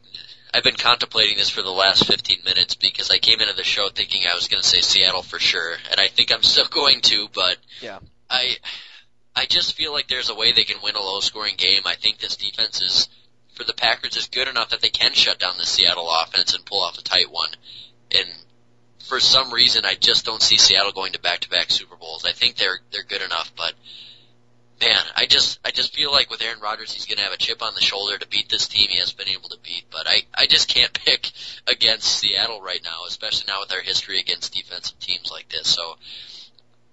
I've 0.54 0.64
been 0.64 0.76
contemplating 0.76 1.38
this 1.38 1.50
for 1.50 1.62
the 1.62 1.70
last 1.72 2.06
15 2.06 2.40
minutes 2.46 2.76
because 2.76 3.12
I 3.12 3.18
came 3.18 3.42
into 3.42 3.54
the 3.54 3.64
show 3.64 3.90
thinking 3.90 4.24
I 4.26 4.36
was 4.36 4.48
going 4.48 4.62
to 4.62 4.68
say 4.68 4.82
Seattle 4.82 5.22
for 5.22 5.40
sure, 5.40 5.76
and 5.92 6.00
I 6.00 6.08
think 6.08 6.32
I'm 6.32 6.44
still 6.44 6.68
going 6.70 7.02
to, 7.02 7.28
but 7.34 7.58
Yeah. 7.82 8.00
I, 8.30 8.58
I 9.36 9.46
just 9.46 9.76
feel 9.76 9.94
like 9.94 10.08
there's 10.08 10.30
a 10.30 10.36
way 10.36 10.52
they 10.52 10.64
can 10.64 10.82
win 10.82 10.96
a 10.96 11.02
low-scoring 11.02 11.56
game. 11.58 11.82
I 11.86 11.96
think 11.96 12.18
this 12.18 12.38
defense 12.38 12.82
is, 12.82 13.10
for 13.54 13.64
the 13.64 13.74
Packers, 13.74 14.18
is 14.18 14.28
good 14.28 14.48
enough 14.48 14.70
that 14.70 14.82
they 14.82 14.90
can 14.90 15.14
shut 15.14 15.40
down 15.40 15.58
the 15.58 15.66
Seattle 15.66 16.10
offense 16.10 16.54
and 16.54 16.66
pull 16.66 16.82
off 16.82 16.98
a 16.98 17.04
tight 17.04 17.32
one. 17.32 17.50
And 18.12 18.28
for 19.08 19.20
some 19.20 19.54
reason, 19.54 19.86
I 19.86 19.96
just 19.96 20.26
don't 20.26 20.42
see 20.42 20.58
Seattle 20.58 20.92
going 20.92 21.14
to 21.14 21.20
back-to-back 21.20 21.72
Super 21.72 21.96
Bowls. 21.96 22.26
I 22.26 22.34
think 22.34 22.56
they're 22.56 22.80
they're 22.92 23.04
good 23.04 23.22
enough, 23.22 23.52
but 23.56 23.74
man, 24.82 25.02
I 25.16 25.26
just 25.26 25.60
I 25.66 25.72
just 25.72 25.96
feel 25.96 26.12
like 26.12 26.30
with 26.30 26.42
Aaron 26.42 26.60
Rodgers, 26.60 26.94
he's 26.94 27.06
going 27.06 27.18
to 27.18 27.24
have 27.24 27.34
a 27.34 27.38
chip 27.38 27.62
on 27.62 27.74
the 27.74 27.82
shoulder 27.82 28.18
to 28.18 28.28
beat 28.28 28.50
this 28.50 28.68
team 28.68 28.88
he 28.90 29.00
hasn't 29.00 29.18
been 29.18 29.30
able 29.30 29.50
to 29.50 29.58
beat. 29.64 29.86
But 29.92 30.08
I 30.08 30.24
I 30.34 30.48
just 30.48 30.70
can't 30.70 30.94
pick 31.06 31.32
against 31.68 32.08
Seattle 32.08 32.62
right 32.62 32.82
now, 32.84 33.06
especially 33.08 33.46
now 33.48 33.62
with 33.62 33.74
our 33.74 33.82
history 33.82 34.20
against 34.20 34.54
defensive 34.54 35.00
teams 35.00 35.32
like 35.32 35.50
this. 35.50 35.68
So 35.68 35.98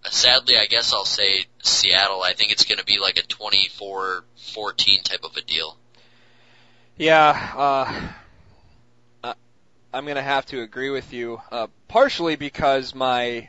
uh, 0.04 0.10
sadly, 0.10 0.56
I 0.56 0.66
guess 0.66 0.92
I'll 0.92 1.04
say 1.04 1.46
Seattle. 1.62 2.22
I 2.22 2.32
think 2.34 2.52
it's 2.52 2.64
going 2.64 2.78
to 2.78 2.84
be 2.84 2.98
like 2.98 3.18
a 3.18 3.22
24-14 3.22 5.02
type 5.02 5.24
of 5.24 5.36
a 5.36 5.42
deal. 5.42 5.76
Yeah, 6.96 7.52
uh, 7.56 8.10
I'm 9.94 10.06
gonna 10.06 10.22
have 10.22 10.44
to 10.46 10.60
agree 10.60 10.90
with 10.90 11.12
you, 11.12 11.40
uh, 11.52 11.68
partially 11.86 12.34
because 12.34 12.96
my 12.96 13.48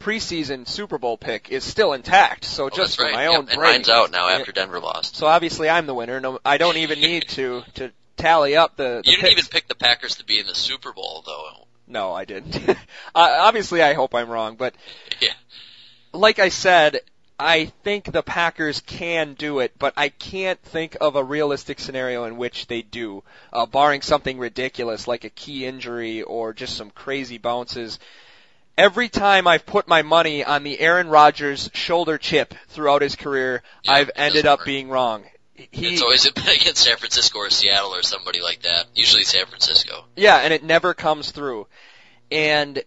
preseason 0.00 0.66
Super 0.66 0.98
Bowl 0.98 1.16
pick 1.16 1.50
is 1.50 1.62
still 1.62 1.92
intact. 1.92 2.44
So 2.44 2.64
Oh, 2.66 2.70
just 2.70 2.96
for 2.96 3.04
right. 3.04 3.12
my 3.12 3.24
Yep, 3.24 3.32
own 3.32 3.38
and 3.40 3.48
brain. 3.48 3.58
Ryan's 3.60 3.88
out 3.88 4.10
now 4.10 4.28
after 4.28 4.50
Denver 4.52 4.80
lost. 4.80 5.14
So 5.16 5.26
obviously 5.26 5.68
I'm 5.70 5.86
the 5.86 5.94
winner. 5.94 6.18
No, 6.20 6.40
I 6.44 6.58
don't 6.58 6.78
even 6.78 7.00
need 7.02 7.28
to 7.30 7.62
to 7.74 7.92
tally 8.16 8.56
up 8.56 8.76
the. 8.76 9.02
the 9.04 9.10
You 9.10 9.16
didn't 9.16 9.28
picks. 9.28 9.32
even 9.40 9.50
pick 9.50 9.68
the 9.68 9.74
Packers 9.74 10.16
to 10.16 10.24
be 10.24 10.40
in 10.40 10.46
the 10.46 10.54
Super 10.54 10.92
Bowl, 10.92 11.22
though. 11.26 11.66
No, 11.86 12.12
I 12.12 12.24
didn't. 12.24 12.56
uh, 12.68 12.74
obviously, 13.14 13.82
I 13.82 13.94
hope 13.94 14.14
I'm 14.14 14.28
wrong, 14.30 14.56
but 14.56 14.74
Yeah. 15.20 15.32
like 16.12 16.38
I 16.38 16.48
said, 16.48 17.00
I 17.38 17.66
think 17.84 18.12
the 18.12 18.22
Packers 18.22 18.80
can 18.80 19.34
do 19.34 19.60
it, 19.60 19.72
but 19.78 19.94
I 19.96 20.10
can't 20.10 20.60
think 20.60 20.96
of 21.00 21.16
a 21.16 21.24
realistic 21.24 21.80
scenario 21.80 22.24
in 22.24 22.36
which 22.36 22.66
they 22.66 22.82
do, 22.82 23.22
uh, 23.52 23.64
barring 23.66 24.02
something 24.02 24.38
ridiculous 24.38 25.08
like 25.08 25.24
a 25.24 25.30
key 25.30 25.64
injury 25.66 26.22
or 26.22 26.52
just 26.52 26.76
some 26.76 26.90
crazy 26.90 27.38
bounces. 27.38 27.98
Every 28.80 29.10
time 29.10 29.46
I've 29.46 29.66
put 29.66 29.86
my 29.88 30.00
money 30.00 30.42
on 30.42 30.62
the 30.64 30.80
Aaron 30.80 31.08
Rodgers 31.08 31.68
shoulder 31.74 32.16
chip 32.16 32.54
throughout 32.68 33.02
his 33.02 33.14
career, 33.14 33.62
Yeah, 33.82 33.92
I've 33.92 34.10
ended 34.16 34.46
up 34.46 34.60
work. 34.60 34.66
being 34.66 34.88
wrong. 34.88 35.24
He, 35.54 35.88
it's 35.92 36.00
always 36.00 36.28
been 36.30 36.44
against 36.48 36.78
San 36.78 36.96
Francisco 36.96 37.40
or 37.40 37.50
Seattle 37.50 37.94
or 37.94 38.02
somebody 38.02 38.40
like 38.40 38.62
that. 38.62 38.86
Usually 38.94 39.24
San 39.24 39.44
Francisco. 39.44 40.06
Yeah, 40.16 40.38
and 40.38 40.54
it 40.54 40.64
never 40.64 40.94
comes 40.94 41.30
through. 41.30 41.66
And 42.32 42.82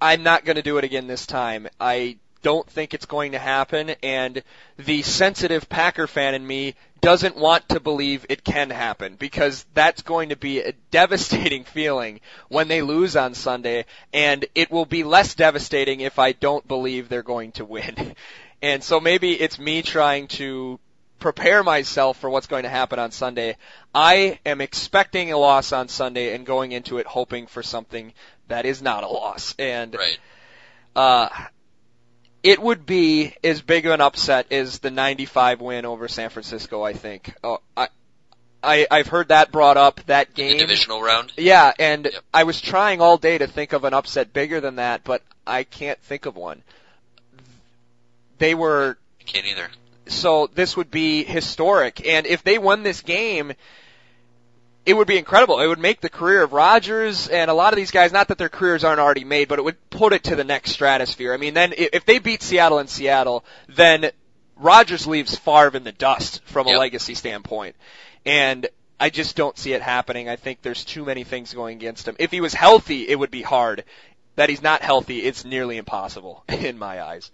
I'm 0.00 0.22
not 0.22 0.46
going 0.46 0.56
to 0.56 0.62
do 0.62 0.78
it 0.78 0.84
again 0.84 1.06
this 1.06 1.26
time. 1.26 1.68
I 1.78 2.16
don't 2.44 2.68
think 2.70 2.94
it's 2.94 3.06
going 3.06 3.32
to 3.32 3.38
happen, 3.38 3.96
and 4.02 4.44
the 4.76 5.02
sensitive 5.02 5.68
Packer 5.68 6.06
fan 6.06 6.34
in 6.34 6.46
me 6.46 6.74
doesn't 7.00 7.36
want 7.36 7.68
to 7.70 7.80
believe 7.80 8.24
it 8.28 8.44
can 8.44 8.70
happen 8.70 9.16
because 9.16 9.66
that's 9.74 10.02
going 10.02 10.28
to 10.28 10.36
be 10.36 10.60
a 10.60 10.72
devastating 10.90 11.64
feeling 11.76 12.20
when 12.48 12.68
they 12.68 12.82
lose 12.82 13.16
on 13.16 13.34
Sunday, 13.34 13.86
and 14.12 14.44
it 14.54 14.70
will 14.70 14.86
be 14.86 15.02
less 15.02 15.34
devastating 15.34 16.00
if 16.00 16.18
I 16.18 16.32
don't 16.32 16.68
believe 16.68 17.08
they're 17.08 17.22
going 17.22 17.52
to 17.52 17.64
win. 17.64 18.14
And 18.62 18.82
so 18.82 18.98
maybe 18.98 19.38
it's 19.38 19.58
me 19.58 19.82
trying 19.82 20.26
to 20.38 20.80
prepare 21.18 21.62
myself 21.62 22.18
for 22.18 22.30
what's 22.30 22.46
going 22.46 22.62
to 22.62 22.70
happen 22.70 22.98
on 22.98 23.10
Sunday. 23.10 23.58
I 23.94 24.38
am 24.46 24.62
expecting 24.62 25.32
a 25.32 25.36
loss 25.36 25.72
on 25.72 25.88
Sunday 25.88 26.34
and 26.34 26.46
going 26.46 26.72
into 26.72 26.96
it 26.96 27.06
hoping 27.06 27.46
for 27.46 27.62
something 27.62 28.14
that 28.48 28.64
is 28.64 28.80
not 28.80 29.04
a 29.04 29.08
loss. 29.08 29.54
And 29.58 29.94
Right. 29.94 30.18
uh, 30.96 31.28
it 32.44 32.60
would 32.62 32.86
be 32.86 33.34
as 33.42 33.60
big 33.62 33.86
of 33.86 33.92
an 33.92 34.00
upset 34.00 34.52
as 34.52 34.78
the 34.78 34.90
95 34.92 35.60
win 35.60 35.84
over 35.84 36.06
San 36.06 36.30
Francisco. 36.30 36.82
I 36.84 36.92
think. 36.92 37.34
Oh, 37.42 37.58
I, 37.76 37.88
I 38.62 38.86
I've 38.90 39.08
heard 39.08 39.28
that 39.28 39.50
brought 39.50 39.76
up. 39.76 40.00
That 40.06 40.28
The 40.34 40.42
game. 40.50 40.58
divisional 40.58 41.02
round. 41.02 41.32
Yeah, 41.36 41.72
and 41.78 42.04
Yep. 42.04 42.22
I 42.32 42.44
was 42.44 42.60
trying 42.60 43.00
all 43.00 43.16
day 43.18 43.38
to 43.38 43.46
think 43.48 43.72
of 43.72 43.84
an 43.84 43.94
upset 43.94 44.32
bigger 44.32 44.60
than 44.60 44.76
that, 44.76 45.02
but 45.04 45.22
I 45.46 45.64
can't 45.64 45.98
think 46.02 46.26
of 46.26 46.36
one. 46.36 46.62
They 48.38 48.54
were 48.54 48.98
I 49.20 49.24
can't 49.24 49.46
either. 49.46 49.68
so 50.06 50.48
this 50.54 50.76
would 50.76 50.90
be 50.90 51.24
historic. 51.24 52.06
And 52.06 52.26
if 52.26 52.42
they 52.42 52.58
won 52.58 52.82
this 52.82 53.00
game, 53.00 53.52
it 54.86 54.94
would 54.94 55.06
be 55.08 55.16
incredible. 55.16 55.60
It 55.60 55.66
would 55.66 55.78
make 55.78 56.00
the 56.00 56.10
career 56.10 56.42
of 56.42 56.52
Rodgers 56.52 57.28
and 57.28 57.50
a 57.50 57.54
lot 57.54 57.72
of 57.72 57.76
these 57.76 57.90
guys, 57.90 58.12
not 58.12 58.28
that 58.28 58.38
their 58.38 58.48
careers 58.48 58.84
aren't 58.84 59.00
already 59.00 59.24
made, 59.24 59.48
but 59.48 59.58
it 59.58 59.62
would 59.62 59.90
put 59.90 60.12
it 60.12 60.24
to 60.24 60.36
the 60.36 60.44
next 60.44 60.72
stratosphere. 60.72 61.32
I 61.32 61.38
mean, 61.38 61.54
then 61.54 61.72
if 61.76 62.04
they 62.04 62.18
beat 62.18 62.42
Seattle 62.42 62.78
in 62.78 62.86
Seattle, 62.86 63.44
then 63.68 64.10
Rodgers 64.56 65.06
leaves 65.06 65.36
Favre 65.36 65.76
in 65.76 65.84
the 65.84 65.92
dust 65.92 66.42
from 66.44 66.66
a 66.66 66.70
Yep. 66.70 66.78
legacy 66.78 67.14
standpoint. 67.14 67.76
And 68.26 68.68
I 69.00 69.10
just 69.10 69.36
don't 69.36 69.58
see 69.58 69.72
it 69.72 69.82
happening. 69.82 70.28
I 70.28 70.36
think 70.36 70.62
there's 70.62 70.84
too 70.84 71.04
many 71.04 71.24
things 71.24 71.52
going 71.52 71.76
against 71.76 72.06
him. 72.06 72.16
If 72.18 72.30
he 72.30 72.40
was 72.40 72.54
healthy, 72.54 73.08
it 73.08 73.18
would 73.18 73.30
be 73.30 73.42
hard. 73.42 73.84
That 74.36 74.48
he's 74.48 74.62
not 74.62 74.82
healthy, 74.82 75.22
it's 75.24 75.44
nearly 75.44 75.76
impossible 75.76 76.44
in 76.48 76.78
my 76.78 77.02
eyes. 77.02 77.30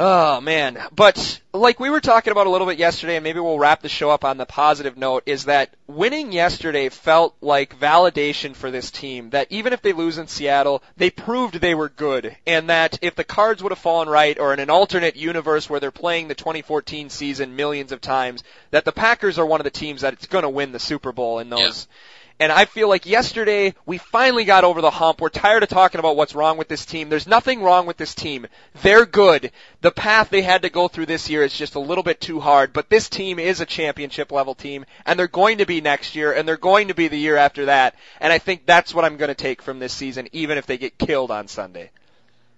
Oh 0.00 0.40
man, 0.40 0.78
but 0.94 1.40
like 1.52 1.80
we 1.80 1.90
were 1.90 2.00
talking 2.00 2.30
about 2.30 2.46
a 2.46 2.50
little 2.50 2.68
bit 2.68 2.78
yesterday, 2.78 3.16
and 3.16 3.24
maybe 3.24 3.40
we'll 3.40 3.58
wrap 3.58 3.82
the 3.82 3.88
show 3.88 4.10
up 4.10 4.24
on 4.24 4.36
the 4.36 4.46
positive 4.46 4.96
note, 4.96 5.24
is 5.26 5.46
that 5.46 5.74
winning 5.88 6.30
yesterday 6.30 6.88
felt 6.88 7.34
like 7.40 7.80
validation 7.80 8.54
for 8.54 8.70
this 8.70 8.92
team. 8.92 9.30
That 9.30 9.48
even 9.50 9.72
if 9.72 9.82
they 9.82 9.92
lose 9.92 10.16
in 10.16 10.28
Seattle, 10.28 10.84
they 10.96 11.10
proved 11.10 11.56
they 11.56 11.74
were 11.74 11.88
good, 11.88 12.36
and 12.46 12.70
that 12.70 13.00
if 13.02 13.16
the 13.16 13.24
cards 13.24 13.60
would 13.60 13.72
have 13.72 13.78
fallen 13.80 14.08
right, 14.08 14.38
or 14.38 14.52
in 14.52 14.60
an 14.60 14.70
alternate 14.70 15.16
universe 15.16 15.68
where 15.68 15.80
they're 15.80 15.90
playing 15.90 16.28
the 16.28 16.36
2014 16.36 17.10
season 17.10 17.56
millions 17.56 17.90
of 17.90 18.00
times, 18.00 18.44
that 18.70 18.84
the 18.84 18.92
Packers 18.92 19.36
are 19.36 19.46
one 19.46 19.58
of 19.58 19.64
the 19.64 19.70
teams 19.70 20.02
that 20.02 20.12
it's 20.12 20.26
going 20.26 20.44
to 20.44 20.48
win 20.48 20.70
the 20.70 20.78
Super 20.78 21.10
Bowl 21.10 21.40
in 21.40 21.50
those. 21.50 21.88
And 22.40 22.52
I 22.52 22.66
feel 22.66 22.88
like 22.88 23.04
yesterday 23.04 23.74
we 23.84 23.98
finally 23.98 24.44
got 24.44 24.62
over 24.62 24.80
the 24.80 24.90
hump. 24.90 25.20
We're 25.20 25.28
tired 25.28 25.64
of 25.64 25.68
talking 25.68 25.98
about 25.98 26.16
what's 26.16 26.36
wrong 26.36 26.56
with 26.56 26.68
this 26.68 26.86
team. 26.86 27.08
There's 27.08 27.26
nothing 27.26 27.62
wrong 27.62 27.86
with 27.86 27.96
this 27.96 28.14
team. 28.14 28.46
They're 28.82 29.06
good. 29.06 29.50
The 29.80 29.90
path 29.90 30.30
they 30.30 30.42
had 30.42 30.62
to 30.62 30.70
go 30.70 30.86
through 30.86 31.06
this 31.06 31.28
year 31.28 31.42
is 31.42 31.56
just 31.56 31.74
a 31.74 31.80
little 31.80 32.04
bit 32.04 32.20
too 32.20 32.38
hard, 32.38 32.72
but 32.72 32.88
this 32.88 33.08
team 33.08 33.40
is 33.40 33.60
a 33.60 33.66
championship 33.66 34.30
level 34.30 34.54
team 34.54 34.84
and 35.04 35.18
they're 35.18 35.26
going 35.26 35.58
to 35.58 35.66
be 35.66 35.80
next 35.80 36.14
year 36.14 36.32
and 36.32 36.46
they're 36.46 36.56
going 36.56 36.88
to 36.88 36.94
be 36.94 37.08
the 37.08 37.18
year 37.18 37.36
after 37.36 37.66
that. 37.66 37.96
And 38.20 38.32
I 38.32 38.38
think 38.38 38.66
that's 38.66 38.94
what 38.94 39.04
I'm 39.04 39.16
going 39.16 39.28
to 39.28 39.34
take 39.34 39.60
from 39.60 39.80
this 39.80 39.92
season 39.92 40.28
even 40.32 40.58
if 40.58 40.66
they 40.66 40.78
get 40.78 40.96
killed 40.96 41.32
on 41.32 41.48
Sunday. 41.48 41.90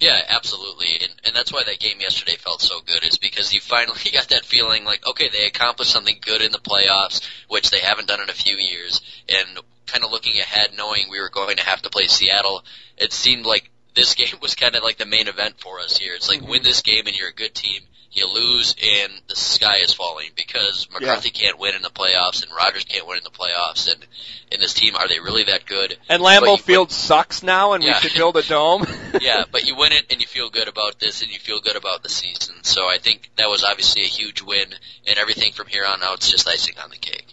Yeah, 0.00 0.18
absolutely, 0.30 0.98
and 1.02 1.12
and 1.26 1.36
that's 1.36 1.52
why 1.52 1.62
that 1.62 1.78
game 1.78 2.00
yesterday 2.00 2.36
felt 2.36 2.62
so 2.62 2.80
good. 2.80 3.04
Is 3.04 3.18
because 3.18 3.52
you 3.52 3.60
finally 3.60 3.98
got 4.12 4.28
that 4.30 4.46
feeling 4.46 4.86
like, 4.86 5.06
okay, 5.06 5.28
they 5.28 5.44
accomplished 5.44 5.90
something 5.90 6.16
good 6.22 6.40
in 6.40 6.52
the 6.52 6.58
playoffs, 6.58 7.20
which 7.48 7.68
they 7.68 7.80
haven't 7.80 8.08
done 8.08 8.22
in 8.22 8.30
a 8.30 8.32
few 8.32 8.56
years, 8.56 9.02
and 9.28 9.60
kind 9.86 10.04
of 10.04 10.10
looking 10.10 10.38
ahead, 10.38 10.70
knowing 10.76 11.06
we 11.10 11.20
were 11.20 11.30
going 11.30 11.56
to 11.56 11.64
have 11.64 11.82
to 11.82 11.90
play 11.90 12.06
Seattle, 12.06 12.62
it 12.96 13.12
seemed 13.12 13.46
like 13.46 13.70
this 13.94 14.14
game 14.20 14.38
was 14.40 14.54
kind 14.54 14.76
of 14.76 14.82
like 14.82 14.98
the 14.98 15.06
main 15.06 15.28
event 15.28 15.60
for 15.60 15.80
us 15.80 15.96
here. 15.96 16.14
It's 16.14 16.28
like 16.28 16.40
win 16.40 16.60
mm-hmm. 16.60 16.64
this 16.64 16.82
game 16.82 17.06
and 17.06 17.16
you're 17.16 17.28
a 17.28 17.34
good 17.34 17.54
team. 17.54 17.82
You 18.12 18.26
lose 18.26 18.74
and 18.82 19.12
the 19.28 19.36
sky 19.36 19.78
is 19.84 19.92
falling 19.92 20.30
because 20.34 20.88
McCarthy 20.92 21.30
can't 21.30 21.60
win 21.60 21.76
in 21.76 21.82
the 21.82 21.90
playoffs 21.90 22.42
and 22.42 22.50
Rodgers 22.52 22.82
can't 22.82 23.06
win 23.06 23.18
in 23.18 23.22
the 23.22 23.30
playoffs. 23.30 23.88
And 23.88 24.04
in 24.50 24.58
this 24.58 24.74
team, 24.74 24.96
are 24.96 25.06
they 25.06 25.20
really 25.20 25.44
that 25.44 25.64
good? 25.64 25.96
And 26.08 26.20
Lambeau 26.20 26.58
Field 26.58 26.90
sucks 26.90 27.44
now 27.44 27.74
and 27.74 27.84
we 27.84 27.94
should 27.94 28.14
build 28.14 28.36
a 28.36 28.42
dome. 28.42 28.84
yeah, 29.20 29.44
but 29.52 29.64
you 29.64 29.76
win 29.76 29.92
it 29.92 30.06
and 30.10 30.20
you 30.20 30.26
feel 30.26 30.50
good 30.50 30.66
about 30.66 30.98
this 30.98 31.22
and 31.22 31.30
you 31.30 31.38
feel 31.38 31.60
good 31.60 31.76
about 31.76 32.02
the 32.02 32.08
season. 32.08 32.56
So 32.62 32.88
I 32.88 32.98
think 32.98 33.30
that 33.36 33.48
was 33.48 33.62
obviously 33.62 34.02
a 34.02 34.06
huge 34.06 34.42
win 34.42 34.66
and 35.06 35.16
everything 35.16 35.52
from 35.52 35.68
here 35.68 35.84
on 35.86 36.02
out 36.02 36.24
is 36.24 36.30
just 36.32 36.48
icing 36.48 36.74
on 36.82 36.90
the 36.90 36.96
cake. 36.96 37.32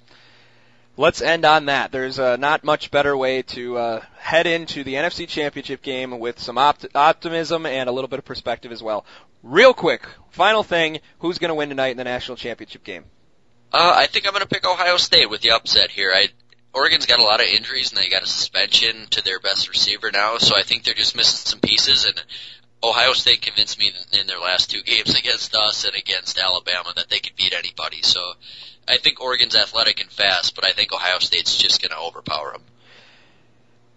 Let's 0.99 1.21
end 1.21 1.45
on 1.45 1.65
that. 1.65 1.91
There's 1.91 2.17
uh, 2.17 2.37
not 2.37 2.63
much 2.63 2.89
better 2.89 3.15
way 3.15 3.43
to 3.43 3.77
uh, 3.77 4.01
head 4.17 4.47
into 4.47 4.83
the 4.83 4.95
NFC 4.95 5.27
Championship 5.27 5.83
game 5.83 6.17
with 6.17 6.39
some 6.39 6.57
opt- 6.57 6.87
optimism 6.95 7.67
and 7.67 7.87
a 7.87 7.91
little 7.91 8.07
bit 8.07 8.17
of 8.17 8.25
perspective 8.25 8.71
as 8.71 8.81
well. 8.81 9.05
Real 9.43 9.75
quick, 9.75 10.07
final 10.31 10.63
thing: 10.63 10.99
who's 11.19 11.37
going 11.37 11.49
to 11.49 11.55
win 11.55 11.69
tonight 11.69 11.89
in 11.89 11.97
the 11.97 12.03
national 12.03 12.35
championship 12.35 12.83
game? 12.83 13.05
Uh, 13.71 13.93
I 13.95 14.07
think 14.07 14.25
I'm 14.25 14.33
going 14.33 14.41
to 14.41 14.47
pick 14.47 14.65
Ohio 14.65 14.97
State 14.97 15.29
with 15.29 15.41
the 15.41 15.51
upset 15.51 15.91
here. 15.91 16.11
I 16.11 16.29
Oregon's 16.73 17.05
got 17.05 17.19
a 17.19 17.23
lot 17.23 17.41
of 17.41 17.47
injuries 17.47 17.91
and 17.91 18.01
they 18.01 18.09
got 18.09 18.23
a 18.23 18.27
suspension 18.27 19.07
to 19.11 19.23
their 19.23 19.39
best 19.39 19.69
receiver 19.69 20.11
now, 20.11 20.37
so 20.37 20.55
I 20.55 20.63
think 20.63 20.83
they're 20.83 20.93
just 20.93 21.15
missing 21.15 21.45
some 21.45 21.59
pieces. 21.59 22.05
And 22.05 22.21
Ohio 22.87 23.13
State 23.13 23.41
convinced 23.41 23.77
me 23.79 23.91
in 24.19 24.27
their 24.27 24.39
last 24.39 24.69
two 24.71 24.81
games 24.83 25.15
against 25.17 25.55
us 25.55 25.85
and 25.85 25.95
against 25.95 26.37
Alabama 26.39 26.93
that 26.95 27.09
they 27.09 27.19
could 27.19 27.35
beat 27.35 27.53
anybody. 27.53 28.01
So 28.01 28.19
I 28.87 28.97
think 28.97 29.21
Oregon's 29.21 29.55
athletic 29.55 29.99
and 30.01 30.09
fast, 30.09 30.55
but 30.55 30.65
I 30.65 30.71
think 30.71 30.93
Ohio 30.93 31.19
State's 31.19 31.57
just 31.57 31.81
going 31.81 31.91
to 31.91 31.97
overpower 31.99 32.53
them. 32.53 32.61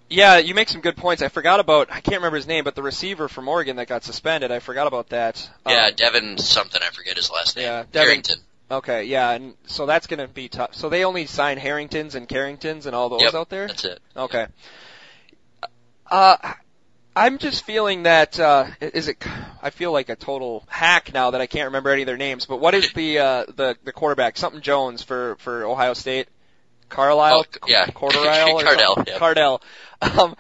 Yeah, 0.09 0.38
you 0.38 0.55
make 0.57 0.68
some 0.68 0.80
good 0.80 0.97
points. 0.97 1.22
I 1.22 1.28
forgot 1.28 1.61
about 1.61 1.88
I 1.93 2.01
can't 2.01 2.16
remember 2.16 2.36
his 2.36 2.47
name, 2.49 2.64
but 2.64 2.74
the 2.74 2.82
receiver 2.82 3.28
from 3.28 3.47
Oregon 3.47 3.76
that 3.76 3.86
got 3.86 4.03
suspended. 4.03 4.51
I 4.51 4.59
forgot 4.59 4.88
about 4.88 5.11
that. 5.11 5.49
Yeah, 5.66 5.86
Um, 5.86 5.93
Devin 5.95 6.38
something, 6.38 6.82
I 6.82 6.91
forget 6.91 7.16
his 7.16 7.30
last 7.30 7.55
name. 7.57 7.66
Yeah, 7.66 7.84
Devin- 7.93 8.09
Harrington. 8.09 8.38
okay, 8.72 9.05
yeah, 9.05 9.30
and 9.30 9.55
so 9.66 9.86
that's 9.86 10.09
going 10.09 10.18
to 10.18 10.26
be 10.26 10.49
tough. 10.49 10.74
So 10.74 10.88
they 10.88 11.05
only 11.05 11.26
sign 11.26 11.59
Harringtons 11.59 12.16
and 12.16 12.28
Carringtons 12.28 12.86
and 12.86 12.97
all 12.97 13.09
those 13.09 13.22
Yep, 13.22 13.34
out 13.34 13.49
there. 13.51 13.68
That's 13.68 13.84
it. 13.84 14.01
Okay. 14.16 14.47
Uh, 16.11 16.36
I'm 17.15 17.39
just 17.39 17.65
feeling 17.65 18.05
that, 18.05 18.39
uh, 18.39 18.67
is 18.81 19.09
it, 19.09 19.25
I 19.63 19.71
feel 19.71 19.93
like 19.93 20.09
a 20.09 20.17
total 20.17 20.65
hack 20.69 21.13
now 21.13 21.33
that 21.33 21.41
I 21.41 21.47
can't 21.47 21.67
remember 21.67 21.91
any 21.91 22.03
of 22.03 22.07
their 22.07 22.17
names, 22.17 22.47
but 22.47 22.61
what 22.61 22.75
is 22.75 22.93
the, 22.93 23.19
uh, 23.19 23.45
the, 23.47 23.77
the 23.85 23.93
quarterback, 23.93 24.37
something 24.37 24.61
Jones 24.61 25.03
for, 25.03 25.37
for 25.41 25.65
Ohio 25.65 25.95
State? 25.95 26.29
Carlisle? 26.89 27.45
Oh, 27.47 27.59
yeah. 27.67 27.87
Corderisle? 27.87 28.55
or 28.55 28.63
Cardale, 28.63 29.09
yeah. 29.09 29.19
Cardale. 29.19 29.61
Um, 30.03 30.37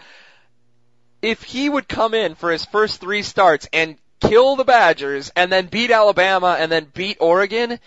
if 1.22 1.42
he 1.42 1.68
would 1.68 1.88
come 1.88 2.14
in 2.14 2.34
for 2.34 2.50
his 2.50 2.64
first 2.64 3.00
three 3.00 3.22
starts 3.22 3.68
and 3.72 3.96
kill 4.20 4.56
the 4.56 4.64
Badgers 4.64 5.30
and 5.34 5.50
then 5.50 5.66
beat 5.66 5.90
Alabama 5.90 6.56
and 6.58 6.70
then 6.70 6.86
beat 6.94 7.18
Oregon, 7.20 7.78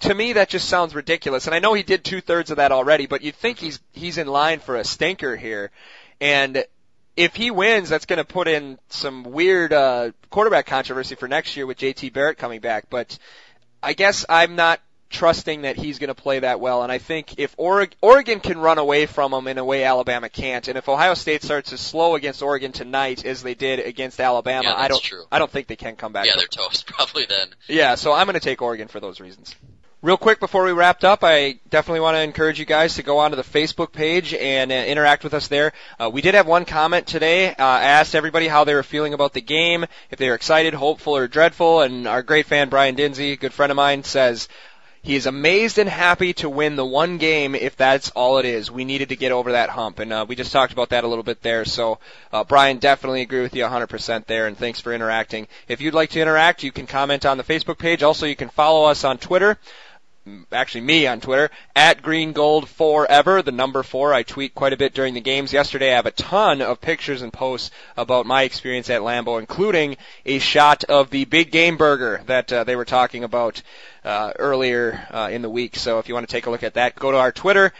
to 0.00 0.14
me 0.14 0.34
that 0.34 0.48
just 0.48 0.68
sounds 0.68 0.94
ridiculous. 0.94 1.46
And 1.46 1.54
I 1.54 1.58
know 1.58 1.74
he 1.74 1.82
did 1.82 2.04
two 2.04 2.20
thirds 2.20 2.50
of 2.50 2.56
that 2.56 2.72
already, 2.72 3.06
but 3.06 3.22
you'd 3.22 3.34
think 3.34 3.58
he's 3.58 3.80
he's 3.92 4.18
in 4.18 4.26
line 4.26 4.60
for 4.60 4.76
a 4.76 4.84
stinker 4.84 5.36
here. 5.36 5.70
And 6.20 6.64
if 7.16 7.36
he 7.36 7.50
wins, 7.50 7.88
that's 7.88 8.06
going 8.06 8.18
to 8.18 8.24
put 8.24 8.48
in 8.48 8.78
some 8.88 9.24
weird 9.24 9.72
uh, 9.72 10.12
quarterback 10.30 10.66
controversy 10.66 11.14
for 11.14 11.28
next 11.28 11.56
year 11.56 11.66
with 11.66 11.78
JT 11.78 12.12
Barrett 12.12 12.38
coming 12.38 12.60
back. 12.60 12.86
But 12.88 13.18
I 13.82 13.92
guess 13.92 14.24
I'm 14.28 14.56
not 14.56 14.80
trusting 15.10 15.62
that 15.62 15.76
he's 15.76 15.98
going 15.98 16.08
to 16.08 16.14
play 16.14 16.38
that 16.38 16.60
well. 16.60 16.82
And 16.84 16.92
I 16.92 16.98
think 16.98 17.38
if 17.38 17.52
Oregon, 17.58 17.96
Oregon 18.00 18.38
can 18.38 18.58
run 18.58 18.78
away 18.78 19.06
from 19.06 19.34
him 19.34 19.48
in 19.48 19.58
a 19.58 19.64
way 19.64 19.82
Alabama 19.82 20.28
can't, 20.28 20.66
and 20.68 20.78
if 20.78 20.88
Ohio 20.88 21.14
State 21.14 21.42
starts 21.42 21.72
as 21.72 21.80
slow 21.80 22.14
against 22.14 22.42
Oregon 22.42 22.70
tonight 22.70 23.24
as 23.24 23.42
they 23.42 23.54
did 23.54 23.80
against 23.80 24.20
Alabama, 24.20 24.68
Yeah, 24.68 24.74
I 24.76 24.86
don't 24.88 25.02
true. 25.02 25.24
I 25.30 25.40
don't 25.40 25.50
think 25.50 25.66
they 25.66 25.76
can 25.76 25.96
come 25.96 26.12
back. 26.12 26.26
Yeah, 26.26 26.34
they're 26.36 26.46
toast 26.46 26.86
probably 26.94 27.26
then. 27.26 27.48
yeah, 27.68 27.96
so 27.96 28.12
I'm 28.12 28.26
going 28.26 28.34
to 28.34 28.40
take 28.40 28.62
Oregon 28.62 28.86
for 28.86 29.00
those 29.00 29.18
reasons. 29.20 29.54
Real 30.02 30.16
quick 30.16 30.40
before 30.40 30.64
we 30.64 30.72
wrapped 30.72 31.04
up, 31.04 31.22
I 31.22 31.58
definitely 31.68 32.00
want 32.00 32.16
to 32.16 32.22
encourage 32.22 32.58
you 32.58 32.64
guys 32.64 32.94
to 32.94 33.02
go 33.02 33.18
onto 33.18 33.36
the 33.36 33.42
Facebook 33.42 33.92
page 33.92 34.32
and 34.32 34.72
uh, 34.72 34.74
interact 34.74 35.24
with 35.24 35.34
us 35.34 35.48
there. 35.48 35.74
Uh, 35.98 36.08
we 36.10 36.22
did 36.22 36.34
have 36.34 36.46
one 36.46 36.64
comment 36.64 37.06
today. 37.06 37.48
Uh, 37.48 37.54
I 37.58 37.82
asked 37.82 38.14
everybody 38.14 38.48
how 38.48 38.64
they 38.64 38.72
were 38.72 38.82
feeling 38.82 39.12
about 39.12 39.34
the 39.34 39.42
game, 39.42 39.84
if 40.10 40.18
they 40.18 40.30
were 40.30 40.34
excited, 40.34 40.72
hopeful, 40.72 41.14
or 41.14 41.28
dreadful, 41.28 41.82
and 41.82 42.08
our 42.08 42.22
great 42.22 42.46
fan 42.46 42.70
Brian 42.70 42.94
Dinsey, 42.94 43.36
good 43.36 43.52
friend 43.52 43.70
of 43.70 43.76
mine, 43.76 44.02
says 44.02 44.48
he 45.02 45.16
is 45.16 45.26
amazed 45.26 45.78
and 45.78 45.88
happy 45.88 46.32
to 46.34 46.48
win 46.48 46.76
the 46.76 46.84
one 46.84 47.18
game 47.18 47.54
if 47.54 47.76
that's 47.76 48.08
all 48.10 48.38
it 48.38 48.46
is. 48.46 48.70
We 48.70 48.86
needed 48.86 49.10
to 49.10 49.16
get 49.16 49.32
over 49.32 49.52
that 49.52 49.68
hump, 49.68 49.98
and 49.98 50.14
uh, 50.14 50.24
we 50.26 50.34
just 50.34 50.52
talked 50.52 50.72
about 50.72 50.90
that 50.90 51.04
a 51.04 51.08
little 51.08 51.24
bit 51.24 51.42
there. 51.42 51.66
So, 51.66 51.98
uh, 52.32 52.44
Brian, 52.44 52.78
definitely 52.78 53.20
agree 53.20 53.42
with 53.42 53.54
you 53.54 53.64
100% 53.64 54.26
there, 54.26 54.46
and 54.46 54.56
thanks 54.56 54.80
for 54.80 54.94
interacting. 54.94 55.46
If 55.68 55.82
you'd 55.82 55.92
like 55.92 56.08
to 56.10 56.20
interact, 56.20 56.62
you 56.62 56.72
can 56.72 56.86
comment 56.86 57.26
on 57.26 57.36
the 57.36 57.44
Facebook 57.44 57.78
page. 57.78 58.02
Also, 58.02 58.24
you 58.24 58.36
can 58.36 58.48
follow 58.48 58.86
us 58.86 59.04
on 59.04 59.18
Twitter. 59.18 59.58
Actually 60.52 60.82
me 60.82 61.06
on 61.06 61.20
Twitter, 61.20 61.50
at 61.74 62.02
Green 62.02 62.32
Gold 62.32 62.68
Forever, 62.68 63.42
the 63.42 63.52
number 63.52 63.82
four. 63.82 64.12
I 64.12 64.22
tweet 64.22 64.54
quite 64.54 64.72
a 64.72 64.76
bit 64.76 64.94
during 64.94 65.14
the 65.14 65.20
games. 65.20 65.52
Yesterday 65.52 65.92
I 65.92 65.96
have 65.96 66.06
a 66.06 66.10
ton 66.10 66.62
of 66.62 66.80
pictures 66.80 67.22
and 67.22 67.32
posts 67.32 67.70
about 67.96 68.26
my 68.26 68.42
experience 68.42 68.90
at 68.90 69.02
Lambeau, 69.02 69.38
including 69.38 69.96
a 70.26 70.38
shot 70.38 70.84
of 70.84 71.10
the 71.10 71.24
Big 71.24 71.50
Game 71.50 71.76
Burger 71.76 72.22
that 72.26 72.52
uh, 72.52 72.64
they 72.64 72.76
were 72.76 72.84
talking 72.84 73.24
about 73.24 73.62
uh, 74.04 74.32
earlier 74.38 75.06
uh, 75.10 75.28
in 75.30 75.42
the 75.42 75.50
week. 75.50 75.76
So 75.76 75.98
if 75.98 76.08
you 76.08 76.14
want 76.14 76.28
to 76.28 76.32
take 76.32 76.46
a 76.46 76.50
look 76.50 76.62
at 76.62 76.74
that, 76.74 76.96
go 76.96 77.10
to 77.10 77.18
our 77.18 77.32
Twitter 77.32 77.72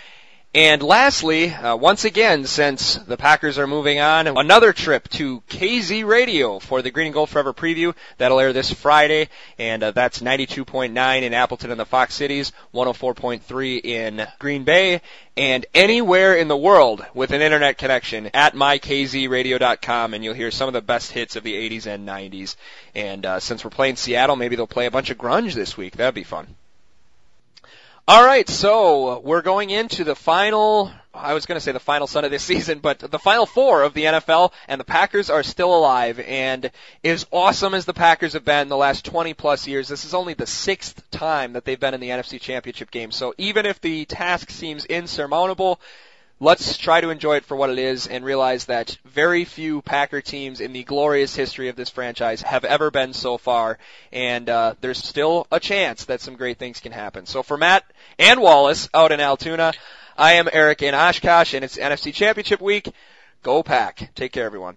and 0.52 0.82
lastly, 0.82 1.50
uh, 1.50 1.76
once 1.76 2.04
again, 2.04 2.44
since 2.44 2.94
the 2.94 3.16
Packers 3.16 3.56
are 3.56 3.68
moving 3.68 4.00
on, 4.00 4.26
another 4.26 4.72
trip 4.72 5.08
to 5.10 5.42
KZ 5.42 6.04
Radio 6.04 6.58
for 6.58 6.82
the 6.82 6.90
Green 6.90 7.06
and 7.06 7.14
Gold 7.14 7.30
Forever 7.30 7.52
preview. 7.52 7.94
That'll 8.18 8.40
air 8.40 8.52
this 8.52 8.72
Friday, 8.72 9.28
and 9.58 9.80
uh, 9.82 9.92
that's 9.92 10.20
92.9 10.20 11.22
in 11.22 11.34
Appleton 11.34 11.70
and 11.70 11.78
the 11.78 11.86
Fox 11.86 12.14
Cities, 12.14 12.50
104.3 12.74 13.84
in 13.84 14.26
Green 14.40 14.64
Bay, 14.64 15.02
and 15.36 15.66
anywhere 15.72 16.34
in 16.34 16.48
the 16.48 16.56
world 16.56 17.06
with 17.14 17.30
an 17.30 17.42
internet 17.42 17.78
connection 17.78 18.30
at 18.34 18.54
mykzradio.com, 18.54 20.14
and 20.14 20.24
you'll 20.24 20.34
hear 20.34 20.50
some 20.50 20.66
of 20.66 20.74
the 20.74 20.82
best 20.82 21.12
hits 21.12 21.36
of 21.36 21.44
the 21.44 21.54
80s 21.54 21.86
and 21.86 22.08
90s. 22.08 22.56
And 22.96 23.24
uh, 23.24 23.38
since 23.38 23.62
we're 23.62 23.70
playing 23.70 23.94
Seattle, 23.94 24.34
maybe 24.34 24.56
they'll 24.56 24.66
play 24.66 24.86
a 24.86 24.90
bunch 24.90 25.10
of 25.10 25.18
grunge 25.18 25.54
this 25.54 25.76
week. 25.76 25.96
That'd 25.96 26.14
be 26.14 26.24
fun. 26.24 26.56
All 28.12 28.26
right, 28.26 28.48
so 28.48 29.20
we're 29.20 29.40
going 29.40 29.70
into 29.70 30.02
the 30.02 30.16
final. 30.16 30.90
I 31.14 31.32
was 31.32 31.46
going 31.46 31.54
to 31.54 31.60
say 31.60 31.70
the 31.70 31.78
final 31.78 32.08
Sunday 32.08 32.26
of 32.26 32.32
this 32.32 32.42
season, 32.54 32.80
but 32.80 32.98
the 32.98 33.20
final 33.20 33.46
four 33.46 33.84
of 33.84 33.94
the 33.94 34.02
NFL, 34.02 34.52
and 34.66 34.80
the 34.80 34.84
Packers 34.84 35.30
are 35.30 35.44
still 35.44 35.72
alive. 35.72 36.18
And 36.18 36.72
as 37.04 37.24
awesome 37.30 37.72
as 37.72 37.84
the 37.84 37.94
Packers 37.94 38.32
have 38.32 38.44
been 38.44 38.68
the 38.68 38.76
last 38.76 39.04
20 39.04 39.34
plus 39.34 39.68
years, 39.68 39.86
this 39.86 40.04
is 40.04 40.12
only 40.12 40.34
the 40.34 40.48
sixth 40.48 41.08
time 41.12 41.52
that 41.52 41.64
they've 41.64 41.78
been 41.78 41.94
in 41.94 42.00
the 42.00 42.08
NFC 42.08 42.40
Championship 42.40 42.90
game. 42.90 43.12
So 43.12 43.32
even 43.38 43.64
if 43.64 43.80
the 43.80 44.06
task 44.06 44.50
seems 44.50 44.86
insurmountable, 44.86 45.80
let's 46.40 46.78
try 46.78 47.02
to 47.02 47.10
enjoy 47.10 47.36
it 47.36 47.44
for 47.44 47.56
what 47.56 47.70
it 47.70 47.78
is 47.78 48.06
and 48.06 48.24
realize 48.24 48.64
that 48.64 48.96
very 49.04 49.44
few 49.44 49.82
Packer 49.82 50.22
teams 50.22 50.60
in 50.60 50.72
the 50.72 50.82
glorious 50.82 51.36
history 51.36 51.68
of 51.68 51.76
this 51.76 51.90
franchise 51.90 52.40
have 52.42 52.64
ever 52.64 52.90
been 52.90 53.12
so 53.12 53.36
far, 53.36 53.78
and 54.10 54.48
uh, 54.48 54.74
there's 54.80 54.98
still 54.98 55.46
a 55.52 55.60
chance 55.60 56.06
that 56.06 56.22
some 56.22 56.36
great 56.36 56.58
things 56.58 56.80
can 56.80 56.92
happen. 56.92 57.26
So 57.26 57.42
for 57.42 57.58
Matt 57.58 57.84
and 58.18 58.40
Wallace 58.40 58.88
out 58.94 59.12
in 59.12 59.20
Altoona, 59.20 59.74
I 60.16 60.32
am 60.32 60.48
Eric 60.50 60.82
in 60.82 60.94
Oshkosh, 60.94 61.54
and 61.54 61.64
it's 61.64 61.76
NFC 61.76 62.12
Championship 62.12 62.60
week. 62.60 62.90
Go 63.42 63.62
Pack! 63.62 64.14
Take 64.14 64.32
care, 64.32 64.44
everyone. 64.44 64.76